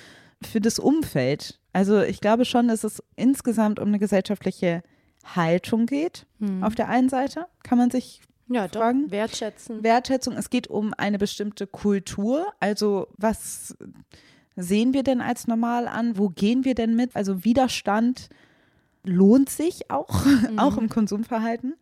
für 0.43 0.61
das 0.61 0.79
Umfeld. 0.79 1.59
Also 1.73 2.01
ich 2.03 2.21
glaube 2.21 2.45
schon, 2.45 2.69
dass 2.69 2.85
es 2.85 3.03
insgesamt 3.17 3.79
um 3.79 3.89
eine 3.89 3.99
gesellschaftliche 3.99 4.83
Haltung 5.25 5.87
geht. 5.87 6.27
Auf 6.63 6.75
der 6.75 6.89
einen 6.89 7.09
Seite 7.09 7.47
kann 7.63 7.79
man 7.79 7.91
sich 7.91 8.23
Ja, 8.49 8.67
doch. 8.69 8.81
Fragen? 8.81 9.11
Wertschätzen. 9.11 9.83
Wertschätzung, 9.83 10.35
es 10.37 10.51
geht 10.51 10.69
um 10.69 10.95
eine 10.97 11.19
bestimmte 11.19 11.67
Kultur. 11.67 12.47
Also 12.59 13.09
was 13.17 13.77
sehen 14.57 14.93
wir 14.95 15.03
denn 15.03 15.21
als 15.21 15.47
normal 15.47 15.89
an? 15.89 16.17
Wo 16.17 16.29
gehen 16.31 16.65
wir 16.65 16.75
denn 16.75 16.97
mit? 16.97 17.15
Also 17.17 17.45
Widerstand 17.45 18.29
lohnt 19.05 19.49
sich 19.49 19.91
auch, 19.91 20.25
auch 20.57 20.77
im 20.77 20.89
Konsumverhalten. 20.89 21.75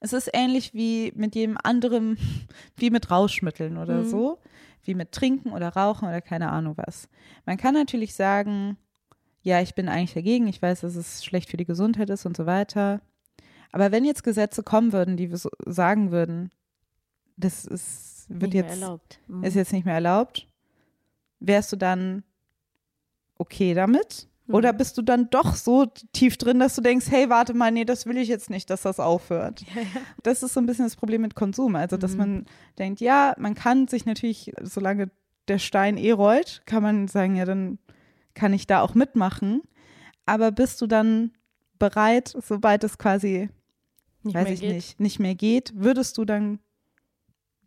Es 0.00 0.12
ist 0.12 0.30
ähnlich 0.32 0.72
wie 0.72 1.12
mit 1.14 1.34
jedem 1.34 1.58
anderen, 1.62 2.16
wie 2.76 2.90
mit 2.90 3.10
Rauschmitteln 3.10 3.76
oder 3.76 4.04
so, 4.04 4.38
wie 4.84 4.94
mit 4.94 5.12
Trinken 5.12 5.52
oder 5.52 5.68
Rauchen 5.68 6.08
oder 6.08 6.20
keine 6.20 6.50
Ahnung 6.50 6.74
was. 6.76 7.08
Man 7.44 7.58
kann 7.58 7.74
natürlich 7.74 8.14
sagen, 8.14 8.76
ja, 9.42 9.60
ich 9.60 9.74
bin 9.74 9.88
eigentlich 9.88 10.14
dagegen, 10.14 10.46
ich 10.46 10.60
weiß, 10.60 10.80
dass 10.80 10.96
es 10.96 11.24
schlecht 11.24 11.50
für 11.50 11.56
die 11.56 11.64
Gesundheit 11.64 12.10
ist 12.10 12.26
und 12.26 12.36
so 12.36 12.46
weiter. 12.46 13.00
Aber 13.72 13.92
wenn 13.92 14.04
jetzt 14.04 14.24
Gesetze 14.24 14.62
kommen 14.62 14.92
würden, 14.92 15.16
die 15.16 15.28
so 15.36 15.50
sagen 15.64 16.10
würden, 16.10 16.50
das 17.36 17.64
ist, 17.64 18.26
wird 18.28 18.54
jetzt. 18.54 18.82
Mhm. 19.28 19.44
ist 19.44 19.54
jetzt 19.54 19.72
nicht 19.72 19.84
mehr 19.84 19.94
erlaubt, 19.94 20.46
wärst 21.38 21.72
du 21.72 21.76
dann 21.76 22.22
okay 23.38 23.74
damit? 23.74 24.28
Mhm. 24.50 24.54
Oder 24.56 24.72
bist 24.72 24.96
du 24.98 25.02
dann 25.02 25.30
doch 25.30 25.54
so 25.54 25.86
tief 26.12 26.36
drin, 26.36 26.58
dass 26.58 26.74
du 26.74 26.80
denkst, 26.82 27.06
hey, 27.10 27.28
warte 27.30 27.54
mal, 27.54 27.70
nee, 27.70 27.84
das 27.84 28.06
will 28.06 28.16
ich 28.18 28.28
jetzt 28.28 28.50
nicht, 28.50 28.68
dass 28.70 28.82
das 28.82 29.00
aufhört. 29.00 29.64
Das 30.22 30.42
ist 30.42 30.54
so 30.54 30.60
ein 30.60 30.66
bisschen 30.66 30.84
das 30.86 30.96
Problem 30.96 31.22
mit 31.22 31.34
Konsum. 31.34 31.76
Also, 31.76 31.96
dass 31.96 32.12
Mhm. 32.12 32.18
man 32.18 32.46
denkt, 32.78 33.00
ja, 33.00 33.34
man 33.38 33.54
kann 33.54 33.88
sich 33.88 34.06
natürlich, 34.06 34.52
solange 34.62 35.10
der 35.48 35.58
Stein 35.58 35.96
eh 35.96 36.12
rollt, 36.12 36.62
kann 36.66 36.82
man 36.82 37.08
sagen, 37.08 37.34
ja, 37.36 37.44
dann 37.44 37.78
kann 38.34 38.52
ich 38.52 38.66
da 38.66 38.82
auch 38.82 38.94
mitmachen. 38.94 39.62
Aber 40.26 40.52
bist 40.52 40.80
du 40.80 40.86
dann 40.86 41.32
bereit, 41.78 42.34
sobald 42.46 42.84
es 42.84 42.98
quasi, 42.98 43.48
Nicht 44.22 44.34
weiß 44.34 44.50
ich 44.50 44.60
geht. 44.60 44.74
nicht, 44.74 45.00
nicht 45.00 45.18
mehr 45.18 45.34
geht, 45.34 45.72
würdest 45.74 46.18
du 46.18 46.24
dann 46.24 46.60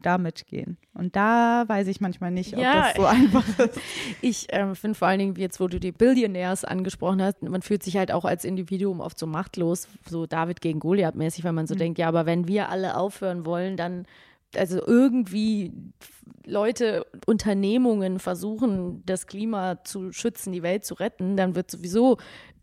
da 0.05 0.17
mitgehen? 0.17 0.77
Und 0.93 1.15
da 1.15 1.63
weiß 1.67 1.87
ich 1.87 2.01
manchmal 2.01 2.31
nicht, 2.31 2.53
ob 2.53 2.61
Ja. 2.61 2.87
das 2.89 2.95
so 2.95 3.05
einfach 3.05 3.43
ist. 3.59 3.79
Ich 4.21 4.47
ähm, 4.49 4.75
finde 4.75 4.97
vor 4.97 5.07
allen 5.07 5.19
Dingen, 5.19 5.35
jetzt, 5.35 5.59
wo 5.59 5.67
du 5.67 5.79
die 5.79 5.91
Billionaires 5.91 6.63
angesprochen 6.65 7.21
hast, 7.21 7.41
man 7.41 7.61
fühlt 7.61 7.83
sich 7.83 7.97
halt 7.97 8.11
auch 8.11 8.25
als 8.25 8.45
Individuum 8.45 8.99
oft 8.99 9.17
so 9.17 9.25
machtlos, 9.27 9.87
so 10.07 10.25
David 10.25 10.61
gegen 10.61 10.79
Goliath 10.79 11.15
mäßig, 11.15 11.43
weil 11.43 11.53
man 11.53 11.67
so 11.67 11.75
denkt, 11.75 11.97
ja, 11.99 12.07
aber 12.07 12.25
wenn 12.25 12.47
wir 12.47 12.69
alle 12.69 12.95
aufhören 12.97 13.45
wollen, 13.45 13.77
dann 13.77 14.05
also 14.55 14.85
irgendwie 14.85 15.71
Leute, 16.45 17.05
Unternehmungen 17.25 18.19
versuchen, 18.19 19.01
das 19.05 19.27
Klima 19.27 19.83
zu 19.83 20.11
schützen, 20.11 20.51
die 20.53 20.61
Welt 20.63 20.85
zu 20.85 20.93
retten, 20.95 21.37
dann 21.37 21.55
wird 21.55 21.71
sowieso 21.71 22.17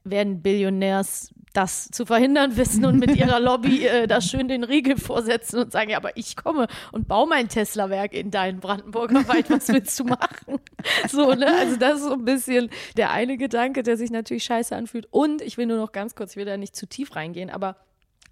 werden 0.05 0.43
Billionärs 0.43 1.33
das 1.53 1.89
zu 1.91 2.07
verhindern 2.07 2.57
wissen 2.57 2.85
und 2.85 2.99
mit 2.99 3.17
ihrer 3.17 3.41
Lobby 3.41 3.85
äh, 3.85 4.07
da 4.07 4.21
schön 4.21 4.49
den 4.49 4.65
Riegel 4.65 4.97
vorsetzen 4.97 5.59
und 5.59 5.73
sagen, 5.73 5.91
ja, 5.91 5.97
aber 5.97 6.17
ich 6.17 6.37
komme 6.37 6.69
und 6.93 7.09
baue 7.09 7.29
mein 7.29 7.49
Tesla-Werk 7.49 8.13
in 8.13 8.31
deinen 8.31 8.61
Brandenburger 8.61 9.27
Wald, 9.27 9.51
was 9.51 9.69
willst 9.69 9.99
du 9.99 10.05
machen? 10.05 10.59
So, 11.09 11.35
ne? 11.35 11.47
Also 11.59 11.77
das 11.77 11.99
ist 11.99 12.05
so 12.05 12.15
ein 12.15 12.25
bisschen 12.25 12.71
der 12.97 13.11
eine 13.11 13.37
Gedanke, 13.37 13.83
der 13.83 13.97
sich 13.97 14.11
natürlich 14.11 14.45
scheiße 14.45 14.75
anfühlt. 14.75 15.07
Und 15.11 15.43
ich 15.43 15.59
will 15.59 15.67
nur 15.67 15.77
noch 15.77 15.93
ganz 15.93 16.15
kurz, 16.15 16.33
ich 16.33 16.37
will 16.37 16.47
da 16.47 16.57
nicht 16.57 16.75
zu 16.75 16.87
tief 16.87 17.17
reingehen, 17.17 17.51
aber 17.51 17.77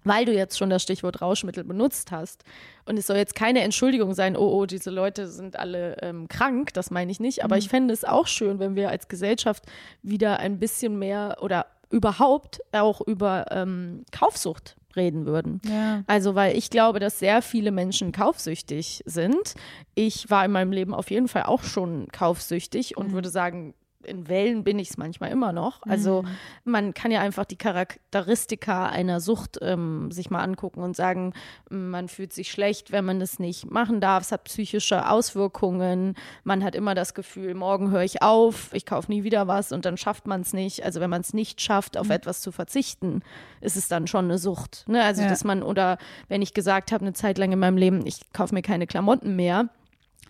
weil 0.03 0.25
du 0.25 0.33
jetzt 0.33 0.57
schon 0.57 0.69
das 0.69 0.83
Stichwort 0.83 1.21
Rauschmittel 1.21 1.63
benutzt 1.63 2.11
hast. 2.11 2.43
Und 2.85 2.97
es 2.97 3.07
soll 3.07 3.17
jetzt 3.17 3.35
keine 3.35 3.61
Entschuldigung 3.61 4.13
sein, 4.13 4.35
oh, 4.35 4.49
oh, 4.49 4.65
diese 4.65 4.89
Leute 4.89 5.27
sind 5.27 5.57
alle 5.57 5.97
ähm, 6.01 6.27
krank, 6.27 6.73
das 6.73 6.91
meine 6.91 7.11
ich 7.11 7.19
nicht. 7.19 7.43
Aber 7.43 7.57
ich 7.57 7.69
fände 7.69 7.93
es 7.93 8.05
auch 8.05 8.27
schön, 8.27 8.59
wenn 8.59 8.75
wir 8.75 8.89
als 8.89 9.07
Gesellschaft 9.07 9.63
wieder 10.01 10.39
ein 10.39 10.59
bisschen 10.59 10.97
mehr 10.97 11.37
oder 11.41 11.65
überhaupt 11.91 12.61
auch 12.71 13.01
über 13.01 13.45
ähm, 13.51 14.05
Kaufsucht 14.11 14.75
reden 14.95 15.25
würden. 15.25 15.61
Ja. 15.65 16.03
Also, 16.07 16.35
weil 16.35 16.57
ich 16.57 16.69
glaube, 16.69 16.99
dass 16.99 17.19
sehr 17.19 17.41
viele 17.41 17.71
Menschen 17.71 18.11
kaufsüchtig 18.11 19.03
sind. 19.05 19.55
Ich 19.95 20.29
war 20.29 20.45
in 20.45 20.51
meinem 20.51 20.71
Leben 20.71 20.93
auf 20.93 21.11
jeden 21.11 21.27
Fall 21.27 21.43
auch 21.43 21.63
schon 21.63 22.07
kaufsüchtig 22.11 22.97
und 22.97 23.11
würde 23.11 23.29
sagen, 23.29 23.73
in 24.03 24.27
Wellen 24.29 24.63
bin 24.63 24.79
ich 24.79 24.91
es 24.91 24.97
manchmal 24.97 25.29
immer 25.31 25.51
noch. 25.51 25.81
Also 25.83 26.23
man 26.63 26.93
kann 26.93 27.11
ja 27.11 27.19
einfach 27.21 27.45
die 27.45 27.57
Charakteristika 27.57 28.87
einer 28.87 29.19
Sucht 29.19 29.59
ähm, 29.61 30.11
sich 30.11 30.29
mal 30.29 30.41
angucken 30.41 30.81
und 30.81 30.95
sagen, 30.95 31.33
man 31.69 32.07
fühlt 32.07 32.33
sich 32.33 32.49
schlecht, 32.51 32.91
wenn 32.91 33.05
man 33.05 33.21
es 33.21 33.39
nicht 33.39 33.69
machen 33.69 34.01
darf. 34.01 34.23
Es 34.23 34.31
hat 34.31 34.45
psychische 34.45 35.09
Auswirkungen. 35.09 36.15
Man 36.43 36.63
hat 36.63 36.75
immer 36.75 36.95
das 36.95 37.13
Gefühl, 37.13 37.53
morgen 37.53 37.91
höre 37.91 38.03
ich 38.03 38.21
auf, 38.21 38.73
ich 38.73 38.85
kaufe 38.85 39.11
nie 39.11 39.23
wieder 39.23 39.47
was 39.47 39.71
und 39.71 39.85
dann 39.85 39.97
schafft 39.97 40.27
man 40.27 40.41
es 40.41 40.53
nicht. 40.53 40.83
Also 40.83 40.99
wenn 41.01 41.09
man 41.09 41.21
es 41.21 41.33
nicht 41.33 41.61
schafft, 41.61 41.97
auf 41.97 42.09
etwas 42.09 42.41
zu 42.41 42.51
verzichten, 42.51 43.21
ist 43.61 43.75
es 43.75 43.87
dann 43.87 44.07
schon 44.07 44.25
eine 44.25 44.37
Sucht. 44.37 44.85
Ne? 44.87 45.03
Also 45.03 45.21
Ja. 45.23 45.29
dass 45.29 45.43
man, 45.43 45.61
oder 45.63 45.97
wenn 46.27 46.41
ich 46.41 46.53
gesagt 46.53 46.91
habe, 46.91 47.01
eine 47.03 47.13
Zeit 47.13 47.37
lang 47.37 47.51
in 47.51 47.59
meinem 47.59 47.77
Leben, 47.77 48.05
ich 48.05 48.31
kaufe 48.33 48.53
mir 48.55 48.61
keine 48.61 48.87
Klamotten 48.87 49.35
mehr, 49.35 49.69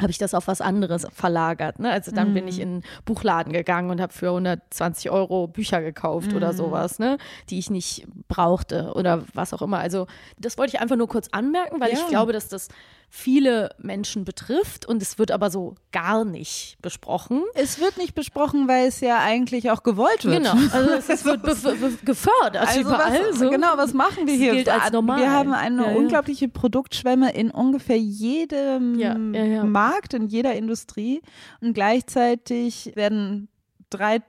habe 0.02 0.12
ich 0.12 0.18
das 0.18 0.34
auf 0.34 0.48
was 0.48 0.62
anderes 0.62 1.06
verlagert. 1.14 1.80
Ne? 1.80 1.92
Also 1.92 2.12
dann 2.12 2.34
bin 2.34 2.48
ich 2.48 2.60
in 2.60 2.70
einen 2.70 2.84
Buchladen 3.06 3.52
gegangen 3.52 3.90
und 3.90 4.00
habe 4.00 4.14
für 4.14 4.28
120 4.30 5.12
Euro 5.12 5.48
Bücher 5.48 5.82
gekauft 5.82 6.34
oder 6.34 6.54
sowas, 6.54 7.00
ne? 7.00 7.18
die 7.50 7.60
ich 7.60 7.70
nicht 7.70 8.08
brauchte 8.28 8.94
oder 8.96 9.24
was 9.34 9.54
auch 9.54 9.62
immer. 9.62 9.80
Also 9.80 10.08
das 10.38 10.58
wollte 10.58 10.76
ich 10.76 10.82
einfach 10.82 10.96
nur 10.96 11.08
kurz 11.08 11.28
anmerken, 11.32 11.82
weil 11.82 11.92
ich 11.92 12.00
Ja. 12.00 12.08
glaube, 12.08 12.32
dass 12.34 12.48
das 12.48 12.70
viele 13.12 13.76
Menschen 13.80 14.24
betrifft 14.24 14.86
und 14.86 15.02
es 15.02 15.18
wird 15.18 15.32
aber 15.32 15.50
so 15.50 15.76
gar 15.92 16.24
nicht 16.26 16.78
besprochen. 16.82 17.44
Es 17.56 17.80
wird 17.80 17.98
nicht 17.98 18.14
besprochen, 18.14 18.68
weil 18.68 18.88
es 18.88 19.00
ja 19.02 19.20
eigentlich 19.20 19.72
auch 19.72 19.82
gewollt 19.84 20.26
wird. 20.26 20.38
Genau, 20.44 20.54
also 20.72 20.92
es, 20.92 21.10
es 21.10 21.26
wird 21.26 21.42
be 21.42 21.56
be 21.56 21.98
gefördert 22.06 22.68
Also 22.68 22.82
überall. 22.82 23.20
was, 23.32 23.40
so. 23.40 23.50
Genau, 23.50 23.74
was 23.78 23.94
machen 23.94 24.28
wir 24.28 24.36
hier? 24.36 24.54
gilt 24.54 24.70
als 24.70 24.92
normal. 24.92 25.20
Wir 25.20 25.32
haben 25.32 25.54
eine 25.54 25.84
Ja, 25.86 25.92
ja. 25.92 25.98
unglaubliche 25.98 26.48
Produktschwemme 26.50 27.34
in 27.34 27.50
ungefähr 27.52 27.98
jedem 27.98 29.00
ja. 29.00 29.16
Markt, 29.64 30.14
in 30.14 30.28
jeder 30.28 30.54
Industrie. 30.56 31.22
Und 31.62 31.74
gleichzeitig 31.74 32.92
werden 32.96 33.50
drei 33.90 34.20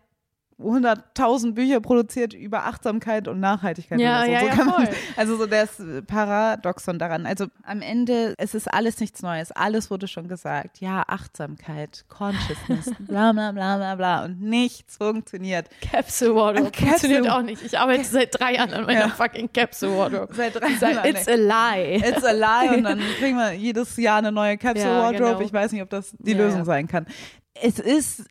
100.000 0.61 1.55
Bücher 1.55 1.81
produziert 1.81 2.35
über 2.35 2.65
Achtsamkeit 2.67 3.29
und 3.29 3.41
Nachhaltigkeit. 3.41 4.01
Ja, 4.01 4.25
so. 4.25 4.31
ja, 4.31 4.41
so 4.41 4.47
ja, 4.47 4.53
kann 4.55 4.67
man, 4.67 4.89
also 5.17 5.37
so 5.37 5.47
das 5.47 5.83
Paradoxon 6.07 6.99
daran. 6.99 7.27
Also 7.27 7.47
am 7.63 7.83
Ende, 7.83 8.35
es 8.39 8.55
ist 8.55 8.73
alles 8.73 9.01
nichts 9.01 9.23
Neues. 9.23 9.53
Alles 9.53 9.91
wurde 9.91 10.09
schon 10.09 10.29
gesagt. 10.29 10.81
Ja, 10.81 11.03
Achtsamkeit, 11.07 12.05
Consciousness, 12.09 12.91
bla 13.01 13.33
bla 13.33 13.53
bla 13.53 13.77
bla 13.77 13.95
bla. 13.97 14.25
Und 14.25 14.41
nichts 14.41 14.97
funktioniert. 14.97 15.69
Capsule 15.81 16.35
Wardrobe 16.35 16.71
Capsule- 16.71 16.89
funktioniert 16.89 17.31
auch 17.31 17.43
nicht. 17.43 17.63
Ich 17.65 17.79
arbeite 17.79 18.05
seit 18.05 18.39
drei 18.39 18.55
Jahren 18.55 18.73
an 18.73 18.85
meiner 18.87 19.01
Ja. 19.01 19.09
fucking 19.09 19.51
Capsule 19.53 19.97
Wardrobe. 19.97 20.35
Seit 20.35 20.55
drei 20.55 20.69
Jahren, 20.71 21.07
It's 21.09 21.29
a 21.29 21.35
lie. 21.35 21.97
It's 21.97 22.25
a 22.25 22.33
lie 22.33 22.77
und 22.79 22.85
dann 22.85 23.01
kriegen 23.19 23.37
wir 23.37 23.53
jedes 23.53 23.97
Jahr 23.97 24.19
eine 24.19 24.33
neue 24.33 24.57
Capsule 24.59 24.89
Ja, 24.91 25.03
Wardrobe. 25.03 25.25
genau. 25.35 25.41
Ich 25.41 25.53
weiß 25.53 25.73
nicht, 25.73 25.83
ob 25.83 25.91
das 25.91 26.15
die 26.19 26.35
Lösung 26.35 26.65
sein 26.65 26.87
kann. 26.89 27.07
Es 27.55 27.79
ist 27.79 28.25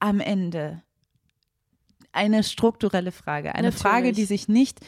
am 0.00 0.20
Ende 0.20 0.82
eine 2.14 2.42
strukturelle 2.42 3.12
Frage. 3.12 3.54
Eine 3.54 3.68
Natürlich. 3.68 3.82
Frage, 3.82 4.12
die 4.12 4.24
sich 4.24 4.48
nicht, 4.48 4.80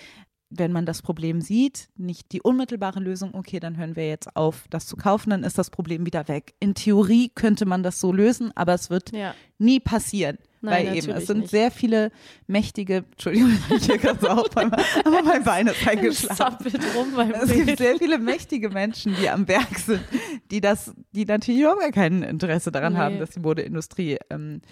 wenn 0.49 0.70
man 0.70 0.87
das 0.87 1.03
Problem 1.03 1.41
sieht, 1.41 1.89
nicht 1.97 2.31
die 2.33 2.41
unmittelbare 2.41 3.01
Lösung, 3.01 3.35
okay, 3.35 3.59
dann 3.59 3.77
hören 3.77 3.97
wir 3.97 4.09
jetzt 4.09 4.37
auf, 4.37 4.64
das 4.70 4.87
zu 4.87 4.97
kaufen, 4.97 5.31
dann 5.31 5.43
ist 5.43 5.59
das 5.59 5.70
Problem 5.70 6.07
wieder 6.07 6.29
weg. 6.29 6.55
In 6.61 6.74
Theorie 6.74 7.31
könnte 7.35 7.66
man 7.66 7.83
das 7.83 7.99
so 8.01 8.12
lösen, 8.12 8.53
aber 8.55 8.74
es 8.74 8.89
wird 8.89 9.11
Ja. 9.12 9.35
nie 9.59 9.81
passieren. 9.81 10.39
Nein, 10.62 10.87
weil 10.87 10.97
eben, 10.97 11.11
es 11.11 11.27
sind 11.27 11.39
nicht. 11.41 11.51
sehr 11.51 11.70
viele 11.72 12.11
mächtige, 12.47 13.05
Entschuldigung, 13.12 13.57
ich 13.77 13.87
hier 13.87 13.99
gerade 13.99 14.18
so 14.20 14.29
auf, 14.29 14.57
aber 14.57 15.22
mein 15.24 15.43
Bein 15.45 15.66
ist 15.66 15.87
eingeschlafen. 15.87 16.66
Es 16.66 16.72
gibt 16.72 17.68
Reden. 17.68 17.77
sehr 17.77 17.97
viele 17.99 18.18
mächtige 18.18 18.70
Menschen, 18.70 19.14
die 19.20 19.29
am 19.29 19.47
Werk 19.49 19.79
sind, 19.79 20.01
die 20.51 20.61
das, 20.61 20.93
die 21.12 21.24
natürlich 21.24 21.61
überhaupt 21.61 21.81
gar 21.83 21.93
kein 21.93 22.22
Interesse 22.22 22.70
daran 22.72 22.93
Nee. 22.95 22.99
haben, 23.01 23.18
dass 23.18 23.31
die 23.31 23.41
Modeindustrie 23.41 24.18
ähm, 24.31 24.62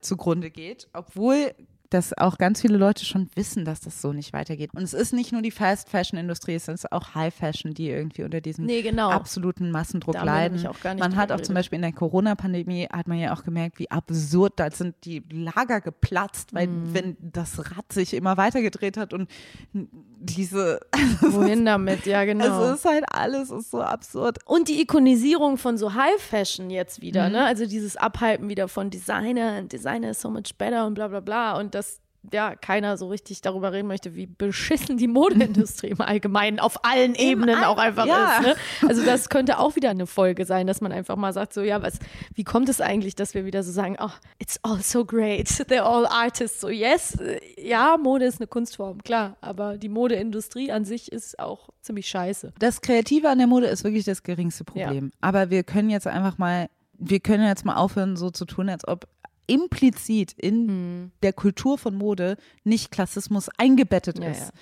zugrunde 0.00 0.50
geht, 0.50 0.88
obwohl 0.92 1.52
dass 1.92 2.16
auch 2.16 2.38
ganz 2.38 2.60
viele 2.60 2.76
Leute 2.76 3.04
schon 3.04 3.28
wissen, 3.34 3.64
dass 3.64 3.80
das 3.80 4.00
so 4.00 4.12
nicht 4.12 4.32
weitergeht. 4.32 4.70
Und 4.74 4.82
es 4.82 4.94
ist 4.94 5.12
nicht 5.12 5.32
nur 5.32 5.42
die 5.42 5.50
Fast-Fashion-Industrie, 5.50 6.54
es 6.54 6.68
ist 6.68 6.90
auch 6.92 7.14
High-Fashion, 7.14 7.74
die 7.74 7.88
irgendwie 7.90 8.22
unter 8.24 8.40
diesem 8.40 8.64
Nee, 8.66 8.82
genau. 8.82 9.10
absoluten 9.10 9.70
Massendruck 9.70 10.14
Da 10.14 10.24
leiden. 10.24 10.54
nämlich 10.56 10.68
auch 10.68 10.80
gar 10.80 10.94
nicht 10.94 11.02
man 11.02 11.16
hat 11.16 11.30
auch 11.32 11.36
zum 11.36 11.54
geredet. 11.54 11.54
Beispiel 11.56 11.76
in 11.76 11.82
der 11.82 11.92
Corona-Pandemie, 11.92 12.88
hat 12.92 13.08
man 13.08 13.18
ja 13.18 13.34
auch 13.34 13.44
gemerkt, 13.44 13.78
wie 13.78 13.90
absurd, 13.90 14.54
da 14.56 14.70
sind 14.70 14.94
die 15.04 15.22
Lager 15.30 15.80
geplatzt, 15.80 16.54
weil 16.54 16.66
Mhm. 16.68 16.94
wenn 16.94 17.16
das 17.20 17.58
Rad 17.58 17.92
sich 17.92 18.14
immer 18.14 18.36
weiter 18.36 18.62
gedreht 18.62 18.96
hat 18.96 19.12
und 19.12 19.28
diese, 19.74 20.80
Wohin 21.20 21.64
damit? 21.64 22.06
Ja, 22.06 22.24
genau. 22.24 22.64
es 22.70 22.78
ist 22.78 22.84
halt 22.84 23.04
alles, 23.12 23.50
ist 23.50 23.70
so 23.70 23.82
absurd. 23.82 24.38
Und 24.46 24.68
die 24.68 24.80
Ikonisierung 24.80 25.58
von 25.58 25.76
so 25.76 25.94
High 25.94 26.20
Fashion 26.20 26.70
jetzt 26.70 27.00
wieder, 27.00 27.26
Mhm. 27.26 27.32
ne? 27.32 27.44
Also 27.44 27.66
dieses 27.66 27.96
Abhypen 27.96 28.48
wieder 28.48 28.68
von 28.68 28.90
Designer, 28.90 29.62
Designer 29.62 30.10
is 30.10 30.20
so 30.20 30.30
much 30.30 30.54
better 30.56 30.86
und 30.86 30.94
bla 30.94 31.08
bla 31.08 31.20
bla. 31.20 31.58
Und 31.58 31.74
dass 31.74 31.81
ja 32.30 32.54
keiner 32.54 32.96
so 32.96 33.08
richtig 33.08 33.40
darüber 33.40 33.72
reden 33.72 33.88
möchte, 33.88 34.14
wie 34.14 34.26
beschissen 34.26 34.96
die 34.96 35.08
Modeindustrie 35.08 35.88
im 35.88 36.00
Allgemeinen 36.00 36.60
auf 36.60 36.84
allen 36.84 37.14
Ebenen 37.14 37.56
All- 37.56 37.64
auch 37.64 37.78
einfach 37.78 38.06
ja. 38.06 38.38
ist. 38.38 38.46
Ne? 38.46 38.54
Also 38.88 39.04
das 39.04 39.28
könnte 39.28 39.58
auch 39.58 39.76
wieder 39.76 39.90
eine 39.90 40.06
Folge 40.06 40.44
sein, 40.44 40.66
dass 40.66 40.80
man 40.80 40.92
einfach 40.92 41.16
mal 41.16 41.32
sagt, 41.32 41.52
so 41.52 41.62
ja, 41.62 41.82
was, 41.82 41.98
wie 42.34 42.44
kommt 42.44 42.68
es 42.68 42.80
eigentlich, 42.80 43.16
dass 43.16 43.34
wir 43.34 43.44
wieder 43.44 43.62
so 43.62 43.72
sagen, 43.72 43.96
oh, 44.00 44.10
it's 44.38 44.60
all 44.62 44.80
so 44.82 45.04
great, 45.04 45.46
they're 45.68 45.80
all 45.80 46.06
artists. 46.06 46.60
So 46.60 46.68
yes, 46.68 47.18
ja, 47.58 47.96
Mode 47.96 48.24
ist 48.24 48.40
eine 48.40 48.46
Kunstform, 48.46 49.02
klar, 49.02 49.36
aber 49.40 49.76
die 49.78 49.88
Modeindustrie 49.88 50.70
an 50.70 50.84
sich 50.84 51.10
ist 51.10 51.38
auch 51.38 51.68
ziemlich 51.80 52.08
scheiße. 52.08 52.52
Das 52.58 52.80
Kreative 52.80 53.28
an 53.28 53.38
der 53.38 53.46
Mode 53.46 53.66
ist 53.66 53.84
wirklich 53.84 54.04
das 54.04 54.22
geringste 54.22 54.64
Problem. 54.64 55.12
Aber 55.20 55.50
wir 55.50 55.64
können 55.64 55.90
jetzt 55.90 56.06
einfach 56.06 56.38
mal, 56.38 56.68
wir 56.98 57.20
können 57.20 57.46
jetzt 57.46 57.64
mal 57.64 57.76
aufhören, 57.76 58.16
so 58.16 58.30
zu 58.30 58.44
tun, 58.44 58.68
als 58.68 58.86
ob 58.86 59.08
implizit 59.52 60.32
in 60.32 60.68
Hm. 60.68 61.12
der 61.22 61.32
Kultur 61.32 61.78
von 61.78 61.94
Mode 61.94 62.36
nicht 62.64 62.90
Klassismus 62.90 63.48
eingebettet 63.58 64.18
Ja, 64.18 64.30
ist. 64.30 64.52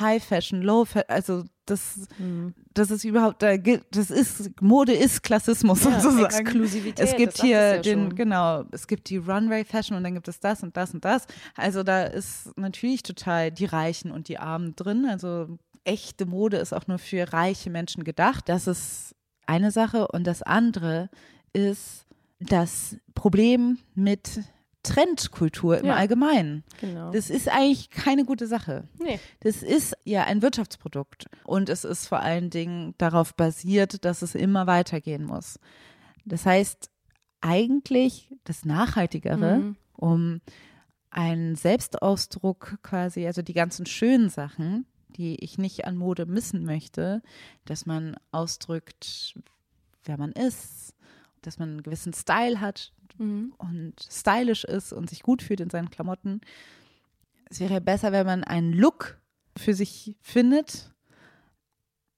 High 0.00 0.22
Fashion, 0.22 0.62
Low 0.62 0.84
Fashion, 0.84 1.08
also 1.10 1.44
das, 1.66 2.06
Hm. 2.16 2.54
das 2.72 2.90
ist 2.90 3.04
überhaupt, 3.04 3.42
das 3.42 4.10
ist, 4.10 4.60
Mode 4.62 4.92
ist 4.94 5.22
Klassismus 5.22 5.84
Ja, 5.84 5.90
sozusagen. 6.00 6.34
Exklusivität, 6.46 7.00
Es 7.06 7.16
gibt 7.16 7.40
hier 7.40 7.76
ja 7.76 7.78
den, 7.78 8.14
genau, 8.14 8.64
es 8.70 8.86
gibt 8.86 9.10
die 9.10 9.18
Runway 9.18 9.64
Fashion 9.64 9.96
und 9.96 10.04
dann 10.04 10.14
gibt 10.14 10.28
es 10.28 10.40
das 10.40 10.62
und 10.62 10.76
das 10.76 10.94
und 10.94 11.04
das. 11.04 11.26
Also 11.56 11.82
da 11.82 12.04
ist 12.04 12.56
natürlich 12.56 13.02
total 13.02 13.50
die 13.50 13.66
Reichen 13.66 14.10
und 14.10 14.28
die 14.28 14.38
Armen 14.38 14.74
drin. 14.76 15.04
Also 15.06 15.58
echte 15.84 16.26
Mode 16.26 16.56
ist 16.58 16.72
auch 16.72 16.86
nur 16.86 16.98
für 16.98 17.32
reiche 17.32 17.70
Menschen 17.70 18.04
gedacht. 18.04 18.48
Das 18.48 18.66
ist 18.66 19.14
eine 19.46 19.70
Sache. 19.70 20.08
Und 20.08 20.26
das 20.26 20.42
andere 20.42 21.10
ist 21.52 22.04
das 22.40 22.96
Problem 23.14 23.78
mit 23.94 24.40
Trendkultur 24.84 25.78
im 25.78 25.86
Ja. 25.86 25.96
Allgemeinen. 25.96 26.64
Genau. 26.80 27.10
Das 27.10 27.30
ist 27.30 27.48
eigentlich 27.48 27.90
keine 27.90 28.24
gute 28.24 28.46
Sache. 28.46 28.84
Nee. 28.98 29.18
Das 29.40 29.62
ist 29.62 29.94
ja 30.04 30.24
ein 30.24 30.40
Wirtschaftsprodukt 30.40 31.26
und 31.44 31.68
es 31.68 31.84
ist 31.84 32.06
vor 32.06 32.20
allen 32.20 32.48
Dingen 32.50 32.94
darauf 32.96 33.34
basiert, 33.34 34.04
dass 34.04 34.22
es 34.22 34.34
immer 34.34 34.66
weitergehen 34.66 35.24
muss. 35.24 35.58
Das 36.24 36.46
heißt, 36.46 36.90
eigentlich 37.40 38.32
das 38.44 38.64
Nachhaltigere, 38.64 39.58
Mhm. 39.58 39.76
um 39.94 40.40
einen 41.10 41.56
Selbstausdruck 41.56 42.78
quasi, 42.82 43.26
also 43.26 43.42
die 43.42 43.54
ganzen 43.54 43.86
schönen 43.86 44.28
Sachen, 44.30 44.86
die 45.08 45.36
ich 45.42 45.58
nicht 45.58 45.86
an 45.86 45.96
Mode 45.96 46.26
missen 46.26 46.64
möchte, 46.64 47.22
dass 47.64 47.86
man 47.86 48.16
ausdrückt, 48.30 49.34
wer 50.04 50.18
man 50.18 50.32
ist, 50.32 50.77
dass 51.42 51.58
man 51.58 51.70
einen 51.70 51.82
gewissen 51.82 52.12
Style 52.12 52.60
hat 52.60 52.92
Mhm. 53.18 53.52
und 53.58 53.94
stylisch 54.00 54.64
ist 54.64 54.92
und 54.92 55.10
sich 55.10 55.22
gut 55.22 55.42
fühlt 55.42 55.60
in 55.60 55.70
seinen 55.70 55.90
Klamotten. 55.90 56.40
Es 57.50 57.58
wäre 57.58 57.80
besser, 57.80 58.12
wenn 58.12 58.26
man 58.26 58.44
einen 58.44 58.72
Look 58.72 59.18
für 59.56 59.74
sich 59.74 60.14
findet, 60.20 60.94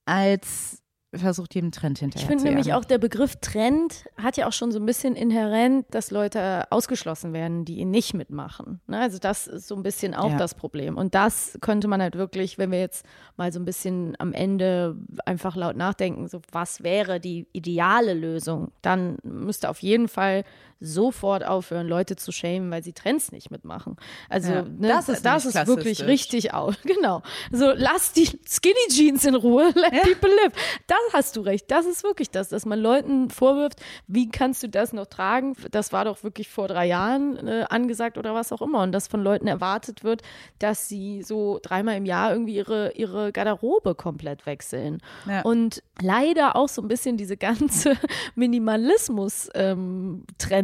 als 0.05 0.83
versucht, 1.13 1.55
jedem 1.55 1.71
Trend 1.71 1.97
Ich 1.97 2.01
hinterher 2.01 2.27
finde 2.27 2.43
zu 2.43 2.49
nämlich 2.49 2.73
auch, 2.73 2.85
der 2.85 2.97
Begriff 2.97 3.35
Trend 3.41 4.05
hat 4.15 4.37
ja 4.37 4.47
auch 4.47 4.53
schon 4.53 4.71
so 4.71 4.79
ein 4.79 4.85
bisschen 4.85 5.15
inhärent, 5.15 5.85
dass 5.91 6.09
Leute 6.11 6.63
ausgeschlossen 6.71 7.33
werden, 7.33 7.65
die 7.65 7.79
ihn 7.79 7.91
nicht 7.91 8.13
mitmachen. 8.13 8.79
Ne? 8.87 8.99
Also 8.99 9.17
das 9.19 9.47
ist 9.47 9.67
so 9.67 9.75
ein 9.75 9.83
bisschen 9.83 10.15
auch 10.15 10.31
Ja. 10.31 10.37
das 10.37 10.55
Problem. 10.55 10.97
Und 10.97 11.13
das 11.13 11.57
könnte 11.61 11.87
man 11.87 12.01
halt 12.01 12.15
wirklich, 12.15 12.57
wenn 12.57 12.71
wir 12.71 12.79
jetzt 12.79 13.05
mal 13.35 13.51
so 13.51 13.59
ein 13.59 13.65
bisschen 13.65 14.15
am 14.19 14.31
Ende 14.31 14.95
einfach 15.25 15.55
laut 15.55 15.75
nachdenken, 15.75 16.27
so 16.27 16.41
was 16.51 16.81
wäre 16.83 17.19
die 17.19 17.47
ideale 17.51 18.13
Lösung, 18.13 18.71
dann 18.81 19.17
müsste 19.23 19.69
auf 19.69 19.79
jeden 19.81 20.07
Fall 20.07 20.43
sofort 20.81 21.45
aufhören, 21.45 21.87
Leute 21.87 22.15
zu 22.15 22.31
schämen, 22.31 22.71
weil 22.71 22.83
sie 22.83 22.91
Trends 22.91 23.31
nicht 23.31 23.51
mitmachen. 23.51 23.95
Also 24.29 24.51
Ja, 24.51 24.61
ne, 24.63 24.87
das 24.87 25.07
ist 25.07 25.25
das 25.25 25.45
ist 25.45 25.67
wirklich 25.67 26.03
richtig 26.05 26.53
aus. 26.53 26.75
Genau. 26.91 27.21
So, 27.51 27.71
lass 27.75 28.11
die 28.11 28.27
Skinny 28.47 28.87
Jeans 28.89 29.23
in 29.25 29.35
Ruhe, 29.35 29.71
let 29.75 29.91
people 30.01 30.29
live. 30.29 30.53
Das 30.87 30.97
hast 31.13 31.37
du 31.37 31.41
recht. 31.41 31.69
Das 31.69 31.85
ist 31.85 32.03
wirklich 32.03 32.31
das, 32.31 32.49
dass 32.49 32.65
man 32.65 32.79
Leuten 32.79 33.29
vorwirft, 33.29 33.79
wie 34.07 34.29
kannst 34.29 34.63
du 34.63 34.67
das 34.67 34.91
noch 34.91 35.05
tragen? 35.05 35.55
Das 35.71 35.93
war 35.93 36.05
doch 36.05 36.23
wirklich 36.23 36.49
vor 36.49 36.67
drei 36.67 36.87
Jahren 36.87 37.47
äh, 37.47 37.65
angesagt 37.69 38.17
oder 38.17 38.33
was 38.33 38.51
auch 38.51 38.61
immer. 38.61 38.81
Und 38.81 38.91
dass 38.91 39.07
von 39.07 39.21
Leuten 39.21 39.47
erwartet 39.47 40.03
wird, 40.03 40.21
dass 40.59 40.89
sie 40.89 41.21
so 41.23 41.59
dreimal 41.61 41.95
im 41.95 42.05
Jahr 42.05 42.31
irgendwie 42.31 42.55
ihre, 42.55 42.91
ihre 42.93 43.31
Garderobe 43.31 43.95
komplett 43.95 44.45
wechseln. 44.45 44.99
Ja. 45.27 45.41
Und 45.43 45.83
leider 46.01 46.55
auch 46.55 46.69
so 46.69 46.81
ein 46.81 46.87
bisschen 46.87 47.17
diese 47.17 47.37
ganze 47.37 47.95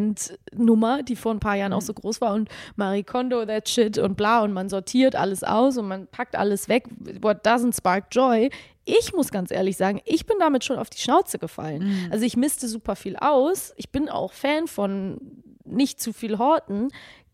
Minimalismus-Trend-Nummer, 0.07 1.03
die 1.03 1.15
vor 1.15 1.33
ein 1.33 1.39
paar 1.39 1.55
Jahren 1.55 1.73
auch 1.73 1.81
so 1.81 1.93
groß 1.93 2.21
war 2.21 2.33
und 2.33 2.49
Marie 2.75 3.03
Kondo, 3.03 3.45
that 3.45 3.67
shit 3.69 3.97
und 3.97 4.15
bla 4.15 4.43
und 4.43 4.53
man 4.53 4.69
sortiert 4.69 5.15
alles 5.15 5.43
aus 5.43 5.77
und 5.77 5.87
man 5.87 6.07
packt 6.07 6.35
alles 6.35 6.69
weg. 6.69 6.85
What 7.21 7.45
doesn't 7.45 7.75
spark 7.75 8.05
joy? 8.11 8.49
Ich 8.85 9.13
muss 9.13 9.31
ganz 9.31 9.51
ehrlich 9.51 9.75
sagen, 9.75 10.01
ich 10.05 10.25
bin 10.25 10.37
damit 10.39 10.63
schon 10.63 10.77
auf 10.77 10.89
die 10.89 10.99
Schnauze 10.99 11.39
gefallen. 11.39 12.07
Also 12.09 12.25
ich 12.25 12.37
misste 12.37 12.67
super 12.67 12.95
viel 12.95 13.17
aus. 13.17 13.73
Ich 13.75 13.91
bin 13.91 14.07
auch 14.07 14.31
Fan 14.31 14.67
von 14.67 15.19
nicht 15.65 15.99
zu 15.99 16.13
viel 16.13 16.37
Horten. 16.37 16.89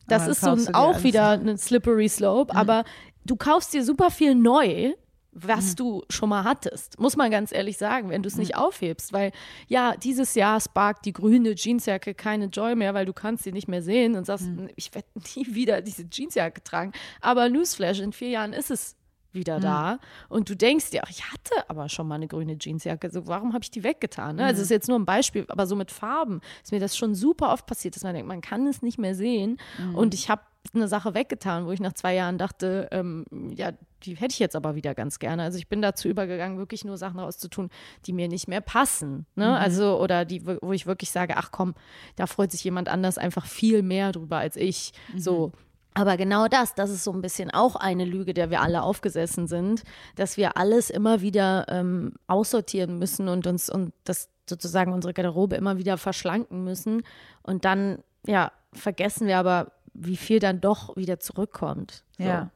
Das 0.07 0.23
Aber 0.23 0.31
ist 0.31 0.41
so 0.41 0.49
ein, 0.49 0.75
auch 0.75 1.03
wieder 1.03 1.29
ein 1.31 1.57
slippery 1.57 2.09
slope, 2.09 2.53
aber 2.55 2.83
du 3.23 3.35
kaufst 3.35 3.73
dir 3.73 3.83
super 3.83 4.11
viel 4.11 4.35
neu, 4.35 4.93
was 5.33 5.75
du 5.75 6.03
schon 6.09 6.29
mal 6.29 6.43
hattest, 6.43 6.99
muss 6.99 7.17
man 7.17 7.31
ganz 7.31 7.51
ehrlich 7.51 7.77
sagen, 7.77 8.09
wenn 8.09 8.21
du 8.21 8.27
es 8.27 8.37
nicht 8.37 8.55
aufhebst, 8.55 9.13
weil 9.13 9.31
ja, 9.67 9.95
dieses 9.97 10.35
Jahr 10.35 10.59
sparkt 10.59 11.05
die 11.05 11.13
grüne 11.13 11.55
Jeansjacke 11.55 12.13
keine 12.13 12.45
Joy 12.45 12.75
mehr, 12.75 12.93
weil 12.93 13.05
du 13.05 13.13
kannst 13.13 13.43
sie 13.43 13.51
nicht 13.51 13.67
mehr 13.67 13.81
sehen 13.81 14.15
und 14.15 14.25
sagst, 14.25 14.47
ich 14.75 14.93
werde 14.93 15.07
nie 15.35 15.55
wieder 15.55 15.81
diese 15.81 16.05
Jeansjacke 16.09 16.63
tragen, 16.63 16.91
aber 17.21 17.49
Newsflash, 17.49 17.99
in 17.99 18.13
vier 18.13 18.29
Jahren 18.29 18.53
ist 18.53 18.71
es 18.71 18.95
wieder 19.33 19.59
da 19.59 19.99
und 20.29 20.49
du 20.49 20.55
denkst 20.55 20.91
dir, 20.91 21.01
ach, 21.03 21.09
ich 21.09 21.31
hatte 21.31 21.69
aber 21.69 21.89
schon 21.89 22.07
mal 22.07 22.15
eine 22.15 22.27
grüne 22.27 22.57
Jeansjacke, 22.59 23.09
so 23.09 23.27
warum 23.27 23.53
habe 23.53 23.63
ich 23.63 23.71
die 23.71 23.83
weggetan? 23.83 24.37
Ne? 24.37 24.45
Also 24.45 24.57
das 24.57 24.63
ist 24.63 24.71
jetzt 24.71 24.87
nur 24.87 24.99
ein 24.99 25.05
Beispiel, 25.05 25.45
aber 25.47 25.67
so 25.67 25.75
mit 25.75 25.91
Farben 25.91 26.41
ist 26.63 26.71
mir 26.71 26.79
das 26.79 26.97
schon 26.97 27.15
super 27.15 27.51
oft 27.51 27.65
passiert, 27.65 27.95
dass 27.95 28.03
man 28.03 28.13
denkt, 28.13 28.27
man 28.27 28.41
kann 28.41 28.67
es 28.67 28.81
nicht 28.81 28.97
mehr 28.97 29.15
sehen 29.15 29.57
und 29.93 30.13
ich 30.13 30.29
habe 30.29 30.41
eine 30.73 30.87
Sache 30.87 31.13
weggetan, 31.13 31.65
wo 31.65 31.71
ich 31.71 31.79
nach 31.79 31.93
zwei 31.93 32.15
Jahren 32.15 32.37
dachte, 32.37 32.87
ähm, 32.91 33.25
ja, 33.55 33.71
die 34.03 34.15
hätte 34.15 34.33
ich 34.33 34.39
jetzt 34.39 34.55
aber 34.55 34.75
wieder 34.75 34.95
ganz 34.95 35.19
gerne. 35.19 35.43
Also 35.43 35.57
ich 35.57 35.67
bin 35.67 35.81
dazu 35.81 36.07
übergegangen, 36.07 36.57
wirklich 36.57 36.85
nur 36.85 36.97
Sachen 36.97 37.19
rauszutun, 37.19 37.69
die 38.05 38.13
mir 38.13 38.27
nicht 38.27 38.47
mehr 38.47 38.61
passen. 38.61 39.25
Ne? 39.35 39.57
Also, 39.57 39.99
oder 39.99 40.25
die, 40.25 40.45
wo 40.45 40.71
ich 40.71 40.85
wirklich 40.85 41.11
sage, 41.11 41.37
ach 41.37 41.51
komm, 41.51 41.73
da 42.15 42.27
freut 42.27 42.51
sich 42.51 42.63
jemand 42.63 42.89
anders 42.89 43.17
einfach 43.17 43.45
viel 43.45 43.81
mehr 43.81 44.11
drüber 44.11 44.37
als 44.37 44.55
ich. 44.55 44.93
So. 45.15 45.51
Aber 45.93 46.17
genau 46.17 46.47
das, 46.47 46.73
das 46.73 46.89
ist 46.89 47.03
so 47.03 47.11
ein 47.13 47.21
bisschen 47.21 47.51
auch 47.51 47.75
eine 47.75 48.05
Lüge, 48.05 48.33
der 48.33 48.49
wir 48.49 48.61
alle 48.61 48.81
aufgesessen 48.81 49.47
sind, 49.47 49.83
dass 50.15 50.37
wir 50.37 50.57
alles 50.57 50.89
immer 50.89 51.21
wieder 51.21 51.65
ähm, 51.69 52.13
aussortieren 52.27 52.97
müssen 52.97 53.27
und 53.27 53.45
uns 53.45 53.69
und 53.69 53.93
das 54.03 54.29
sozusagen 54.49 54.91
unsere 54.91 55.13
Garderobe 55.13 55.55
immer 55.55 55.77
wieder 55.77 55.97
verschlanken 55.97 56.63
müssen. 56.63 57.03
Und 57.43 57.65
dann, 57.65 57.99
ja, 58.25 58.51
vergessen 58.73 59.27
wir 59.27 59.37
aber, 59.37 59.71
wie 59.93 60.17
viel 60.17 60.39
dann 60.39 60.59
doch 60.59 60.95
wieder 60.95 61.19
zurückkommt. 61.19 62.03
So. 62.17 62.23
Ja. 62.23 62.49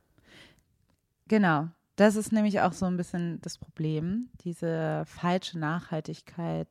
Genau. 1.28 1.68
Das 1.96 2.16
ist 2.16 2.32
nämlich 2.32 2.62
auch 2.62 2.74
so 2.74 2.86
ein 2.86 2.98
bisschen 2.98 3.42
das 3.42 3.58
Problem, 3.58 4.30
diese 4.44 5.04
falsche 5.08 5.58
Nachhaltigkeit 5.58 6.68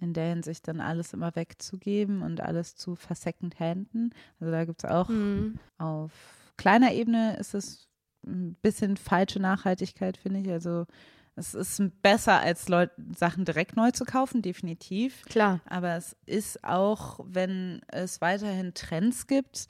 in 0.00 0.14
der 0.14 0.28
Hinsicht 0.30 0.66
dann 0.68 0.80
alles 0.80 1.12
immer 1.12 1.34
wegzugeben 1.36 2.22
und 2.22 2.40
alles 2.40 2.76
zu 2.76 2.94
versecondhanden. 2.96 4.14
Also 4.40 4.50
da 4.50 4.64
gibt 4.64 4.84
es 4.84 4.90
auch 4.90 5.08
Mhm. 5.08 5.58
auf 5.78 6.12
kleiner 6.56 6.92
Ebene 6.92 7.36
ist 7.38 7.54
es 7.54 7.88
ein 8.26 8.54
bisschen 8.62 8.96
falsche 8.96 9.40
Nachhaltigkeit, 9.40 10.16
finde 10.16 10.40
ich. 10.40 10.50
Also 10.50 10.86
es 11.34 11.54
ist 11.54 11.82
besser, 12.02 12.40
als 12.40 12.68
Leut 12.68 12.90
Sachen 13.16 13.44
direkt 13.44 13.74
neu 13.76 13.90
zu 13.90 14.04
kaufen, 14.04 14.42
definitiv. 14.42 15.22
Klar. 15.24 15.60
Aber 15.66 15.96
es 15.96 16.14
ist 16.26 16.62
auch, 16.62 17.20
wenn 17.26 17.80
es 17.88 18.20
weiterhin 18.20 18.74
Trends 18.74 19.26
gibt, 19.26 19.66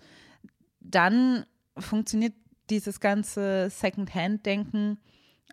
dann 0.80 1.46
funktioniert 1.78 2.34
dieses 2.68 3.00
ganze 3.00 3.70
Second-Hand-Denken 3.70 4.98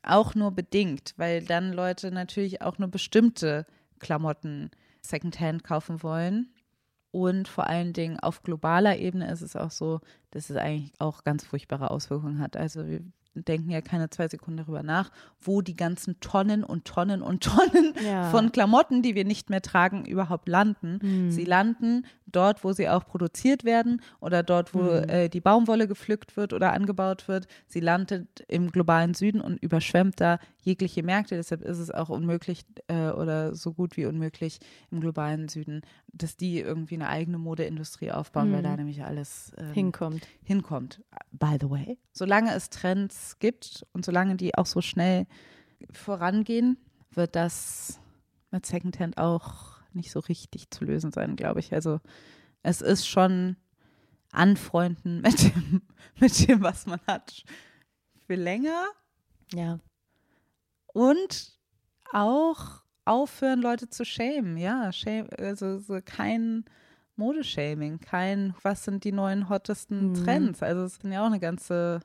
auch 0.04 0.36
nur 0.36 0.52
bedingt, 0.52 1.14
weil 1.18 1.44
dann 1.44 1.74
Leute 1.74 2.12
natürlich 2.12 2.62
auch 2.62 2.78
nur 2.80 2.88
bestimmte 2.90 3.66
Klamotten 4.00 4.72
Second-Hand 5.02 5.64
kaufen 5.64 6.04
wollen. 6.04 6.50
Und 7.12 7.48
vor 7.48 7.66
allen 7.68 7.94
Dingen 7.94 8.20
auf 8.20 8.44
globaler 8.44 8.98
Ebene 8.98 9.32
ist 9.32 9.42
es 9.42 9.56
auch 9.56 9.72
so, 9.72 10.00
dass 10.32 10.50
es 10.52 10.58
eigentlich 10.58 10.94
auch 11.00 11.24
ganz 11.24 11.44
furchtbare 11.44 11.90
Auswirkungen 11.90 12.40
hat. 12.40 12.56
Also 12.56 12.86
wir 12.88 13.02
denken 13.34 13.72
ja 13.72 13.82
keine 13.82 14.10
zwei 14.10 14.28
Sekunden 14.28 14.58
darüber 14.58 14.84
nach, 14.84 15.12
wo 15.40 15.62
die 15.62 15.76
ganzen 15.76 16.20
Tonnen 16.20 16.64
und 16.64 16.86
Tonnen 16.86 17.22
und 17.24 17.44
Tonnen 17.44 17.94
Ja. 18.06 18.30
von 18.30 18.52
Klamotten, 18.52 19.02
die 19.02 19.16
wir 19.16 19.26
nicht 19.26 19.50
mehr 19.50 19.62
tragen, 19.62 20.06
überhaupt 20.06 20.48
landen. 20.48 21.00
Hm. 21.02 21.32
Sie 21.32 21.46
landen 21.46 22.06
dort, 22.32 22.64
wo 22.64 22.72
sie 22.74 22.88
auch 22.90 23.06
produziert 23.06 23.64
werden 23.64 24.02
oder 24.20 24.44
dort, 24.44 24.74
wo 24.74 24.80
Hm. 24.80 25.10
äh, 25.10 25.30
die 25.30 25.42
Baumwolle 25.42 25.88
gepflückt 25.88 26.38
wird 26.38 26.54
oder 26.54 26.74
angebaut 26.74 27.28
wird. 27.28 27.48
Sie 27.68 27.80
landet 27.80 28.46
im 28.48 28.72
globalen 28.72 29.14
Süden 29.14 29.42
und 29.42 29.62
überschwemmt 29.62 30.20
da 30.20 30.40
jegliche 30.62 31.04
Märkte. 31.04 31.36
Deshalb 31.36 31.62
ist 31.62 31.80
es 31.80 31.92
auch 31.92 32.10
unmöglich 32.10 32.66
äh, 32.88 33.10
oder 33.10 33.56
so 33.56 33.74
gut 33.74 33.98
wie 33.98 34.06
unmöglich 34.06 34.60
im 34.92 35.00
globalen 35.02 35.48
Süden, 35.48 35.82
dass 36.12 36.38
die 36.38 36.60
irgendwie 36.60 36.96
eine 36.96 37.10
eigene 37.10 37.38
Modeindustrie 37.38 38.12
aufbauen, 38.12 38.52
weil 38.54 38.64
da 38.64 38.76
nämlich 38.76 39.04
alles 39.04 39.52
ähm, 39.58 39.74
Hinkommt. 39.74 40.28
hinkommt. 40.44 41.02
By 41.32 41.58
the 41.60 41.70
way, 41.70 41.98
solange 42.12 42.54
es 42.54 42.70
Trends 42.70 43.38
gibt 43.40 43.86
und 43.94 44.06
solange 44.06 44.36
die 44.36 44.56
auch 44.56 44.66
so 44.66 44.82
schnell 44.82 45.26
vorangehen, 45.92 46.78
wird 47.12 47.36
das 47.36 48.00
mit 48.52 48.66
Secondhand 48.66 49.18
auch 49.18 49.79
nicht 49.94 50.12
so 50.12 50.20
richtig 50.20 50.70
zu 50.72 50.86
lösen 50.86 51.12
sein, 51.12 51.36
glaube 51.36 51.60
ich. 51.60 51.74
Also 51.74 52.00
es 52.64 52.82
ist 52.82 53.08
schon 53.08 53.56
anfreunden 54.32 55.22
mit 55.22 55.42
dem, 55.44 55.82
mit 56.20 56.48
dem, 56.48 56.62
was 56.62 56.86
man 56.86 57.00
hat, 57.08 57.44
für 58.28 58.36
länger 58.36 58.86
Ja. 59.54 59.80
und 60.94 61.58
auch 62.12 62.82
aufhören, 63.06 63.62
Leute 63.62 63.90
zu 63.90 64.06
schämen. 64.06 64.58
Ja, 64.58 64.92
shame, 64.92 65.28
also 65.38 65.80
so 65.80 66.00
kein 66.04 66.66
Modeshaming, 67.16 68.00
kein, 68.00 68.54
was 68.62 68.86
sind 68.86 69.04
die 69.04 69.12
neuen 69.12 69.50
hottesten 69.50 70.14
Trends. 70.14 70.62
Also 70.64 70.84
es 70.84 70.94
ist 70.98 71.04
ja 71.04 71.22
auch 71.22 71.28
eine 71.28 71.40
ganze 71.40 72.00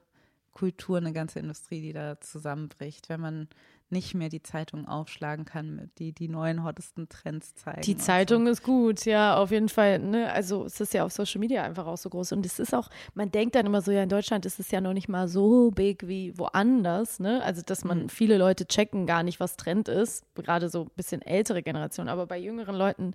Kultur, 0.53 0.97
eine 0.99 1.13
ganze 1.13 1.39
Industrie, 1.41 1.81
die 1.81 1.93
da 1.93 2.21
zusammenbricht, 2.21 3.09
wenn 3.09 3.21
man 3.21 3.49
nicht 3.91 4.15
mehr 4.15 4.29
die 4.29 4.43
Zeitung 4.43 4.89
aufschlagen 4.89 5.45
kann, 5.45 5.91
die 5.99 6.13
die 6.13 6.29
neuen 6.29 6.65
hottesten 6.65 7.09
Trends 7.09 7.55
zeigen. 7.55 7.83
Die 7.83 7.97
Zeitung 7.97 8.47
ist 8.47 8.63
gut, 8.63 9.05
ja, 9.05 9.37
auf 9.37 9.51
jeden 9.51 9.69
Fall. 9.69 9.99
Ne? 9.99 10.33
Also 10.33 10.65
es 10.65 10.81
ist 10.81 10.95
ja 10.95 11.05
auf 11.05 11.13
Social 11.13 11.39
Media 11.39 11.63
einfach 11.63 11.87
auch 11.87 11.97
so 11.97 12.09
groß. 12.11 12.33
Und 12.33 12.45
es 12.47 12.59
ist 12.59 12.75
auch, 12.75 12.89
man 13.15 13.31
denkt 13.31 13.55
dann 13.55 13.67
immer 13.67 13.83
so, 13.83 13.93
ja, 13.93 14.03
in 14.03 14.09
Deutschland 14.09 14.47
ist 14.47 14.59
es 14.59 14.71
ja 14.71 14.81
noch 14.81 14.93
nicht 14.93 15.09
mal 15.09 15.29
so 15.29 15.71
big 15.71 16.07
wie 16.09 16.37
woanders. 16.39 17.21
Ne? 17.21 17.43
Also, 17.43 17.63
dass 17.63 17.85
man 17.85 18.09
viele 18.09 18.39
Leute 18.39 18.67
checken 18.67 19.07
gar 19.07 19.23
nicht, 19.23 19.41
was 19.41 19.57
Trend 19.57 19.89
ist. 19.89 20.25
Gerade 20.35 20.69
so 20.69 20.83
ein 20.83 20.91
bisschen 20.97 21.23
ältere 21.23 21.63
Generation. 21.63 22.09
Aber 22.09 22.27
bei 22.27 22.39
jüngeren 22.39 22.75
Leuten 22.75 23.15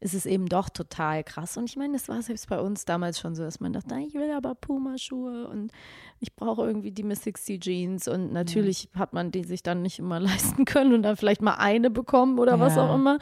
ist 0.00 0.14
es 0.14 0.26
eben 0.26 0.46
doch 0.46 0.68
total 0.68 1.24
krass. 1.24 1.56
Und 1.56 1.64
ich 1.64 1.76
meine, 1.76 1.96
es 1.96 2.08
war 2.08 2.20
selbst 2.22 2.48
bei 2.48 2.60
uns 2.60 2.84
damals 2.84 3.18
schon 3.18 3.34
so, 3.34 3.42
dass 3.42 3.60
man 3.60 3.72
dachte, 3.72 3.94
ich 4.06 4.14
will 4.14 4.30
aber 4.32 4.54
Puma-Schuhe 4.54 5.48
und 5.48 5.72
ich 6.20 6.34
brauche 6.34 6.66
irgendwie 6.66 6.90
die 6.92 7.02
Miss 7.02 7.22
60 7.24 7.60
Jeans. 7.60 8.08
Und 8.08 8.32
natürlich 8.32 8.88
hat 8.94 9.12
man 9.12 9.30
die 9.30 9.44
sich 9.44 9.62
dann 9.62 9.82
nicht 9.82 9.98
immer 9.98 10.20
leisten 10.58 10.64
können 10.64 10.92
und 10.94 11.02
dann 11.02 11.16
vielleicht 11.16 11.42
mal 11.42 11.54
eine 11.54 11.90
bekommen 11.90 12.38
oder 12.38 12.60
was 12.60 12.76
Ja. 12.76 12.86
auch 12.90 12.94
immer. 12.94 13.18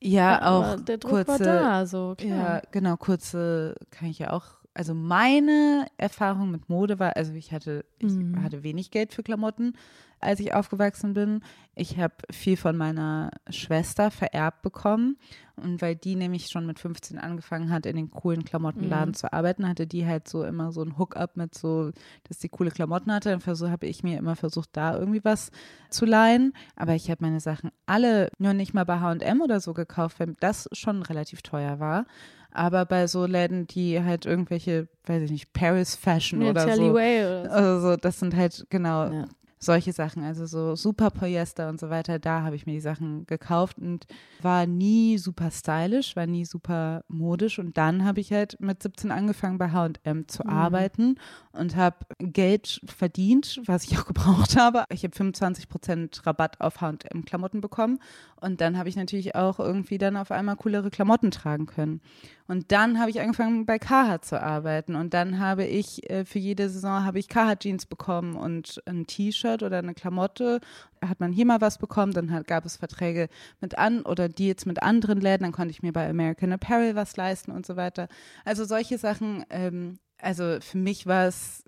Ja, 0.00 0.40
Aber 0.40 0.74
auch 0.74 0.80
der 0.80 0.98
Druck 0.98 1.10
kurze, 1.10 1.28
war 1.28 1.38
da, 1.38 1.86
so 1.86 2.14
klar. 2.16 2.30
Ja, 2.56 2.62
genau, 2.70 2.96
kurze 2.96 3.74
kann 3.90 4.08
ich 4.08 4.18
ja 4.20 4.32
auch. 4.32 4.44
Also 4.74 4.94
meine 4.94 5.86
Erfahrung 5.96 6.52
mit 6.52 6.68
Mode 6.68 7.00
war, 7.00 7.16
also 7.16 7.32
ich 7.32 7.50
hatte, 7.52 7.84
ich 7.98 8.12
Mhm. 8.12 8.40
hatte 8.44 8.62
wenig 8.62 8.92
Geld 8.92 9.12
für 9.12 9.24
Klamotten, 9.24 9.72
als 10.20 10.40
ich 10.40 10.54
aufgewachsen 10.54 11.14
bin. 11.14 11.40
Ich 11.74 11.98
habe 11.98 12.14
viel 12.30 12.56
von 12.56 12.76
meiner 12.76 13.30
Schwester 13.50 14.10
vererbt 14.10 14.62
bekommen. 14.62 15.16
Und 15.56 15.82
weil 15.82 15.96
die 15.96 16.14
nämlich 16.14 16.46
schon 16.48 16.66
mit 16.66 16.78
15 16.78 17.18
angefangen 17.18 17.70
hat, 17.72 17.84
in 17.84 17.96
den 17.96 18.10
coolen 18.12 18.44
Klamottenladen 18.44 19.10
Mhm. 19.10 19.14
zu 19.14 19.32
arbeiten, 19.32 19.68
hatte 19.68 19.88
die 19.88 20.06
halt 20.06 20.28
so 20.28 20.44
immer 20.44 20.70
so 20.70 20.82
ein 20.82 20.96
Hookup 20.98 21.36
mit 21.36 21.56
so, 21.56 21.90
dass 22.28 22.38
die 22.38 22.48
coole 22.48 22.70
Klamotten 22.70 23.12
hatte. 23.12 23.30
Dann 23.30 23.40
versuch, 23.40 23.68
habe 23.68 23.86
ich 23.86 24.04
mir 24.04 24.18
immer 24.18 24.36
versucht, 24.36 24.70
da 24.72 24.96
irgendwie 24.96 25.24
was 25.24 25.50
zu 25.90 26.04
leihen. 26.04 26.52
Aber 26.76 26.94
ich 26.94 27.10
habe 27.10 27.24
meine 27.24 27.40
Sachen 27.40 27.70
alle 27.86 28.30
nur 28.38 28.52
nicht 28.54 28.72
mal 28.72 28.84
bei 28.84 29.00
H&M 29.00 29.40
oder 29.40 29.58
so 29.60 29.74
gekauft, 29.74 30.20
weil 30.20 30.34
das 30.38 30.68
schon 30.72 31.02
relativ 31.02 31.42
teuer 31.42 31.80
war. 31.80 32.06
Aber 32.52 32.86
bei 32.86 33.06
so 33.08 33.26
Läden, 33.26 33.66
die 33.66 34.02
halt 34.02 34.26
irgendwelche, 34.26 34.88
weiß 35.04 35.22
ich 35.24 35.30
nicht, 35.30 35.52
Paris 35.52 35.96
Fashion 35.96 36.40
Ja, 36.40 36.50
oder 36.50 36.74
so. 36.76 36.82
Oder 36.92 37.44
so. 37.44 37.50
Also 37.50 37.90
so, 37.90 37.96
das 37.96 38.18
sind 38.20 38.34
halt 38.36 38.64
genau 38.70 39.10
Ja. 39.12 39.24
Solche 39.58 39.92
Sachen, 39.92 40.22
also 40.22 40.46
so 40.46 40.76
super 40.76 41.10
Polyester 41.10 41.68
und 41.68 41.80
so 41.80 41.90
weiter, 41.90 42.18
da 42.18 42.42
habe 42.42 42.56
ich 42.56 42.66
mir 42.66 42.72
die 42.72 42.80
Sachen 42.80 43.26
gekauft 43.26 43.78
und 43.78 44.06
war 44.40 44.66
nie 44.66 45.18
super 45.18 45.50
stylisch, 45.50 46.16
war 46.16 46.26
nie 46.26 46.44
super 46.44 47.04
modisch 47.08 47.58
und 47.58 47.76
dann 47.76 48.04
habe 48.04 48.20
ich 48.20 48.32
halt 48.32 48.60
mit 48.60 48.82
17 48.82 49.10
angefangen 49.10 49.58
bei 49.58 49.70
H&M 49.70 50.28
zu 50.28 50.46
arbeiten 50.46 51.16
und 51.52 51.76
habe 51.76 51.96
Geld 52.18 52.80
verdient, 52.86 53.60
was 53.66 53.84
ich 53.84 53.98
auch 53.98 54.06
gebraucht 54.06 54.56
habe. 54.56 54.84
Ich 54.90 55.02
habe 55.04 55.14
25% 55.14 56.26
Rabatt 56.26 56.60
auf 56.60 56.80
H&M 56.80 57.24
Klamotten 57.24 57.60
bekommen 57.60 57.98
und 58.40 58.60
dann 58.60 58.78
habe 58.78 58.88
ich 58.88 58.96
natürlich 58.96 59.34
auch 59.34 59.58
irgendwie 59.58 59.98
dann 59.98 60.16
auf 60.16 60.30
einmal 60.30 60.56
coolere 60.56 60.90
Klamotten 60.90 61.30
tragen 61.30 61.66
können. 61.66 62.00
Und 62.46 62.72
dann 62.72 62.98
habe 62.98 63.10
ich 63.10 63.20
angefangen 63.20 63.66
bei 63.66 63.78
Carhartt 63.78 64.24
zu 64.24 64.40
arbeiten 64.40 64.94
und 64.94 65.12
dann 65.12 65.38
habe 65.38 65.64
ich 65.64 66.08
äh, 66.08 66.24
für 66.24 66.38
jede 66.38 66.70
Saison 66.70 67.04
habe 67.04 67.18
ich 67.18 67.28
Carhartt 67.28 67.60
Jeans 67.60 67.84
bekommen 67.84 68.36
und 68.36 68.82
ein 68.86 69.06
T-Shirt 69.06 69.47
oder 69.54 69.78
eine 69.78 69.94
Klamotte. 69.94 70.60
Hat 71.04 71.20
man 71.20 71.32
hier 71.32 71.46
mal 71.46 71.60
was 71.60 71.78
bekommen, 71.78 72.12
dann 72.12 72.30
hat, 72.32 72.46
gab 72.46 72.64
es 72.64 72.76
Verträge 72.76 73.28
mit 73.60 73.78
an 73.78 74.02
oder 74.02 74.28
Deals 74.28 74.66
mit 74.66 74.82
anderen 74.82 75.20
Läden, 75.20 75.44
dann 75.44 75.52
konnte 75.52 75.70
ich 75.70 75.82
mir 75.82 75.92
bei 75.92 76.08
American 76.08 76.52
Apparel 76.52 76.94
was 76.94 77.16
leisten 77.16 77.50
und 77.52 77.66
so 77.66 77.76
weiter. 77.76 78.08
Also 78.44 78.64
solche 78.64 78.98
Sachen, 78.98 79.44
ähm, 79.50 79.98
also 80.18 80.58
für 80.60 80.78
mich 80.78 81.06
war 81.06 81.26
es 81.26 81.64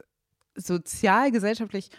sozial, 0.57 1.31
gesellschaftlich 1.31 1.91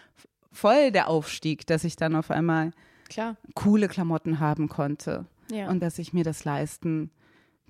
voll 0.52 0.92
der 0.92 1.08
Aufstieg, 1.08 1.66
dass 1.68 1.84
ich 1.84 1.96
dann 1.96 2.16
auf 2.16 2.30
einmal 2.32 2.72
Klar. 3.10 3.38
coole 3.56 3.88
Klamotten 3.88 4.40
haben 4.40 4.68
konnte 4.70 5.26
Ja. 5.50 5.70
und 5.70 5.82
dass 5.82 5.98
ich 6.00 6.14
mir 6.14 6.24
das 6.24 6.44
leisten 6.44 7.12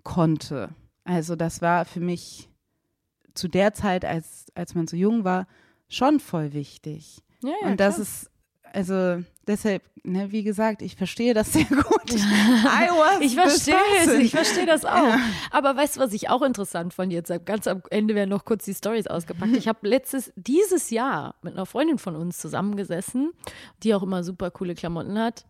konnte. 0.03 0.70
Also 1.03 1.36
das 1.36 1.62
war 1.62 1.86
für 1.86 1.99
mich 1.99 2.49
zu 3.34 3.47
der 3.47 3.74
Zeit, 3.74 4.03
als, 4.03 4.47
als 4.55 4.76
man 4.76 4.88
so 4.88 4.97
jung 4.97 5.24
war, 5.24 5.47
schon 5.88 6.20
voll 6.20 6.53
wichtig. 6.53 7.22
Ja, 7.44 7.54
ja, 7.62 7.68
und 7.68 7.80
das 7.80 7.96
klar. 7.96 8.04
ist, 8.04 8.32
also 8.74 9.24
deshalb, 9.48 9.84
ne, 10.04 10.32
wie 10.32 10.44
gesagt, 10.44 10.82
ich 10.82 10.96
verstehe 10.96 11.34
das 11.34 11.54
sehr 11.54 11.66
gut. 11.66 11.86
I 12.12 12.89
was 12.89 13.22
Ich 13.22 13.36
verstehe 13.36 13.76
es, 14.04 14.14
ich 14.14 14.32
verstehe 14.32 14.66
das 14.66 14.86
auch. 14.86 15.16
Aber 15.52 15.76
weißt 15.76 15.98
du, 15.98 16.00
was 16.00 16.14
ich 16.14 16.30
auch 16.30 16.42
interessant 16.42 16.94
fand 16.94 17.12
jetzt? 17.12 17.32
Ganz 17.46 17.68
am 17.68 17.84
Ende 17.89 18.16
werden 18.16 18.30
noch 18.30 18.46
kurz 18.46 18.66
die 18.66 18.74
Stories 18.74 19.08
ausgepackt. 19.08 19.56
Ich 19.56 19.68
habe 19.68 19.88
letztes, 19.88 20.32
dieses 20.36 20.89
Jahr 20.89 21.36
mit 21.42 21.54
einer 21.54 21.66
Freundin 21.66 21.98
von 21.98 22.16
uns 22.16 22.38
zusammengesessen, 22.38 23.32
die 23.84 23.94
auch 23.94 24.04
immer 24.04 24.24
super 24.24 24.52
coole 24.52 24.76
Klamotten 24.76 25.20
hat. 25.20 25.46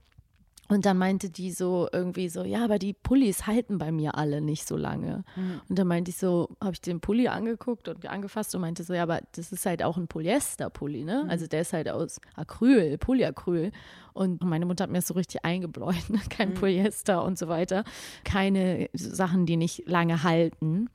Und 0.72 0.86
dann 0.86 0.98
meinte 0.98 1.30
die 1.30 1.52
so 1.52 1.90
irgendwie 1.92 2.30
so, 2.30 2.46
ja, 2.46 2.64
aber 2.64 2.80
die 2.80 2.94
Pullis 2.94 3.46
halten 3.46 3.78
bei 3.78 3.92
mir 3.92 4.16
alle 4.16 4.40
nicht 4.40 4.66
so 4.66 4.78
lange. 4.78 5.26
Und 5.68 5.78
dann 5.78 5.86
meinte 5.86 6.12
ich 6.12 6.18
so, 6.18 6.48
habe 6.62 6.72
ich 6.72 6.80
den 6.80 7.02
Pulli 7.02 7.28
angeguckt 7.28 7.90
und 7.90 8.08
angefasst 8.08 8.56
und 8.56 8.62
meinte 8.62 8.86
so, 8.86 8.94
ja, 8.94 9.04
aber 9.04 9.20
das 9.34 9.52
ist 9.52 9.66
halt 9.66 9.84
auch 9.84 9.98
ein 9.98 10.08
Polyester-Pulli, 10.08 11.04
ne? 11.04 11.26
Also 11.28 11.46
der 11.46 11.62
ist 11.62 11.74
halt 11.74 11.90
aus 11.90 12.22
Acryl, 12.36 12.98
Polyacryl. 12.98 13.74
Und 14.14 14.42
meine 14.46 14.66
Mutter 14.66 14.84
hat 14.84 14.92
mir 14.92 15.00
das 15.00 15.08
so 15.08 15.14
richtig 15.14 15.44
eingebläut, 15.44 15.96
ne? 16.10 16.22
kein 16.30 16.54
Polyester 16.54 17.22
und 17.26 17.38
so 17.38 17.50
weiter. 17.50 17.84
Keine 18.24 18.90
Sachen, 18.94 19.46
die 19.46 19.58
nicht 19.58 19.90
lange 19.90 20.24
halten. 20.24 20.90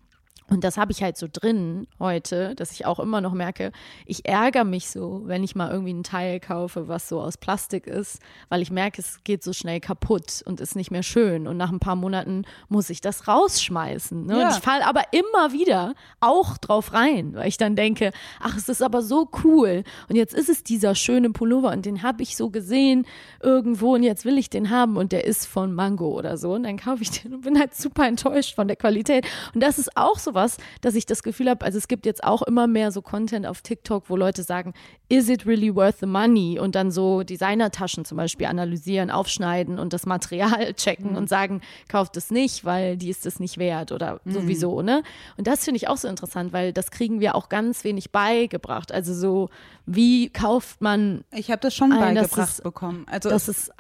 Und 0.49 0.63
das 0.63 0.77
habe 0.77 0.93
ich 0.93 1.03
halt 1.03 1.17
so 1.17 1.27
drin 1.31 1.89
heute, 1.99 2.55
dass 2.55 2.71
ich 2.71 2.87
auch 2.87 3.01
immer 3.01 3.21
noch 3.21 3.33
merke, 3.33 3.73
ich 4.05 4.27
ärgere 4.29 4.65
mich 4.65 4.89
so, 4.89 5.23
wenn 5.25 5.43
ich 5.43 5.57
mal 5.57 5.71
irgendwie 5.71 5.93
ein 5.93 6.05
Teil 6.05 6.39
kaufe, 6.39 6.87
was 6.87 7.09
so 7.09 7.21
aus 7.21 7.37
Plastik 7.37 7.87
ist, 7.89 8.21
weil 8.49 8.63
ich 8.63 8.71
merke, 8.71 9.01
es 9.01 9.25
geht 9.25 9.43
so 9.43 9.53
schnell 9.53 9.81
kaputt 9.81 10.43
und 10.47 10.61
ist 10.61 10.77
nicht 10.77 10.93
mehr 10.93 11.03
schön. 11.03 11.49
Und 11.49 11.57
nach 11.57 11.73
ein 11.73 11.81
paar 11.81 11.97
Monaten 11.97 12.45
muss 12.69 12.91
ich 12.91 13.01
das 13.01 13.27
rausschmeißen. 13.27 14.27
Ne? 14.27 14.39
Ja. 14.39 14.47
Und 14.47 14.57
ich 14.57 14.63
falle 14.63 14.87
aber 14.87 15.03
immer 15.11 15.53
wieder 15.53 15.95
auch 16.21 16.59
drauf 16.59 16.93
rein, 16.93 17.35
weil 17.35 17.49
ich 17.49 17.57
dann 17.57 17.75
denke, 17.75 18.13
ach, 18.41 18.57
es 18.57 18.69
ist 18.69 18.83
aber 18.83 19.03
so 19.03 19.29
cool. 19.43 19.83
Und 20.09 20.15
jetzt 20.15 20.35
ist 20.35 20.49
es 20.49 20.63
dieser 20.63 20.95
schöne 20.95 21.31
Pullover 21.31 21.73
und 21.73 21.85
den 21.85 22.05
habe 22.05 22.23
ich 22.23 22.37
so 22.37 22.51
gesehen 22.51 23.05
irgendwo 23.43 23.95
und 23.95 24.05
jetzt 24.05 24.25
will 24.25 24.39
ich 24.39 24.49
den 24.49 24.71
haben 24.71 24.97
und 24.97 25.11
der 25.11 25.25
ist 25.25 25.47
von 25.47 25.75
Mango 25.75 26.09
oder 26.09 26.37
so. 26.37 26.53
Und 26.53 26.63
dann 26.63 26.77
kaufe 26.77 27.03
ich 27.03 27.11
den 27.11 27.35
und 27.35 27.41
bin 27.41 27.59
halt 27.59 27.75
super 27.75 28.07
enttäuscht 28.07 28.55
von 28.55 28.69
der 28.69 28.77
Qualität. 28.77 29.27
Und 29.53 29.61
das 29.61 29.81
ist 29.81 29.97
auch 29.97 30.19
so 30.19 30.26
was, 30.35 30.57
dass 30.81 30.95
ich 30.95 31.07
das 31.07 31.23
Gefühl 31.23 31.49
habe, 31.51 31.65
also 31.65 31.79
es 31.79 31.89
gibt 31.89 32.07
jetzt 32.07 32.23
auch 32.25 32.43
immer 32.43 32.67
mehr 32.67 32.91
so 32.93 33.03
Content 33.03 33.47
auf 33.47 33.63
TikTok, 33.63 34.05
wo 34.09 34.17
Leute 34.17 34.43
sagen, 34.43 34.75
is 35.09 35.29
it 35.29 35.47
really 35.47 35.75
worth 35.75 35.99
the 36.01 36.07
money? 36.07 36.59
Und 36.59 36.75
dann 36.75 36.91
so 36.91 37.23
Designertaschen 37.23 38.05
zum 38.05 38.17
Beispiel 38.17 38.47
analysieren, 38.47 39.11
aufschneiden 39.11 39.79
und 39.79 39.93
das 39.93 40.07
Material 40.07 40.73
checken 40.75 41.17
und 41.17 41.29
sagen, 41.29 41.61
kauft 41.89 42.17
es 42.17 42.31
nicht, 42.31 42.65
weil 42.65 42.97
die 42.97 43.11
ist 43.11 43.27
es 43.27 43.41
nicht 43.41 43.59
wert 43.59 43.93
oder 43.93 44.21
sowieso, 44.25 44.83
ne? 44.83 45.03
Und 45.37 45.47
das 45.47 45.65
finde 45.65 45.77
ich 45.77 45.89
auch 45.89 45.97
so 45.97 46.09
interessant, 46.09 46.53
weil 46.53 46.73
das 46.73 46.91
kriegen 46.91 47.21
wir 47.21 47.35
auch 47.35 47.49
ganz 47.49 47.85
wenig 47.85 48.11
beigebracht. 48.11 48.93
Also 48.93 49.15
so, 49.15 49.49
wie 49.87 50.29
kauft 50.31 50.81
man, 50.81 51.25
Ich 51.33 51.51
habe 51.51 51.61
das 51.61 51.75
schon 51.75 51.93
Ein, 51.93 52.15
beigebracht 52.15 52.49
es- 52.51 52.61
bekommen. 52.61 53.05
Also 53.09 53.29
dass 53.31 53.49
es 53.49 53.71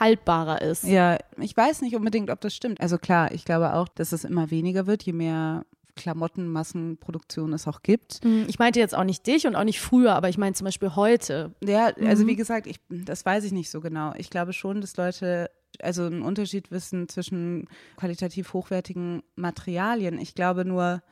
haltbarer 0.00 0.60
ist? 0.62 0.84
Ja, 0.84 1.18
ich 1.38 1.56
weiß 1.56 1.82
nicht 1.82 1.94
unbedingt, 1.94 2.30
ob 2.30 2.40
das 2.40 2.54
stimmt. 2.54 2.80
Also 2.80 2.98
klar, 2.98 3.32
ich 3.32 3.44
glaube 3.44 3.74
auch, 3.74 3.88
dass 3.88 4.12
es 4.12 4.24
immer 4.24 4.50
weniger 4.50 4.86
wird, 4.86 5.02
je 5.04 5.12
mehr 5.12 5.64
Klamottenmassenproduktion 5.96 7.52
es 7.52 7.66
auch 7.66 7.82
gibt. 7.82 8.20
Hm, 8.22 8.44
Ich 8.48 8.58
meinte 8.58 8.80
jetzt 8.80 8.94
auch 8.94 9.04
nicht 9.04 9.26
dich 9.26 9.46
und 9.46 9.56
auch 9.56 9.64
nicht 9.64 9.80
früher, 9.80 10.14
aber 10.14 10.28
ich 10.28 10.38
meine 10.38 10.54
zum 10.54 10.64
Beispiel 10.64 10.94
heute. 10.96 11.54
Ja, 11.64 11.86
also 12.06 12.26
wie 12.26 12.36
gesagt, 12.36 12.66
ich, 12.66 12.80
das 12.88 13.24
weiß 13.24 13.44
ich 13.44 13.52
nicht 13.52 13.70
so 13.70 13.80
genau. 13.80 14.12
Ich 14.16 14.30
glaube 14.30 14.52
schon, 14.52 14.80
dass 14.80 14.96
Leute 14.96 15.50
also 15.80 16.04
einen 16.04 16.22
Unterschied 16.22 16.70
wissen 16.70 17.08
zwischen 17.08 17.68
qualitativ 17.96 18.52
hochwertigen 18.52 19.22
Materialien. 19.34 20.18
Ich 20.18 20.34
glaube 20.34 20.64
nur, 20.64 21.02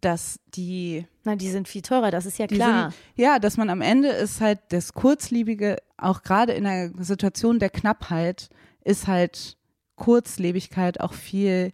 dass 0.00 0.40
die 0.54 1.06
Na, 1.24 1.36
die 1.36 1.50
sind 1.50 1.68
viel 1.68 1.82
teurer, 1.82 2.10
das 2.10 2.26
ist 2.26 2.38
ja 2.38 2.46
klar. 2.46 2.90
Sind, 2.90 3.00
ja, 3.16 3.38
dass 3.38 3.56
man 3.56 3.70
am 3.70 3.80
Ende 3.82 4.08
ist 4.08 4.40
halt 4.40 4.58
das 4.70 4.94
Kurzlebige, 4.94 5.76
auch 5.96 6.22
gerade 6.22 6.52
in 6.52 6.66
einer 6.66 6.90
Situation 7.04 7.58
der 7.58 7.70
Knappheit, 7.70 8.48
ist 8.82 9.06
halt 9.06 9.56
Kurzlebigkeit 9.96 11.00
auch 11.00 11.12
viel 11.12 11.72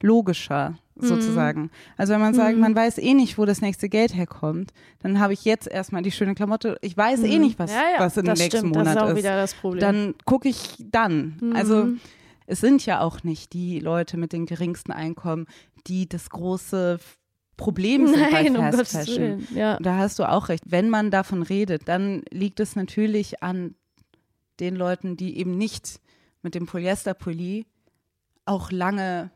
logischer 0.00 0.78
Mhm. 0.98 1.06
sozusagen. 1.06 1.70
Also 1.96 2.12
wenn 2.14 2.20
man 2.20 2.34
sagt, 2.34 2.58
man 2.58 2.74
weiß 2.74 2.98
eh 2.98 3.14
nicht, 3.14 3.36
wo 3.38 3.44
das 3.44 3.60
nächste 3.60 3.88
Geld 3.88 4.14
herkommt, 4.14 4.72
dann 5.00 5.20
habe 5.20 5.32
ich 5.32 5.44
jetzt 5.44 5.66
erstmal 5.68 6.02
die 6.02 6.10
schöne 6.10 6.34
Klamotte. 6.34 6.78
Ich 6.80 6.96
weiß 6.96 7.22
eh 7.22 7.38
nicht, 7.38 7.58
was, 7.58 7.70
Mhm. 7.70 7.76
ja, 7.76 7.82
ja, 7.98 8.00
was 8.00 8.16
im 8.16 8.24
das 8.24 8.38
nächsten 8.38 8.58
stimmt, 8.58 8.74
Monat 8.76 8.86
das 8.86 8.94
ist 8.96 9.02
auch 9.02 9.08
ist. 9.10 9.16
wieder 9.16 9.36
das 9.36 9.54
Problem. 9.54 9.80
Dann 9.80 10.14
gucke 10.24 10.48
ich 10.48 10.76
dann. 10.78 11.36
Mhm. 11.40 11.56
Also 11.56 11.88
es 12.46 12.60
sind 12.60 12.84
ja 12.86 13.00
auch 13.00 13.24
nicht 13.24 13.52
die 13.52 13.80
Leute 13.80 14.16
mit 14.16 14.32
den 14.32 14.46
geringsten 14.46 14.92
Einkommen, 14.92 15.46
die 15.86 16.08
das 16.08 16.30
große 16.30 16.98
Problem 17.56 18.06
sind 18.06 18.20
Nein, 18.20 18.30
bei 18.32 18.50
um 18.50 18.56
Fast 18.56 18.76
Gottes 18.78 18.92
Fashion. 18.92 19.46
Ja. 19.54 19.78
Da 19.80 19.96
hast 19.96 20.18
du 20.18 20.24
auch 20.30 20.48
recht. 20.48 20.62
Wenn 20.66 20.90
man 20.90 21.10
davon 21.10 21.42
redet, 21.42 21.88
dann 21.88 22.22
liegt 22.30 22.60
es 22.60 22.76
natürlich 22.76 23.42
an 23.42 23.74
den 24.60 24.76
Leuten, 24.76 25.16
die 25.16 25.38
eben 25.38 25.56
nicht 25.56 26.00
mit 26.42 26.54
dem 26.54 26.66
Polyesterpulli 26.66 27.66
auch 28.44 28.70
lange 28.70 29.30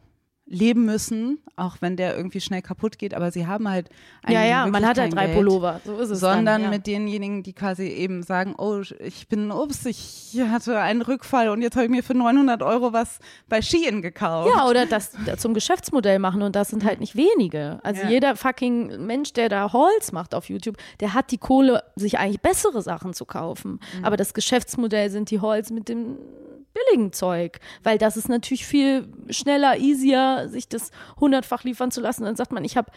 leben 0.52 0.84
müssen, 0.84 1.38
auch 1.54 1.76
wenn 1.80 1.96
der 1.96 2.16
irgendwie 2.16 2.40
schnell 2.40 2.60
kaputt 2.60 2.98
geht, 2.98 3.14
aber 3.14 3.30
sie 3.30 3.46
haben 3.46 3.68
halt 3.70 3.88
Ja, 4.28 4.44
ja, 4.44 4.64
wirklich 4.64 4.72
man 4.72 4.86
hat 4.86 4.98
halt 4.98 5.14
drei 5.14 5.26
Geld, 5.26 5.36
Pullover. 5.36 5.80
So 5.84 5.96
ist 5.98 6.10
es. 6.10 6.18
Sondern 6.20 6.44
dann, 6.44 6.62
ja. 6.64 6.68
mit 6.70 6.88
denjenigen, 6.88 7.44
die 7.44 7.52
quasi 7.52 7.84
eben 7.84 8.24
sagen, 8.24 8.54
oh, 8.58 8.80
ich 8.98 9.28
bin, 9.28 9.52
ups, 9.52 9.86
ich 9.86 10.36
hatte 10.50 10.80
einen 10.80 11.02
Rückfall 11.02 11.50
und 11.50 11.62
jetzt 11.62 11.76
habe 11.76 11.84
ich 11.84 11.90
mir 11.90 12.02
für 12.02 12.14
900 12.14 12.62
Euro 12.64 12.92
was 12.92 13.20
bei 13.48 13.62
Shein 13.62 14.02
gekauft. 14.02 14.50
Ja, 14.54 14.68
oder 14.68 14.86
das 14.86 15.12
zum 15.38 15.54
Geschäftsmodell 15.54 16.18
machen 16.18 16.42
und 16.42 16.56
das 16.56 16.68
sind 16.68 16.84
halt 16.84 16.98
nicht 16.98 17.14
wenige. 17.14 17.78
Also 17.84 18.02
Ja. 18.02 18.08
jeder 18.08 18.34
fucking 18.34 19.06
Mensch, 19.06 19.32
der 19.32 19.48
da 19.48 19.72
Halls 19.72 20.10
macht 20.10 20.34
auf 20.34 20.48
YouTube, 20.48 20.76
der 20.98 21.14
hat 21.14 21.30
die 21.30 21.38
Kohle, 21.38 21.84
sich 21.94 22.18
eigentlich 22.18 22.40
bessere 22.40 22.82
Sachen 22.82 23.14
zu 23.14 23.24
kaufen. 23.24 23.78
Mhm. 23.98 24.04
Aber 24.04 24.16
das 24.16 24.34
Geschäftsmodell 24.34 25.10
sind 25.10 25.30
die 25.30 25.40
Halls 25.40 25.70
mit 25.70 25.88
dem 25.88 26.16
billigen 26.72 27.12
Zeug, 27.12 27.58
weil 27.82 27.98
das 27.98 28.16
ist 28.16 28.28
natürlich 28.28 28.66
viel 28.66 29.08
schneller, 29.30 29.76
easier, 29.78 30.48
sich 30.48 30.68
das 30.68 30.90
hundertfach 31.18 31.64
liefern 31.64 31.90
zu 31.90 32.00
lassen. 32.00 32.24
Dann 32.24 32.36
sagt 32.36 32.52
man, 32.52 32.64
ich 32.64 32.76
habe 32.76 32.90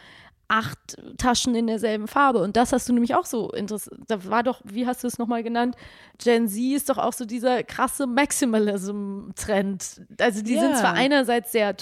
acht 0.49 0.97
Taschen 1.17 1.55
in 1.55 1.65
derselben 1.67 2.07
Farbe. 2.07 2.39
Und 2.39 2.57
das 2.57 2.73
hast 2.73 2.87
du 2.87 2.93
nämlich 2.93 3.15
auch 3.15 3.25
so 3.25 3.49
interessant. 3.51 4.01
Da 4.07 4.25
war 4.29 4.43
doch, 4.43 4.61
wie 4.63 4.85
hast 4.85 5.03
du 5.03 5.07
es 5.07 5.17
nochmal 5.17 5.41
genannt? 5.41 5.75
Gen 6.23 6.47
Z 6.47 6.59
ist 6.75 6.89
doch 6.89 6.97
auch 6.99 7.13
so 7.13 7.25
dieser 7.25 7.63
krasse 7.63 8.05
Maximalism-Trend. 8.07 10.01
Also 10.19 10.41
die 10.41 10.57
sind 10.57 10.71
Ja. 10.71 10.77
zwar 10.77 10.93
einerseits 10.93 11.51
sehr 11.51 11.75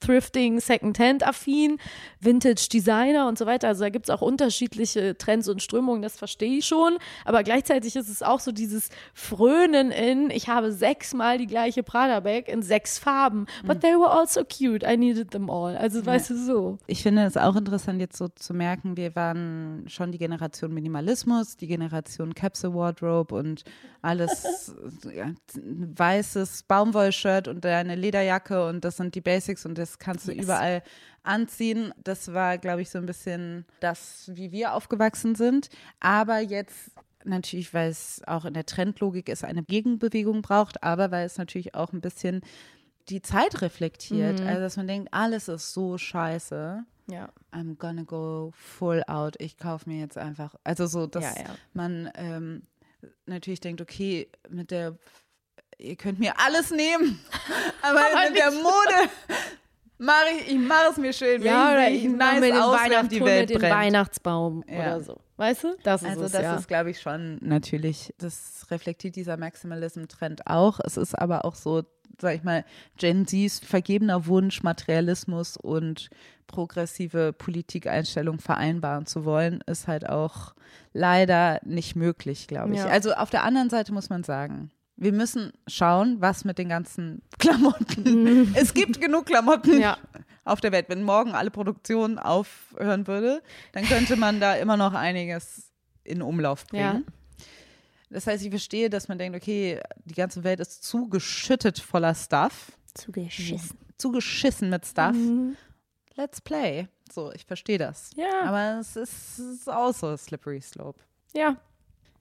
Thrifting, 0.00 0.60
Second-Hand-affin, 0.60 1.78
Vintage-Designer 2.20 3.26
und 3.26 3.36
so 3.36 3.46
weiter. 3.46 3.68
Also 3.68 3.82
da 3.82 3.90
gibt 3.90 4.08
es 4.08 4.10
auch 4.10 4.22
unterschiedliche 4.22 5.18
Trends 5.18 5.48
und 5.48 5.62
Strömungen, 5.62 6.02
das 6.02 6.16
verstehe 6.16 6.58
ich 6.58 6.66
schon. 6.66 6.98
Aber 7.24 7.42
gleichzeitig 7.42 7.96
ist 7.96 8.08
es 8.08 8.22
auch 8.22 8.40
so 8.40 8.52
dieses 8.52 8.90
Frönen 9.12 9.90
in, 9.90 10.30
ich 10.30 10.48
habe 10.48 10.72
sechsmal 10.72 11.38
die 11.38 11.46
gleiche 11.46 11.82
Prada-Bag 11.82 12.48
in 12.48 12.62
sechs 12.62 12.98
Farben. 12.98 13.46
But 13.64 13.80
they 13.80 13.94
were 13.94 14.10
all 14.10 14.28
so 14.28 14.42
cute. 14.44 14.84
I 14.84 14.96
needed 14.96 15.30
them 15.32 15.50
all. 15.50 15.76
Also 15.76 16.04
weißt 16.04 16.30
du 16.30 16.36
so. 16.36 16.78
Ich 16.86 17.02
finde 17.02 17.24
es 17.24 17.36
auch 17.36 17.56
interessant, 17.56 18.00
jetzt 18.00 18.16
so 18.16 18.28
zu 18.28 18.54
merken, 18.54 18.96
wir 18.96 19.16
waren 19.16 19.84
schon 19.88 20.12
die 20.12 20.18
Generation 20.18 20.72
Minimalismus, 20.72 21.56
die 21.56 21.66
Generation 21.66 22.34
Capsule 22.34 22.74
Wardrobe 22.74 23.34
und 23.34 23.64
alles 24.02 24.72
ja, 25.14 25.32
weißes 25.54 26.62
Baumwollshirt 26.64 27.48
und 27.48 27.66
eine 27.66 27.96
Lederjacke 27.96 28.68
und 28.68 28.84
das 28.84 28.96
sind 28.96 29.14
die 29.14 29.20
Basics 29.20 29.55
und 29.64 29.78
das 29.78 29.98
kannst 29.98 30.26
du 30.28 30.32
Yes. 30.32 30.44
überall 30.44 30.82
anziehen. 31.22 31.94
Das 32.04 32.34
war, 32.34 32.58
glaube 32.58 32.82
ich, 32.82 32.90
so 32.90 32.98
ein 32.98 33.06
bisschen 33.06 33.64
das, 33.80 34.30
wie 34.34 34.52
wir 34.52 34.74
aufgewachsen 34.74 35.34
sind. 35.34 35.68
Aber 36.00 36.40
jetzt 36.40 36.90
natürlich, 37.24 37.72
weil 37.74 37.90
es 37.90 38.20
auch 38.26 38.44
in 38.44 38.54
der 38.54 38.66
Trendlogik 38.66 39.28
ist, 39.28 39.44
eine 39.44 39.62
Gegenbewegung 39.62 40.42
braucht, 40.42 40.82
aber 40.82 41.10
weil 41.10 41.26
es 41.26 41.38
natürlich 41.38 41.74
auch 41.74 41.92
ein 41.92 42.00
bisschen 42.00 42.42
die 43.08 43.22
Zeit 43.22 43.62
reflektiert. 43.62 44.40
Mhm. 44.40 44.46
Also, 44.46 44.60
dass 44.60 44.76
man 44.76 44.86
denkt, 44.88 45.08
alles 45.12 45.48
ist 45.48 45.72
so 45.72 45.96
scheiße. 45.96 46.84
Ja. 47.08 47.28
I'm 47.52 47.76
gonna 47.76 48.02
go 48.02 48.52
full 48.56 49.02
out. 49.06 49.36
Ich 49.38 49.56
kaufe 49.58 49.88
mir 49.88 50.00
jetzt 50.00 50.18
einfach, 50.18 50.56
also 50.64 50.86
so, 50.88 51.06
dass 51.06 51.22
Ja, 51.24 51.42
ja. 51.44 51.54
man 51.72 52.10
ähm, 52.16 52.62
natürlich 53.26 53.60
denkt, 53.60 53.80
okay, 53.80 54.28
mit 54.48 54.72
der, 54.72 54.96
ihr 55.78 55.96
könnt 55.96 56.18
mir 56.18 56.34
alles 56.38 56.70
nehmen, 56.70 57.20
aber, 57.82 58.00
Aber 58.00 58.28
mit 58.30 58.38
der 58.38 58.50
Mode 58.50 59.10
mache 59.98 60.26
ich, 60.40 60.52
ich 60.52 60.58
mache 60.58 60.90
es 60.90 60.96
mir 60.96 61.12
schön. 61.12 61.42
Ja, 61.42 61.72
oder 61.72 61.88
ich 61.90 62.04
mir 62.08 62.40
den, 62.40 62.52
aus, 62.54 62.74
während 62.76 62.92
Weihnachts 62.92 63.08
die 63.08 63.24
Welt 63.24 63.50
den 63.50 63.58
brennt. 63.58 63.74
Weihnachtsbaum 63.74 64.64
Ja. 64.68 64.76
oder 64.78 65.00
so. 65.02 65.20
Weißt 65.36 65.64
du? 65.64 65.76
Das 65.82 66.02
ist 66.02 66.08
Also 66.08 66.24
es, 66.24 66.32
das 66.32 66.42
ja. 66.42 66.56
ist, 66.56 66.68
glaube 66.68 66.90
ich, 66.90 67.00
schon 67.00 67.38
natürlich, 67.42 68.14
das 68.18 68.66
reflektiert 68.70 69.16
dieser 69.16 69.36
Maximalism-Trend 69.36 70.46
auch. 70.46 70.80
Es 70.82 70.96
ist 70.96 71.14
aber 71.14 71.44
auch 71.44 71.54
so, 71.54 71.82
sag 72.18 72.34
ich 72.34 72.42
mal, 72.42 72.64
Gen 72.96 73.26
Zs 73.26 73.58
vergebener 73.60 74.26
Wunsch, 74.26 74.62
Materialismus 74.62 75.58
und 75.58 76.08
progressive 76.46 77.32
Politikeinstellung 77.34 78.38
vereinbaren 78.38 79.04
zu 79.04 79.24
wollen, 79.26 79.60
ist 79.66 79.88
halt 79.88 80.08
auch 80.08 80.54
leider 80.94 81.60
nicht 81.64 81.96
möglich, 81.96 82.46
glaube 82.48 82.72
ich. 82.72 82.78
Ja. 82.78 82.86
Also 82.86 83.12
auf 83.12 83.28
der 83.30 83.42
anderen 83.44 83.68
Seite 83.68 83.92
muss 83.92 84.08
man 84.08 84.24
sagen, 84.24 84.70
wir 84.96 85.12
müssen 85.12 85.52
schauen, 85.66 86.20
was 86.20 86.44
mit 86.44 86.58
den 86.58 86.68
ganzen 86.68 87.22
Klamotten. 87.38 88.54
es 88.54 88.72
gibt 88.74 89.00
genug 89.00 89.26
Klamotten 89.26 89.80
Ja. 89.80 89.98
auf 90.44 90.60
der 90.60 90.72
Welt. 90.72 90.86
Wenn 90.88 91.02
morgen 91.02 91.32
alle 91.32 91.50
Produktion 91.50 92.18
aufhören 92.18 93.06
würde, 93.06 93.42
dann 93.72 93.84
könnte 93.84 94.16
man 94.16 94.40
da 94.40 94.54
immer 94.54 94.76
noch 94.76 94.94
einiges 94.94 95.70
in 96.04 96.22
Umlauf 96.22 96.66
bringen. 96.66 97.04
Das 98.08 98.26
heißt, 98.28 98.44
ich 98.44 98.50
verstehe, 98.50 98.88
dass 98.88 99.08
man 99.08 99.18
denkt, 99.18 99.36
okay, 99.36 99.80
die 100.04 100.14
ganze 100.14 100.44
Welt 100.44 100.60
ist 100.60 100.84
zugeschüttet 100.84 101.78
voller 101.80 102.14
Stuff, 102.14 102.72
Zugeschissen. 102.94 103.76
zugeschissen 103.98 104.70
mit 104.70 104.86
Stuff. 104.86 105.16
Let's 106.14 106.40
play. 106.40 106.86
So, 107.12 107.32
ich 107.32 107.44
verstehe 107.44 107.78
das. 107.78 108.10
Ja. 108.14 108.42
Aber 108.44 108.78
es 108.80 108.96
ist, 108.96 109.38
es 109.38 109.60
ist 109.60 109.68
auch 109.68 109.92
so 109.92 110.06
a 110.06 110.16
slippery 110.16 110.60
slope. 110.60 111.00
Ja. 111.34 111.56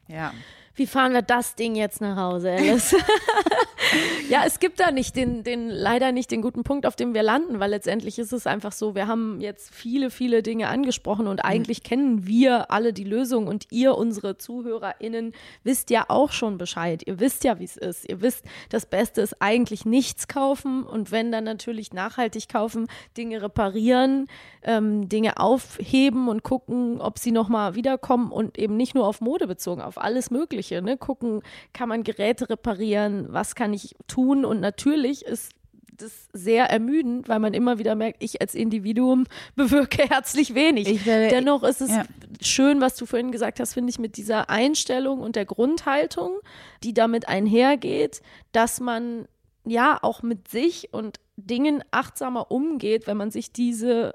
Ja. 0.07 0.33
Wie 0.75 0.87
fahren 0.87 1.13
wir 1.13 1.21
das 1.21 1.55
Ding 1.55 1.75
jetzt 1.75 2.01
nach 2.01 2.17
Hause, 2.17 2.51
Alice? 2.51 2.95
ja, 4.29 4.43
es 4.45 4.59
gibt 4.59 4.79
da 4.79 4.91
nicht 4.91 5.15
den, 5.15 5.43
den, 5.43 5.69
leider 5.69 6.11
nicht 6.11 6.31
den 6.31 6.41
guten 6.41 6.63
Punkt, 6.63 6.85
auf 6.85 6.95
dem 6.95 7.13
wir 7.13 7.23
landen, 7.23 7.59
weil 7.59 7.69
letztendlich 7.69 8.19
ist 8.19 8.33
es 8.33 8.47
einfach 8.47 8.71
so, 8.71 8.95
wir 8.95 9.07
haben 9.07 9.39
jetzt 9.41 9.73
viele, 9.73 10.09
viele 10.09 10.43
Dinge 10.43 10.67
angesprochen 10.69 11.27
und 11.27 11.39
eigentlich 11.39 11.79
mhm. 11.79 11.87
kennen 11.87 12.27
wir 12.27 12.71
alle 12.71 12.93
die 12.93 13.03
Lösung 13.03 13.47
und 13.47 13.67
ihr, 13.71 13.95
unsere 13.95 14.37
ZuhörerInnen, 14.37 15.33
wisst 15.63 15.89
ja 15.89 16.05
auch 16.07 16.31
schon 16.31 16.57
Bescheid. 16.57 17.03
Ihr 17.05 17.19
wisst 17.19 17.43
ja, 17.43 17.59
wie 17.59 17.65
es 17.65 17.77
ist. 17.77 18.09
Ihr 18.09 18.21
wisst, 18.21 18.45
das 18.69 18.85
Beste 18.85 19.21
ist 19.21 19.41
eigentlich 19.41 19.85
nichts 19.85 20.27
kaufen 20.27 20.83
und 20.83 21.11
wenn 21.11 21.31
dann 21.31 21.43
natürlich 21.43 21.93
nachhaltig 21.93 22.49
kaufen, 22.49 22.87
Dinge 23.17 23.41
reparieren, 23.41 24.27
ähm, 24.63 25.07
Dinge 25.09 25.37
aufheben 25.37 26.27
und 26.27 26.43
gucken, 26.43 26.99
ob 26.99 27.19
sie 27.19 27.31
nochmal 27.31 27.75
wiederkommen 27.75 28.31
und 28.31 28.57
eben 28.57 28.75
nicht 28.77 28.95
nur 28.95 29.07
auf 29.07 29.21
Mode 29.21 29.47
bezogen, 29.47 29.81
auf 29.81 29.97
alles 29.97 30.31
Mögliche. 30.31 30.81
Ne? 30.81 30.97
Gucken, 30.97 31.41
kann 31.73 31.89
man 31.89 32.03
Geräte 32.03 32.49
reparieren, 32.49 33.27
was 33.29 33.55
kann 33.55 33.73
ich 33.75 33.95
tun 34.07 34.45
und 34.45 34.59
natürlich 34.59 35.25
ist 35.25 35.51
das 35.97 36.27
sehr 36.33 36.69
ermüdend, 36.69 37.29
weil 37.29 37.39
man 37.39 37.53
immer 37.53 37.79
wieder 37.79 37.95
merkt, 37.95 38.21
ich 38.21 38.41
als 38.41 38.55
Individuum 38.55 39.25
bewirke 39.55 40.09
herzlich 40.09 40.55
wenig. 40.55 41.05
Werde, 41.05 41.29
Dennoch 41.29 41.63
ist 41.63 41.81
es 41.81 41.91
ja. 41.91 42.05
schön, 42.41 42.81
was 42.81 42.95
du 42.95 43.05
vorhin 43.05 43.31
gesagt 43.31 43.59
hast, 43.59 43.73
finde 43.73 43.89
ich, 43.89 43.99
mit 43.99 44.17
dieser 44.17 44.49
Einstellung 44.49 45.21
und 45.21 45.35
der 45.35 45.45
Grundhaltung, 45.45 46.39
die 46.83 46.93
damit 46.93 47.27
einhergeht, 47.27 48.21
dass 48.51 48.79
man 48.79 49.27
ja 49.65 49.97
auch 50.01 50.21
mit 50.21 50.47
sich 50.47 50.93
und 50.93 51.19
Dingen 51.37 51.83
achtsamer 51.91 52.51
umgeht, 52.51 53.07
wenn 53.07 53.17
man 53.17 53.31
sich 53.31 53.51
diese 53.51 54.13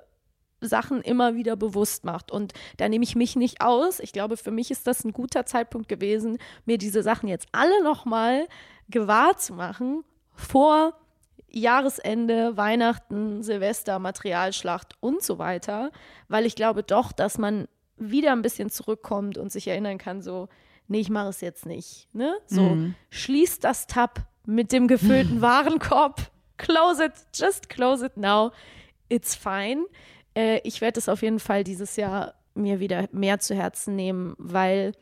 Sachen 0.60 1.00
immer 1.02 1.34
wieder 1.34 1.56
bewusst 1.56 2.04
macht. 2.04 2.30
Und 2.30 2.52
da 2.76 2.88
nehme 2.88 3.04
ich 3.04 3.16
mich 3.16 3.36
nicht 3.36 3.60
aus. 3.60 4.00
Ich 4.00 4.12
glaube, 4.12 4.36
für 4.36 4.50
mich 4.50 4.70
ist 4.70 4.86
das 4.86 5.04
ein 5.04 5.12
guter 5.12 5.46
Zeitpunkt 5.46 5.88
gewesen, 5.88 6.38
mir 6.66 6.78
diese 6.78 7.02
Sachen 7.02 7.28
jetzt 7.28 7.48
alle 7.52 7.82
nochmal 7.82 8.46
gewahr 8.90 9.36
zu 9.36 9.54
machen 9.54 10.04
vor 10.34 10.94
Jahresende, 11.48 12.56
Weihnachten, 12.56 13.42
Silvester, 13.42 13.98
Materialschlacht 13.98 14.94
und 15.00 15.22
so 15.22 15.38
weiter, 15.38 15.90
weil 16.28 16.46
ich 16.46 16.54
glaube 16.54 16.82
doch, 16.82 17.12
dass 17.12 17.38
man 17.38 17.66
wieder 17.96 18.32
ein 18.32 18.42
bisschen 18.42 18.70
zurückkommt 18.70 19.36
und 19.36 19.52
sich 19.52 19.68
erinnern 19.68 19.98
kann, 19.98 20.22
so, 20.22 20.48
nee, 20.88 21.00
ich 21.00 21.10
mache 21.10 21.28
es 21.28 21.40
jetzt 21.40 21.66
nicht. 21.66 22.08
Ne? 22.12 22.34
So, 22.46 22.62
mhm. 22.62 22.94
schließt 23.10 23.62
das 23.64 23.86
Tab 23.86 24.26
mit 24.46 24.72
dem 24.72 24.88
gefüllten 24.88 25.40
Warenkorb, 25.40 26.30
close 26.56 27.04
it, 27.04 27.12
just 27.34 27.68
close 27.68 28.04
it 28.04 28.16
now, 28.16 28.52
it's 29.08 29.34
fine. 29.34 29.84
Äh, 30.34 30.60
ich 30.64 30.80
werde 30.80 30.98
es 30.98 31.08
auf 31.08 31.22
jeden 31.22 31.40
Fall 31.40 31.64
dieses 31.64 31.96
Jahr 31.96 32.34
mir 32.54 32.80
wieder 32.80 33.08
mehr 33.12 33.38
zu 33.40 33.54
Herzen 33.54 33.96
nehmen, 33.96 34.34
weil 34.38 34.92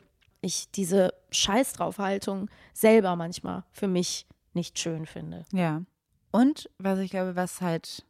ich 0.41 0.71
diese 0.71 1.13
Scheiß 1.31 1.73
draufhaltung 1.73 2.49
selber 2.73 3.15
manchmal 3.15 3.63
für 3.71 3.87
mich 3.87 4.25
nicht 4.53 4.79
schön 4.79 5.05
finde. 5.05 5.45
Ja. 5.51 5.83
Und 6.31 6.69
was 6.77 6.99
ich 6.99 7.11
glaube, 7.11 7.35
was 7.35 7.61
halt 7.61 8.05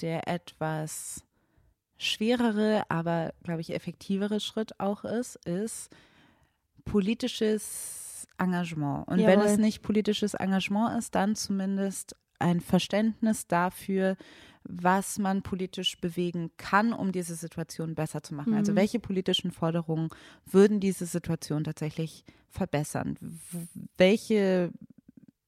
der 0.00 0.28
etwas 0.28 1.24
schwerere, 1.96 2.84
aber 2.88 3.32
glaube 3.42 3.60
ich 3.60 3.74
effektivere 3.74 4.40
Schritt 4.40 4.78
auch 4.80 5.04
ist, 5.04 5.36
ist 5.46 5.90
politisches 6.84 8.26
Engagement. 8.38 9.08
Und 9.08 9.18
Jawohl. 9.18 9.32
wenn 9.32 9.40
es 9.40 9.58
nicht 9.58 9.82
politisches 9.82 10.34
Engagement 10.34 10.96
ist, 10.98 11.14
dann 11.14 11.34
zumindest 11.34 12.16
ein 12.38 12.60
Verständnis 12.60 13.46
dafür, 13.46 14.16
was 14.64 15.18
man 15.18 15.42
politisch 15.42 16.00
bewegen 16.00 16.50
kann, 16.56 16.92
um 16.92 17.12
diese 17.12 17.34
Situation 17.34 17.94
besser 17.94 18.22
zu 18.22 18.34
machen. 18.34 18.54
Also 18.54 18.72
mhm. 18.72 18.76
Also 18.76 18.76
welche 18.76 18.98
politischen 18.98 19.50
Forderungen 19.50 20.10
würden 20.44 20.80
diese 20.80 21.06
Situation 21.06 21.64
tatsächlich 21.64 22.24
verbessern? 22.48 23.16
Welche 23.96 24.72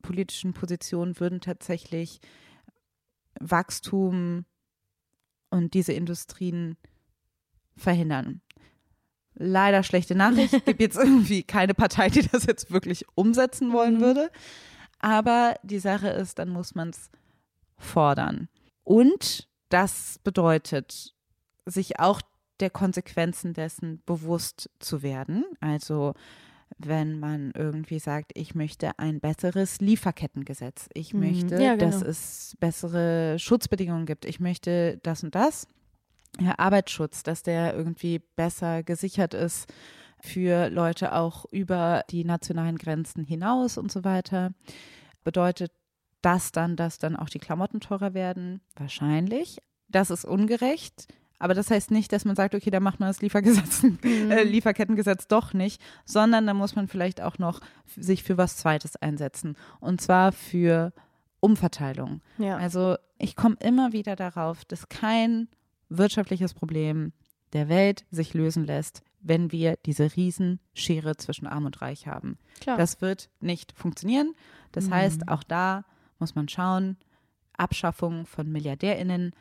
politischen 0.03 0.55
Positionen 0.55 1.19
würden 1.21 1.41
tatsächlich 1.41 2.21
Wachstum 3.39 4.45
und 5.51 5.75
diese 5.75 5.93
Industrien 5.93 6.77
verhindern? 7.77 8.41
Leider 9.35 9.83
schlechte 9.83 10.15
Nachricht. 10.15 10.55
Es 10.55 10.65
gibt 10.65 10.81
jetzt 10.81 10.97
irgendwie 10.97 11.43
keine 11.43 11.75
Partei, 11.75 12.09
die 12.09 12.27
das 12.27 12.47
jetzt 12.47 12.71
wirklich 12.71 13.05
umsetzen 13.15 13.73
wollen 13.73 13.97
mhm. 13.97 14.01
würde. 14.01 14.31
Aber 14.99 15.55
die 15.63 15.79
Sache 15.79 16.09
ist, 16.09 16.39
dann 16.39 16.51
muss 16.51 16.75
man 16.75 16.91
es 16.91 17.11
fordern. 17.79 18.49
Und 18.85 19.49
das 19.69 20.19
bedeutet, 20.25 21.15
sich 21.67 22.01
auch 22.01 22.21
der 22.61 22.71
Konsequenzen 22.71 23.55
dessen 23.55 24.03
bewusst 24.05 24.71
zu 24.79 25.03
werden. 25.03 25.45
Also 25.61 26.15
wenn 26.79 27.19
man 27.19 27.53
irgendwie 27.55 27.99
sagt, 27.99 28.33
ich 28.35 28.55
möchte 28.55 28.99
ein 28.99 29.21
besseres 29.21 29.81
Lieferkettengesetz, 29.81 30.89
ich 30.95 31.15
mhm. 31.15 31.21
möchte, 31.21 31.63
ja, 31.63 31.75
genau. 31.75 31.91
dass 31.91 32.03
es 32.03 32.57
bessere 32.61 33.39
Schutzbedingungen 33.39 34.07
gibt, 34.07 34.25
ich 34.25 34.41
möchte 34.41 34.99
das 35.03 35.25
und 35.25 35.35
das. 35.35 35.67
Ja, 36.41 36.55
Arbeitsschutz, 36.59 37.23
dass 37.23 37.43
der 37.43 37.75
irgendwie 37.75 38.21
besser 38.37 38.83
gesichert 38.83 39.35
ist 39.35 39.73
für 40.23 40.69
Leute 40.69 41.15
auch 41.15 41.45
über 41.51 42.05
die 42.11 42.25
nationalen 42.25 42.77
Grenzen 42.77 43.25
hinaus 43.25 43.79
und 43.79 43.91
so 43.91 44.05
weiter. 44.05 44.53
Bedeutet 45.25 45.73
das 46.23 46.53
dann, 46.53 46.77
dass 46.77 46.99
dann 46.99 47.17
auch 47.17 47.29
die 47.29 47.39
Klamotten 47.39 47.81
teurer 47.81 48.15
werden? 48.15 48.61
Wahrscheinlich. 48.77 49.59
Das 49.89 50.11
ist 50.11 50.25
ungerecht. 50.25 51.09
Aber 51.41 51.55
das 51.55 51.71
heißt 51.71 51.91
nicht, 51.91 52.13
dass 52.13 52.27
man 52.27 52.37
sagt, 52.37 52.55
okay, 52.55 52.71
da 52.71 52.81
macht 52.81 53.01
man 53.01 53.09
das 53.09 53.23
Liefergesetz, 53.23 53.83
mhm. 53.83 54.31
äh, 54.31 54.43
Lieferkettengesetz 54.43 55.27
doch 55.27 55.55
nicht, 55.55 55.81
sondern 56.05 56.47
da 56.47 56.55
muss 56.55 56.77
man 56.77 56.87
vielleicht 56.87 57.23
auch 57.23 57.39
noch 57.39 57.61
sich 57.97 58.23
für 58.23 58.37
was 58.37 58.59
Zweites 58.59 58.97
einsetzen. 58.97 59.57
Und 59.81 60.03
zwar 60.03 60.33
für 60.33 60.93
Umverteilung. 61.41 62.21
Ja. 62.37 62.59
Also 62.59 62.97
ich 63.19 63.37
komme 63.37 63.57
immer 63.61 63.93
wieder 63.93 64.17
darauf, 64.17 64.67
dass 64.67 64.91
kein 64.91 65.49
wirtschaftliches 65.89 66.53
Problem 66.53 67.13
der 67.55 67.69
Welt 67.71 68.05
sich 68.11 68.35
lösen 68.35 68.67
lässt, 68.67 69.03
wenn 69.21 69.51
wir 69.51 69.77
diese 69.87 70.15
Riesenschere 70.15 71.17
zwischen 71.17 71.47
Arm 71.47 71.65
und 71.65 71.81
Reich 71.81 72.07
haben. 72.07 72.39
Klar. 72.61 72.77
Das 72.77 73.01
wird 73.01 73.31
nicht 73.41 73.73
funktionieren. 73.73 74.35
Das 74.73 74.87
mhm. 74.87 74.95
heißt, 74.95 75.29
auch 75.29 75.43
da 75.43 75.85
muss 76.21 76.35
man 76.35 76.49
schauen, 76.49 76.97
Abschaffung 77.57 78.27
von 78.27 78.51
MilliardärInnen 78.51 79.33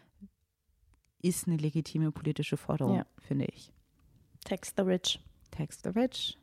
ist 1.22 1.48
eine 1.48 1.58
legitime 1.58 2.12
politische 2.12 2.58
Forderung, 2.58 2.98
ja. 2.98 3.06
finde 3.20 3.46
ich. 3.46 3.72
Tax 4.46 4.74
the 4.76 4.84
rich. 4.84 5.20
Tax 5.52 5.80
the 5.84 5.90
rich. 5.90 6.38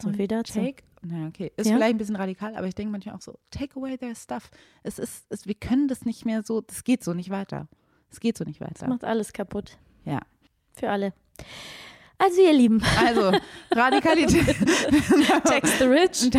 So 0.00 0.12
viel 0.12 0.28
dazu. 0.28 0.54
Take, 0.54 0.82
na 1.02 1.26
okay, 1.26 1.52
ist 1.56 1.68
ja. 1.68 1.76
vielleicht 1.76 1.94
ein 1.94 1.98
bisschen 1.98 2.16
radikal, 2.16 2.56
aber 2.56 2.66
ich 2.66 2.74
denke 2.74 2.92
manchmal 2.92 3.16
auch 3.16 3.20
so, 3.20 3.38
take 3.50 3.78
away 3.78 3.98
their 3.98 4.14
stuff. 4.14 4.50
Es 4.82 4.98
ist, 4.98 5.26
es, 5.28 5.46
wir 5.46 5.54
können 5.54 5.88
das 5.88 6.04
nicht 6.04 6.24
mehr 6.24 6.42
so, 6.42 6.60
das 6.60 6.84
geht 6.84 7.04
so 7.04 7.12
nicht 7.12 7.30
weiter. 7.30 7.68
Es 8.10 8.20
geht 8.20 8.36
so 8.38 8.44
nicht 8.44 8.60
weiter. 8.60 8.74
Das 8.78 8.88
macht 8.88 9.04
alles 9.04 9.32
kaputt. 9.32 9.78
Ja. 10.04 10.20
Für 10.72 10.90
alle. 10.90 11.12
Also 12.20 12.42
ihr 12.42 12.52
Lieben. 12.52 12.82
Also 12.98 13.32
Radikalität. 13.70 14.46
Text 15.46 15.78
the 15.78 15.84
rich. 15.84 16.30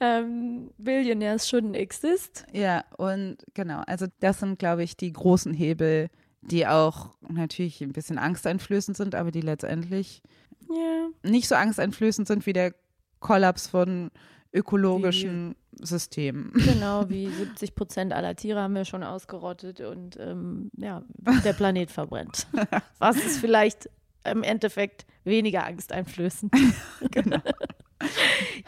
ähm, 0.00 0.70
Billionaires 0.78 1.48
shouldn't 1.48 1.74
exist. 1.74 2.44
Ja, 2.52 2.84
und 2.96 3.36
genau. 3.54 3.82
Also 3.86 4.06
das 4.18 4.40
sind, 4.40 4.58
glaube 4.58 4.82
ich, 4.82 4.96
die 4.96 5.12
großen 5.12 5.54
Hebel, 5.54 6.10
die 6.42 6.66
auch 6.66 7.10
natürlich 7.28 7.80
ein 7.80 7.92
bisschen 7.92 8.18
angsteinflößend 8.18 8.96
sind, 8.96 9.14
aber 9.14 9.30
die 9.30 9.40
letztendlich 9.40 10.22
yeah. 10.68 11.08
nicht 11.22 11.46
so 11.46 11.54
angsteinflößend 11.54 12.26
sind 12.26 12.44
wie 12.46 12.52
der 12.52 12.74
Kollaps 13.20 13.68
von 13.68 14.10
ökologischen 14.52 15.54
wie, 15.70 15.86
Systemen. 15.86 16.52
Genau, 16.54 17.04
wie 17.08 17.28
70 17.28 17.76
Prozent 17.76 18.12
aller 18.12 18.34
Tiere 18.34 18.60
haben 18.60 18.74
wir 18.74 18.84
schon 18.84 19.04
ausgerottet 19.04 19.80
und 19.80 20.16
ähm, 20.18 20.70
ja, 20.76 21.02
der 21.44 21.52
Planet 21.52 21.90
verbrennt. 21.90 22.48
Was 22.98 23.16
ist 23.16 23.38
vielleicht 23.38 23.88
im 24.30 24.42
Endeffekt 24.42 25.06
weniger 25.24 25.64
angsteinflößend. 25.64 26.52
genau. 27.10 27.38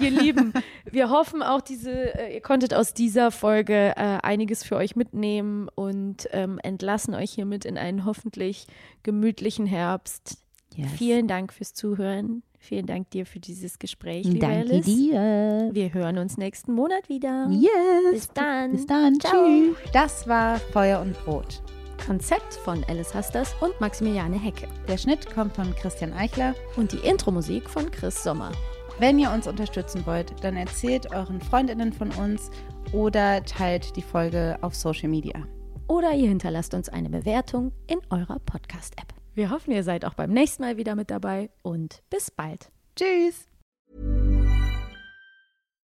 ihr 0.00 0.10
Lieben, 0.10 0.52
wir 0.90 1.10
hoffen 1.10 1.42
auch, 1.42 1.60
diese, 1.60 2.18
äh, 2.18 2.34
ihr 2.34 2.40
konntet 2.40 2.74
aus 2.74 2.94
dieser 2.94 3.30
Folge 3.30 3.94
äh, 3.96 4.18
einiges 4.22 4.64
für 4.64 4.76
euch 4.76 4.96
mitnehmen 4.96 5.68
und 5.74 6.28
ähm, 6.32 6.58
entlassen 6.62 7.14
euch 7.14 7.32
hiermit 7.32 7.64
in 7.64 7.78
einen 7.78 8.04
hoffentlich 8.04 8.66
gemütlichen 9.02 9.66
Herbst. 9.66 10.38
Yes. 10.74 10.90
Vielen 10.96 11.28
Dank 11.28 11.52
fürs 11.52 11.74
Zuhören. 11.74 12.42
Vielen 12.62 12.86
Dank 12.86 13.10
dir 13.10 13.24
für 13.24 13.40
dieses 13.40 13.78
Gespräch, 13.78 14.26
liebe 14.26 14.40
Danke 14.40 14.72
Alice. 14.72 14.84
dir. 14.84 15.70
Wir 15.72 15.94
hören 15.94 16.18
uns 16.18 16.36
nächsten 16.36 16.72
Monat 16.74 17.08
wieder. 17.08 17.48
Yes. 17.50 17.70
Bis 18.12 18.28
dann. 18.28 18.72
Bis 18.72 18.86
dann. 18.86 19.18
Ciao. 19.18 19.46
Tschüss. 19.46 19.76
Das 19.92 20.28
war 20.28 20.58
Feuer 20.58 21.00
und 21.00 21.14
Brot. 21.24 21.62
Konzept 22.00 22.54
von 22.54 22.84
Alice 22.88 23.14
Hasters 23.14 23.54
und 23.60 23.80
Maximiliane 23.80 24.38
Hecke. 24.38 24.68
Der 24.88 24.98
Schnitt 24.98 25.32
kommt 25.32 25.54
von 25.54 25.74
Christian 25.76 26.12
Eichler 26.12 26.54
und 26.76 26.92
die 26.92 26.98
Intro-Musik 26.98 27.68
von 27.68 27.90
Chris 27.90 28.22
Sommer. 28.22 28.52
Wenn 28.98 29.18
ihr 29.18 29.30
uns 29.30 29.46
unterstützen 29.46 30.04
wollt, 30.06 30.32
dann 30.42 30.56
erzählt 30.56 31.12
euren 31.14 31.40
Freundinnen 31.40 31.92
von 31.92 32.10
uns 32.12 32.50
oder 32.92 33.42
teilt 33.44 33.96
die 33.96 34.02
Folge 34.02 34.58
auf 34.60 34.74
Social 34.74 35.08
Media. 35.08 35.46
Oder 35.88 36.12
ihr 36.12 36.28
hinterlasst 36.28 36.74
uns 36.74 36.88
eine 36.88 37.10
Bewertung 37.10 37.72
in 37.86 38.00
eurer 38.10 38.38
Podcast-App. 38.40 39.14
Wir 39.34 39.50
hoffen, 39.50 39.72
ihr 39.72 39.84
seid 39.84 40.04
auch 40.04 40.14
beim 40.14 40.30
nächsten 40.32 40.62
Mal 40.62 40.76
wieder 40.76 40.94
mit 40.94 41.10
dabei 41.10 41.50
und 41.62 42.02
bis 42.10 42.30
bald. 42.30 42.70
Tschüss. 42.96 43.46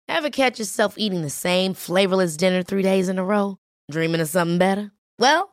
Ever 0.08 0.30
catch 0.30 0.60
yourself 0.60 0.98
eating 0.98 1.24
the 1.24 1.30
same 1.30 1.74
flavorless 1.74 2.38
dinner 2.38 2.64
three 2.64 2.84
days 2.84 3.10
in 3.10 3.18
a 3.18 3.24
row? 3.24 3.58
Dreaming 3.92 4.22
of 4.22 4.28
something 4.28 4.60
better? 4.60 4.92
Well, 5.20 5.53